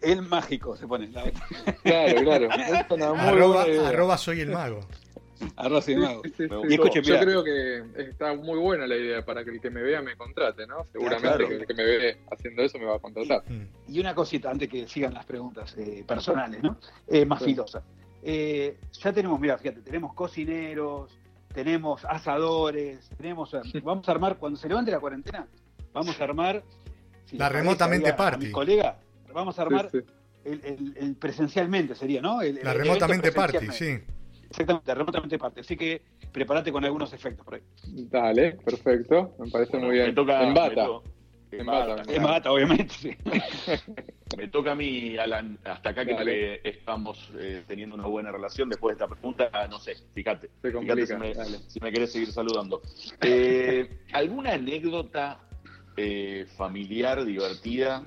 El, 0.03 0.22
mágico 0.22 0.76
se 0.76 0.86
pone 0.86 1.07
en 1.07 1.14
la 1.14 1.24
bata. 1.24 1.47
Claro, 1.82 2.22
claro. 2.22 2.49
Es 2.53 2.91
una 2.91 3.12
muy 3.12 3.28
arroba, 3.28 3.64
arroba 3.86 4.18
soy 4.18 4.41
el 4.41 4.51
mago. 4.51 4.80
El 5.89 5.99
mago. 5.99 6.22
y 6.68 6.74
escuche, 6.74 7.03
yo, 7.03 7.18
creo 7.18 7.45
que 7.45 7.82
está 7.97 8.34
muy 8.34 8.59
buena 8.59 8.86
la 8.86 8.97
idea 8.97 9.24
para 9.24 9.45
que 9.45 9.51
el 9.51 9.61
que 9.61 9.70
me 9.70 9.82
vea 9.82 10.03
me 10.03 10.16
contrate, 10.16 10.66
¿no? 10.66 10.84
Seguramente 10.93 11.47
que 11.47 11.55
el 11.55 11.66
que 11.66 11.74
me 11.74 11.84
ve 11.84 12.18
haciendo 12.30 12.62
eso 12.62 12.78
me 12.78 12.86
va 12.86 12.97
a 12.97 12.99
contratar. 12.99 13.43
Y, 13.89 14.01
una 14.01 14.14
cosita 14.14 14.51
antes 14.51 14.68
que 14.68 14.86
sigan 14.89 15.14
las 15.14 15.24
preguntas 15.24 15.74
eh, 15.78 16.05
personales, 16.07 16.62
¿no? 16.62 16.78
Eh, 17.07 17.24
más 17.24 17.43
filosa. 17.43 17.82
eh, 18.22 18.78
ya 18.93 19.12
tenemos, 19.12 19.39
mira, 19.41 19.59
fíjate, 19.59 19.80
tenemos 19.80 20.14
cocineros, 20.14 21.16
tenemos 21.53 22.05
asadores, 22.05 23.09
tenemos, 23.16 23.51
vamos 23.82 24.09
a 24.09 24.12
armar, 24.12 24.39
cuando 24.39 24.59
se 24.59 24.68
levante 24.68 24.91
la 24.91 25.01
cuarentena, 25.01 25.47
vamos 25.93 26.20
a 26.20 26.24
armar... 26.24 26.62
si 27.26 27.36
la 27.36 27.49
remotamente 27.49 28.12
party. 28.12 28.47
mi 28.47 28.53
colega, 28.53 28.99
vamos 29.32 29.59
a 29.59 29.62
armar 29.62 29.91
el, 30.45 31.16
presencialmente 31.18 31.95
sería, 31.95 32.20
¿no? 32.20 32.41
la 32.43 32.72
remotamente 32.72 33.32
party, 33.32 33.66
sí. 33.72 33.99
Exactamente, 34.51 34.94
remotamente 34.94 35.38
party. 35.38 35.61
Así 35.61 35.76
que 35.76 36.03
prepárate 36.32 36.72
con 36.72 36.84
algunos 36.84 37.12
efectos 37.12 37.44
por 37.44 37.55
ahí. 37.55 37.62
Dale, 37.84 38.53
perfecto. 38.53 39.34
Me 39.38 39.51
parece 39.51 39.78
muy 39.78 39.90
bien. 39.90 40.07
Me 40.09 40.12
toca, 40.12 40.42
en 40.42 40.55
bata. 40.55 40.86
En 41.51 41.66
bata, 41.66 42.03
en 42.12 42.22
bata, 42.22 42.53
obviamente, 42.53 42.94
sí. 42.94 43.16
me 44.36 44.49
toca 44.49 44.72
a 44.72 44.74
mí, 44.74 45.16
Alan, 45.16 45.59
hasta 45.64 45.90
acá 45.90 46.05
que 46.05 46.61
estamos 46.62 47.30
eh, 47.38 47.62
teniendo 47.66 47.94
una 47.94 48.07
buena 48.07 48.30
relación. 48.30 48.68
Después 48.68 48.96
de 48.96 49.05
esta 49.05 49.14
pregunta, 49.14 49.51
no 49.68 49.78
sé, 49.78 49.96
fíjate. 50.12 50.51
fíjate 50.61 51.07
si, 51.07 51.14
me, 51.16 51.34
si 51.34 51.80
me, 51.80 51.90
querés 51.90 52.12
seguir 52.12 52.32
saludando. 52.32 52.82
Eh, 53.20 53.88
¿Alguna 54.12 54.53
anécdota 54.55 55.40
eh, 55.96 56.46
familiar 56.57 57.24
divertida 57.24 58.05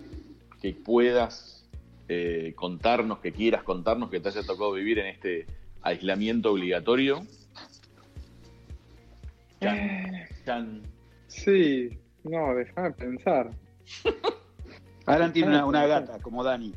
que 0.62 0.74
puedas 0.74 1.58
contarnos, 2.56 3.20
que 3.20 3.32
quieras 3.32 3.64
contarnos, 3.64 4.10
que 4.10 4.20
te 4.20 4.28
haya 4.28 4.44
tocado 4.44 4.74
vivir 4.74 5.00
en 5.00 5.08
este 5.08 5.46
aislamiento 5.82 6.52
obligatorio? 6.52 7.22
Sí, 11.28 12.00
no, 12.24 12.56
déjame 12.56 12.92
pensar. 12.92 13.52
Alan 15.06 15.34
tiene 15.34 15.64
una, 15.64 15.86
gata, 15.86 16.20
como 16.20 16.44
Dani. 16.44 16.74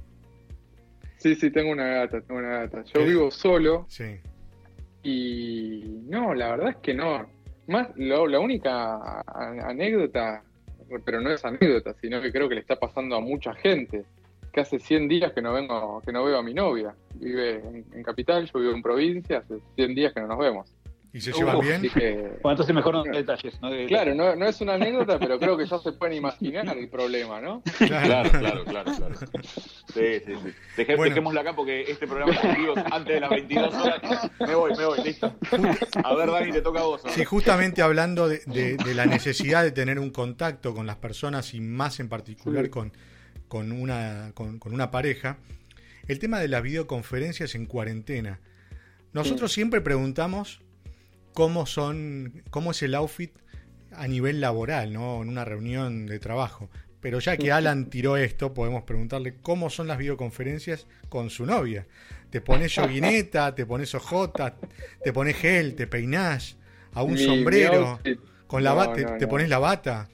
Sí, 1.16 1.34
sí, 1.34 1.50
tengo 1.50 1.72
una 1.72 1.86
gata, 1.86 2.20
tengo 2.20 2.40
una 2.40 2.60
gata. 2.60 2.84
Yo 2.84 3.04
vivo 3.04 3.30
solo. 3.30 3.86
Sí. 3.88 4.20
Y 5.02 6.02
no, 6.08 6.34
la 6.34 6.50
verdad 6.50 6.70
es 6.70 6.76
que 6.76 6.94
no. 6.94 7.26
Más, 7.66 7.88
la 7.96 8.40
única 8.40 9.22
anécdota, 9.66 10.42
pero 11.04 11.20
no 11.20 11.30
es 11.30 11.44
anécdota, 11.44 11.94
sino 12.00 12.20
que 12.20 12.30
creo 12.30 12.48
que 12.48 12.56
le 12.56 12.60
está 12.60 12.76
pasando 12.76 13.16
a 13.16 13.20
mucha 13.20 13.54
gente, 13.54 14.04
que 14.54 14.60
hace 14.60 14.78
100 14.78 15.08
días 15.08 15.32
que 15.32 15.42
no 15.42 15.52
vengo, 15.52 16.00
que 16.06 16.12
no 16.12 16.24
veo 16.24 16.38
a 16.38 16.42
mi 16.42 16.54
novia. 16.54 16.94
Vive 17.14 17.62
en 17.92 18.02
capital, 18.04 18.48
yo 18.50 18.60
vivo 18.60 18.72
en 18.72 18.82
provincia, 18.82 19.38
hace 19.38 19.58
100 19.74 19.94
días 19.94 20.12
que 20.14 20.20
no 20.20 20.28
nos 20.28 20.38
vemos. 20.38 20.70
¿Y 21.12 21.20
se 21.20 21.32
llevan 21.32 21.60
bien? 21.60 21.80
bueno, 22.42 22.50
entonces 22.50 22.74
mejor 22.74 22.94
no 22.94 23.04
detalles. 23.04 23.60
¿no? 23.62 23.70
claro, 23.86 24.16
no, 24.16 24.34
no, 24.34 24.46
es 24.46 24.60
una 24.60 24.74
anécdota, 24.74 25.16
pero 25.16 25.38
creo 25.38 25.56
que 25.56 25.64
ya 25.64 25.78
se 25.78 25.92
pueden 25.92 26.16
imaginar 26.16 26.76
el 26.76 26.88
problema, 26.88 27.40
¿no? 27.40 27.62
Claro, 27.78 28.30
claro, 28.30 28.64
claro. 28.64 28.92
claro. 28.96 29.14
Sí, 29.94 30.20
sí, 30.26 30.32
sí. 30.42 30.54
Dejémosla 30.76 31.42
acá 31.42 31.54
porque 31.54 31.82
este 31.82 32.08
programa 32.08 32.32
es 32.32 32.56
vivo 32.58 32.74
antes 32.90 33.14
de 33.14 33.20
las 33.20 33.30
22 33.30 33.74
horas. 33.74 34.30
Me 34.40 34.54
voy, 34.56 34.72
me 34.76 34.86
voy, 34.86 35.04
listo. 35.04 35.32
A 36.02 36.14
ver, 36.16 36.30
Dani, 36.32 36.50
te 36.50 36.62
toca 36.62 36.80
a 36.80 36.84
vos. 36.84 37.02
Sí, 37.06 37.24
justamente 37.24 37.80
hablando 37.80 38.26
de, 38.26 38.40
de, 38.46 38.94
la 38.94 39.06
necesidad 39.06 39.62
de 39.62 39.70
tener 39.70 40.00
un 40.00 40.10
contacto 40.10 40.74
con 40.74 40.84
las 40.84 40.96
personas 40.96 41.54
y 41.54 41.60
más 41.60 42.00
en 42.00 42.08
particular 42.08 42.70
con, 42.70 42.92
con, 43.48 43.72
una, 43.72 44.32
con, 44.34 44.58
con 44.58 44.74
una 44.74 44.90
pareja, 44.90 45.38
el 46.08 46.18
tema 46.18 46.40
de 46.40 46.48
las 46.48 46.62
videoconferencias 46.62 47.54
en 47.54 47.66
cuarentena. 47.66 48.40
Nosotros 49.12 49.52
siempre 49.52 49.80
preguntamos 49.80 50.60
cómo 51.32 51.66
son, 51.66 52.42
cómo 52.50 52.70
es 52.70 52.82
el 52.82 52.94
outfit 52.94 53.32
a 53.92 54.08
nivel 54.08 54.40
laboral, 54.40 54.92
¿no? 54.92 55.22
En 55.22 55.28
una 55.28 55.44
reunión 55.44 56.06
de 56.06 56.18
trabajo. 56.18 56.70
Pero 57.00 57.18
ya 57.18 57.36
que 57.36 57.52
Alan 57.52 57.90
tiró 57.90 58.16
esto, 58.16 58.54
podemos 58.54 58.84
preguntarle 58.84 59.36
cómo 59.42 59.68
son 59.68 59.88
las 59.88 59.98
videoconferencias 59.98 60.86
con 61.10 61.28
su 61.28 61.44
novia. 61.44 61.86
Te 62.30 62.40
pones 62.40 62.74
yoguineta, 62.74 63.54
te 63.54 63.66
pones 63.66 63.94
ojota, 63.94 64.56
te 65.02 65.12
pones 65.12 65.36
gel, 65.36 65.74
te 65.74 65.86
peinás, 65.86 66.56
a 66.94 67.02
un 67.02 67.18
sombrero, 67.18 68.00
con 68.46 68.64
la 68.64 68.72
bata, 68.72 69.18
te, 69.18 69.26
pones 69.26 69.48
la 69.48 69.58
bata. 69.58 70.08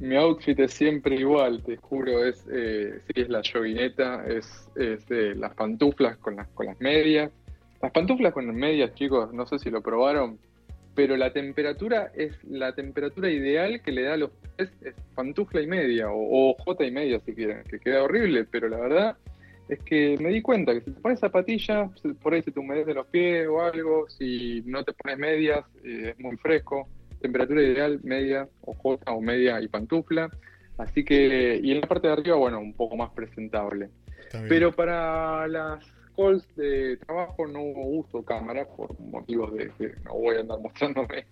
Mi 0.00 0.16
outfit 0.16 0.58
es 0.58 0.72
siempre 0.72 1.16
igual, 1.16 1.62
te 1.62 1.76
juro, 1.76 2.24
es, 2.24 2.46
eh, 2.52 3.00
sí, 3.06 3.20
es 3.22 3.28
la 3.28 3.42
yoguineta, 3.42 4.24
es, 4.26 4.68
es 4.74 5.08
las 5.08 5.54
pantuflas 5.54 6.16
con 6.18 6.36
las, 6.36 6.48
con 6.48 6.66
las 6.66 6.80
medias. 6.80 7.30
Las 7.80 7.92
pantuflas 7.92 8.32
con 8.32 8.46
las 8.46 8.56
medias, 8.56 8.94
chicos, 8.94 9.32
no 9.32 9.46
sé 9.46 9.58
si 9.58 9.70
lo 9.70 9.82
probaron, 9.82 10.38
pero 10.94 11.16
la 11.16 11.32
temperatura 11.32 12.10
es 12.14 12.32
la 12.44 12.74
temperatura 12.74 13.30
ideal 13.30 13.82
que 13.82 13.92
le 13.92 14.02
da 14.02 14.14
a 14.14 14.16
los 14.16 14.30
pies 14.30 14.70
es 14.82 14.94
pantufla 15.14 15.60
y 15.60 15.66
media 15.66 16.06
o, 16.10 16.54
J 16.58 16.84
y 16.84 16.90
media 16.90 17.20
si 17.20 17.34
quieren, 17.34 17.64
que 17.64 17.78
queda 17.78 18.02
horrible, 18.02 18.44
pero 18.44 18.68
la 18.68 18.78
verdad 18.78 19.16
es 19.68 19.80
que 19.80 20.16
me 20.20 20.28
di 20.28 20.42
cuenta 20.42 20.74
que 20.74 20.82
si 20.82 20.90
te 20.90 21.00
pones 21.00 21.20
zapatillas, 21.20 21.90
por 22.22 22.34
ahí 22.34 22.42
se 22.42 22.52
te 22.52 22.60
humedece 22.60 22.94
los 22.94 23.06
pies 23.06 23.48
o 23.48 23.60
algo, 23.60 24.08
si 24.08 24.62
no 24.66 24.84
te 24.84 24.92
pones 24.92 25.18
medias, 25.18 25.64
eh, 25.82 26.10
es 26.10 26.18
muy 26.18 26.36
fresco, 26.36 26.88
temperatura 27.24 27.62
ideal, 27.62 28.00
media 28.02 28.46
o 28.60 28.74
J 28.74 29.10
o 29.12 29.20
media 29.22 29.58
y 29.62 29.68
pantufla, 29.68 30.30
así 30.76 31.04
que, 31.04 31.58
y 31.62 31.72
en 31.72 31.80
la 31.80 31.86
parte 31.86 32.08
de 32.08 32.12
arriba, 32.12 32.36
bueno, 32.36 32.60
un 32.60 32.74
poco 32.74 32.96
más 32.96 33.10
presentable. 33.12 33.88
Pero 34.48 34.72
para 34.72 35.46
las 35.48 35.84
calls 36.16 36.44
de 36.56 36.98
trabajo 36.98 37.46
no 37.46 37.62
uso 37.62 38.22
cámara 38.24 38.66
por 38.66 38.98
motivos 39.00 39.54
de 39.54 39.70
que 39.78 39.94
no 40.04 40.14
voy 40.14 40.36
a 40.36 40.40
andar 40.40 40.60
mostrándome. 40.66 41.24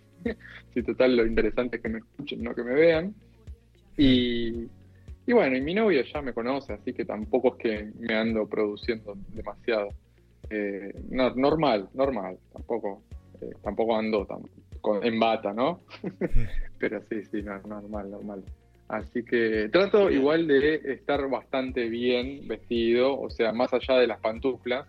si 0.72 0.82
total 0.82 1.16
lo 1.16 1.26
interesante 1.26 1.76
es 1.76 1.82
que 1.82 1.88
me 1.88 1.99
escuchen, 1.99 2.43
no 2.43 2.55
que 2.55 2.62
me 2.62 2.74
vean. 2.74 3.14
Y, 3.99 4.68
y 5.26 5.32
bueno, 5.32 5.57
y 5.57 5.61
mi 5.61 5.74
novia 5.74 6.05
ya 6.11 6.22
me 6.22 6.32
conoce, 6.32 6.72
así 6.72 6.95
que 6.95 7.05
tampoco 7.05 7.57
es 7.57 7.62
que 7.62 7.90
me 7.99 8.14
ando 8.14 8.47
produciendo 8.47 9.14
demasiado. 9.34 9.88
Eh, 10.49 10.95
no, 11.11 11.34
normal, 11.34 11.90
normal, 11.93 12.38
tampoco, 12.53 13.03
eh, 13.40 13.51
tampoco 13.62 13.97
ando 13.97 14.24
tan, 14.24 14.43
con, 14.83 15.03
en 15.05 15.18
bata, 15.18 15.55
¿no? 15.55 15.80
Pero 16.78 17.03
sí, 17.09 17.24
sí, 17.24 17.43
normal, 17.43 18.11
normal. 18.11 18.45
Así 18.89 19.24
que 19.24 19.70
trato 19.72 20.11
igual 20.11 20.47
de 20.47 20.74
estar 20.93 21.26
bastante 21.30 21.89
bien 21.89 22.47
vestido, 22.47 23.18
o 23.18 23.30
sea, 23.30 23.53
más 23.53 23.72
allá 23.72 23.95
de 23.99 24.07
las 24.07 24.20
pantuflas, 24.20 24.87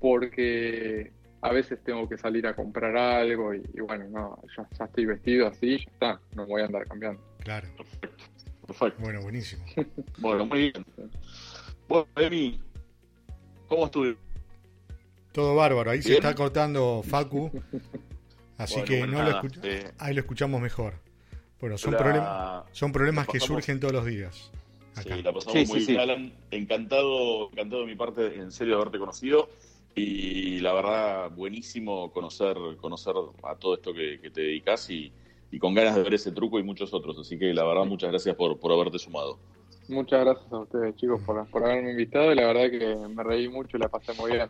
porque 0.00 1.12
a 1.40 1.52
veces 1.52 1.78
tengo 1.84 2.08
que 2.08 2.18
salir 2.18 2.48
a 2.48 2.56
comprar 2.56 2.96
algo 2.96 3.54
y, 3.54 3.62
bueno, 3.80 4.08
no, 4.08 4.42
ya, 4.56 4.84
estoy 4.84 5.06
vestido 5.06 5.46
así, 5.46 5.78
ya 5.78 5.84
está, 5.92 6.20
no 6.34 6.46
voy 6.46 6.62
a 6.62 6.64
andar 6.64 6.86
cambiando. 6.88 7.22
Claro. 7.38 7.68
Perfecto. 8.66 9.00
Bueno, 9.00 9.22
buenísimo. 9.22 9.64
bueno, 10.18 10.46
muy 10.46 10.72
bien. 10.72 10.84
Bueno, 11.86 12.08
Emi, 12.16 12.60
¿cómo 13.68 13.84
estuve? 13.84 14.16
Todo 15.32 15.54
bárbaro, 15.54 15.92
ahí 15.92 16.02
se 16.02 16.14
está 16.14 16.34
cortando 16.34 17.02
Facu, 17.04 17.52
así 18.58 18.82
que 18.82 19.06
no 19.06 19.22
lo 19.22 19.40
eh, 19.62 19.92
ahí 19.98 20.14
lo 20.14 20.20
escuchamos 20.20 20.60
mejor. 20.60 20.94
Bueno, 21.60 21.76
son, 21.76 21.96
son 22.72 22.92
problemas 22.92 23.26
que 23.26 23.40
surgen 23.40 23.80
todos 23.80 23.92
los 23.92 24.04
días. 24.04 24.52
Sí, 25.02 25.22
la 25.22 25.32
pasamos 25.32 25.68
muy 25.68 25.84
bien, 25.84 26.00
Alan. 26.00 26.32
Encantado, 26.50 27.50
encantado 27.50 27.82
de 27.82 27.86
mi 27.86 27.96
parte, 27.96 28.34
en 28.34 28.52
serio, 28.52 28.74
de 28.74 28.80
haberte 28.80 28.98
conocido. 28.98 29.48
Y 29.94 30.60
la 30.60 30.72
verdad, 30.72 31.30
buenísimo 31.30 32.12
conocer, 32.12 32.56
conocer 32.80 33.14
a 33.42 33.56
todo 33.56 33.74
esto 33.74 33.92
que, 33.92 34.18
te 34.30 34.40
dedicas 34.40 34.88
y, 34.90 35.12
con 35.58 35.74
ganas 35.74 35.96
de 35.96 36.02
ver 36.02 36.14
ese 36.14 36.30
truco 36.30 36.58
y 36.58 36.62
muchos 36.62 36.94
otros. 36.94 37.18
Así 37.18 37.38
que 37.38 37.52
la 37.52 37.64
verdad, 37.64 37.84
muchas 37.84 38.10
gracias 38.10 38.36
por, 38.36 38.58
por 38.58 38.72
haberte 38.72 38.98
sumado. 38.98 39.38
Muchas 39.88 40.24
gracias 40.24 40.52
a 40.52 40.58
ustedes, 40.58 40.94
chicos, 40.96 41.20
por, 41.22 41.46
por 41.48 41.64
haberme 41.64 41.92
invitado. 41.92 42.32
Y 42.32 42.36
la 42.36 42.46
verdad 42.46 42.70
que 42.70 43.08
me 43.08 43.22
reí 43.24 43.48
mucho 43.48 43.76
y 43.76 43.80
la 43.80 43.88
pasé 43.88 44.12
muy 44.14 44.32
bien. 44.32 44.48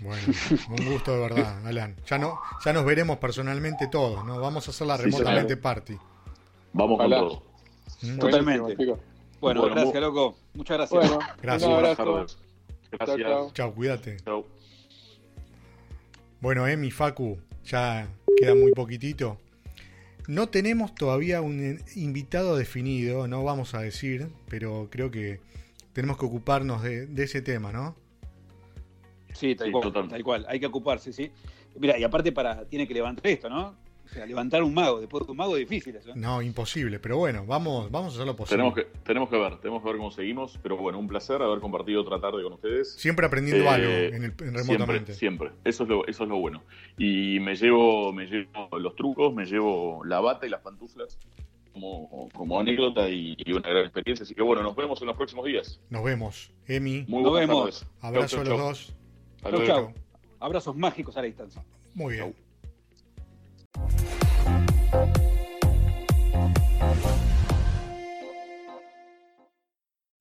Bueno, 0.00 0.22
un 0.70 0.92
gusto 0.92 1.12
de 1.12 1.20
verdad, 1.20 1.66
Alan. 1.66 1.96
Ya 2.06 2.18
no, 2.18 2.40
ya 2.64 2.72
nos 2.72 2.84
veremos 2.84 3.18
personalmente 3.18 3.86
todos, 3.88 4.24
¿no? 4.24 4.40
Vamos 4.40 4.66
a 4.68 4.70
hacer 4.70 4.86
la 4.86 4.96
remotamente 4.96 5.56
party. 5.56 5.96
Vamos 6.72 6.98
con 6.98 7.10
todo. 7.10 7.42
Mm. 8.02 8.18
Totalmente. 8.18 8.96
Bueno, 9.40 9.62
gracias, 9.64 10.00
loco. 10.00 10.36
Muchas 10.54 10.76
gracias. 10.78 11.08
Bueno, 11.08 11.18
gracias. 11.42 11.68
Un 11.70 11.76
abrazo. 11.76 12.26
Gracias. 12.92 13.52
Chao, 13.54 13.74
cuídate. 13.74 14.16
Chao. 14.24 14.46
Bueno, 16.40 16.66
Emi, 16.66 16.90
Facu, 16.90 17.38
ya 17.64 18.08
queda 18.36 18.54
muy 18.54 18.72
poquitito. 18.72 19.38
No 20.28 20.48
tenemos 20.48 20.94
todavía 20.94 21.40
un 21.40 21.80
invitado 21.96 22.56
definido, 22.56 23.26
no 23.26 23.42
vamos 23.42 23.74
a 23.74 23.80
decir, 23.80 24.28
pero 24.48 24.88
creo 24.90 25.10
que 25.10 25.40
tenemos 25.92 26.16
que 26.16 26.26
ocuparnos 26.26 26.82
de, 26.82 27.08
ese 27.16 27.42
tema, 27.42 27.72
¿no? 27.72 27.96
Sí, 29.32 29.54
tal, 29.54 29.72
cual, 29.72 29.92
tal 30.08 30.22
cual, 30.22 30.46
hay 30.48 30.60
que 30.60 30.66
ocuparse, 30.66 31.12
sí. 31.12 31.30
Mira, 31.78 31.98
y 31.98 32.04
aparte 32.04 32.32
para 32.32 32.64
tiene 32.66 32.86
que 32.86 32.94
levantar 32.94 33.26
esto, 33.26 33.48
¿no? 33.48 33.74
O 34.04 34.14
sea, 34.14 34.26
levantar 34.26 34.62
un 34.62 34.74
mago 34.74 35.00
después 35.00 35.24
de 35.24 35.30
un 35.30 35.38
mago 35.38 35.56
es 35.56 35.66
difícil 35.66 35.96
eso. 35.96 36.10
¿eh? 36.10 36.14
No, 36.14 36.42
imposible, 36.42 36.98
pero 36.98 37.16
bueno, 37.16 37.46
vamos, 37.46 37.90
vamos 37.90 38.12
a 38.12 38.16
hacer 38.16 38.26
lo 38.26 38.36
posible. 38.36 38.62
Tenemos 38.62 38.74
que, 38.74 38.98
tenemos 39.04 39.30
que 39.30 39.38
ver, 39.38 39.58
tenemos 39.60 39.82
que 39.82 39.88
ver 39.88 39.96
cómo 39.96 40.10
seguimos, 40.10 40.58
pero 40.62 40.76
bueno, 40.76 40.98
un 40.98 41.08
placer 41.08 41.40
haber 41.40 41.60
compartido 41.60 42.02
otra 42.02 42.20
tarde 42.20 42.42
con 42.42 42.52
ustedes. 42.52 42.92
Siempre 42.92 43.24
aprendiendo 43.24 43.70
algo 43.70 43.88
eh, 43.88 44.08
en, 44.08 44.24
el, 44.24 44.34
remotamente. 44.36 45.14
Siempre, 45.14 45.48
siempre. 45.48 45.50
Eso 45.64 45.84
es 45.84 45.88
lo, 45.88 46.06
eso 46.06 46.24
es 46.24 46.28
lo 46.28 46.36
bueno. 46.36 46.62
Y 46.98 47.40
me 47.40 47.56
llevo, 47.56 48.12
me 48.12 48.26
llevo 48.26 48.68
los 48.78 48.94
trucos, 48.96 49.32
me 49.32 49.46
llevo 49.46 50.04
la 50.04 50.20
bata 50.20 50.46
y 50.46 50.50
las 50.50 50.60
pantuflas 50.60 51.18
como, 51.72 52.28
como 52.34 52.60
anécdota 52.60 53.08
y, 53.08 53.34
una 53.50 53.68
gran 53.68 53.84
experiencia. 53.84 54.24
Así 54.24 54.34
que 54.34 54.42
bueno, 54.42 54.62
nos 54.62 54.76
vemos 54.76 55.00
en 55.00 55.06
los 55.06 55.16
próximos 55.16 55.46
días. 55.46 55.80
Nos 55.88 56.04
vemos. 56.04 56.52
Emi. 56.66 57.06
Muy 57.08 57.22
nos 57.22 57.32
vemos. 57.32 57.86
Abrazo 58.00 58.40
a 58.40 58.44
los 58.44 58.58
dos. 58.58 58.94
Chau, 59.44 59.66
chau. 59.66 59.92
Abrazos 60.40 60.76
mágicos 60.76 61.16
a 61.16 61.20
la 61.20 61.26
distancia. 61.26 61.62
Muy 61.94 62.14
bien. 62.14 62.34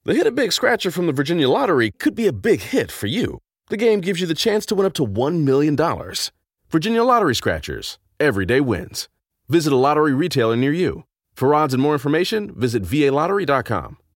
The 0.03 0.15
Hit 0.15 0.25
a 0.25 0.31
Big 0.31 0.51
Scratcher 0.51 0.89
from 0.89 1.05
the 1.05 1.13
Virginia 1.13 1.47
Lottery 1.47 1.91
could 1.91 2.15
be 2.15 2.25
a 2.25 2.33
big 2.33 2.61
hit 2.61 2.91
for 2.91 3.05
you. 3.05 3.37
The 3.69 3.77
game 3.77 4.01
gives 4.01 4.19
you 4.19 4.25
the 4.25 4.33
chance 4.33 4.65
to 4.65 4.75
win 4.75 4.85
up 4.85 4.93
to 4.93 5.05
$1 5.05 5.43
million. 5.43 5.77
Virginia 6.69 7.03
Lottery 7.03 7.35
Scratchers. 7.35 7.99
Everyday 8.19 8.61
wins. 8.61 9.07
Visit 9.47 9.71
a 9.71 9.75
lottery 9.75 10.13
retailer 10.13 10.55
near 10.55 10.73
you. 10.73 11.03
For 11.33 11.53
odds 11.53 11.73
and 11.73 11.83
more 11.83 11.93
information, 11.93 12.51
visit 12.55 12.83
VALottery.com. 12.83 13.97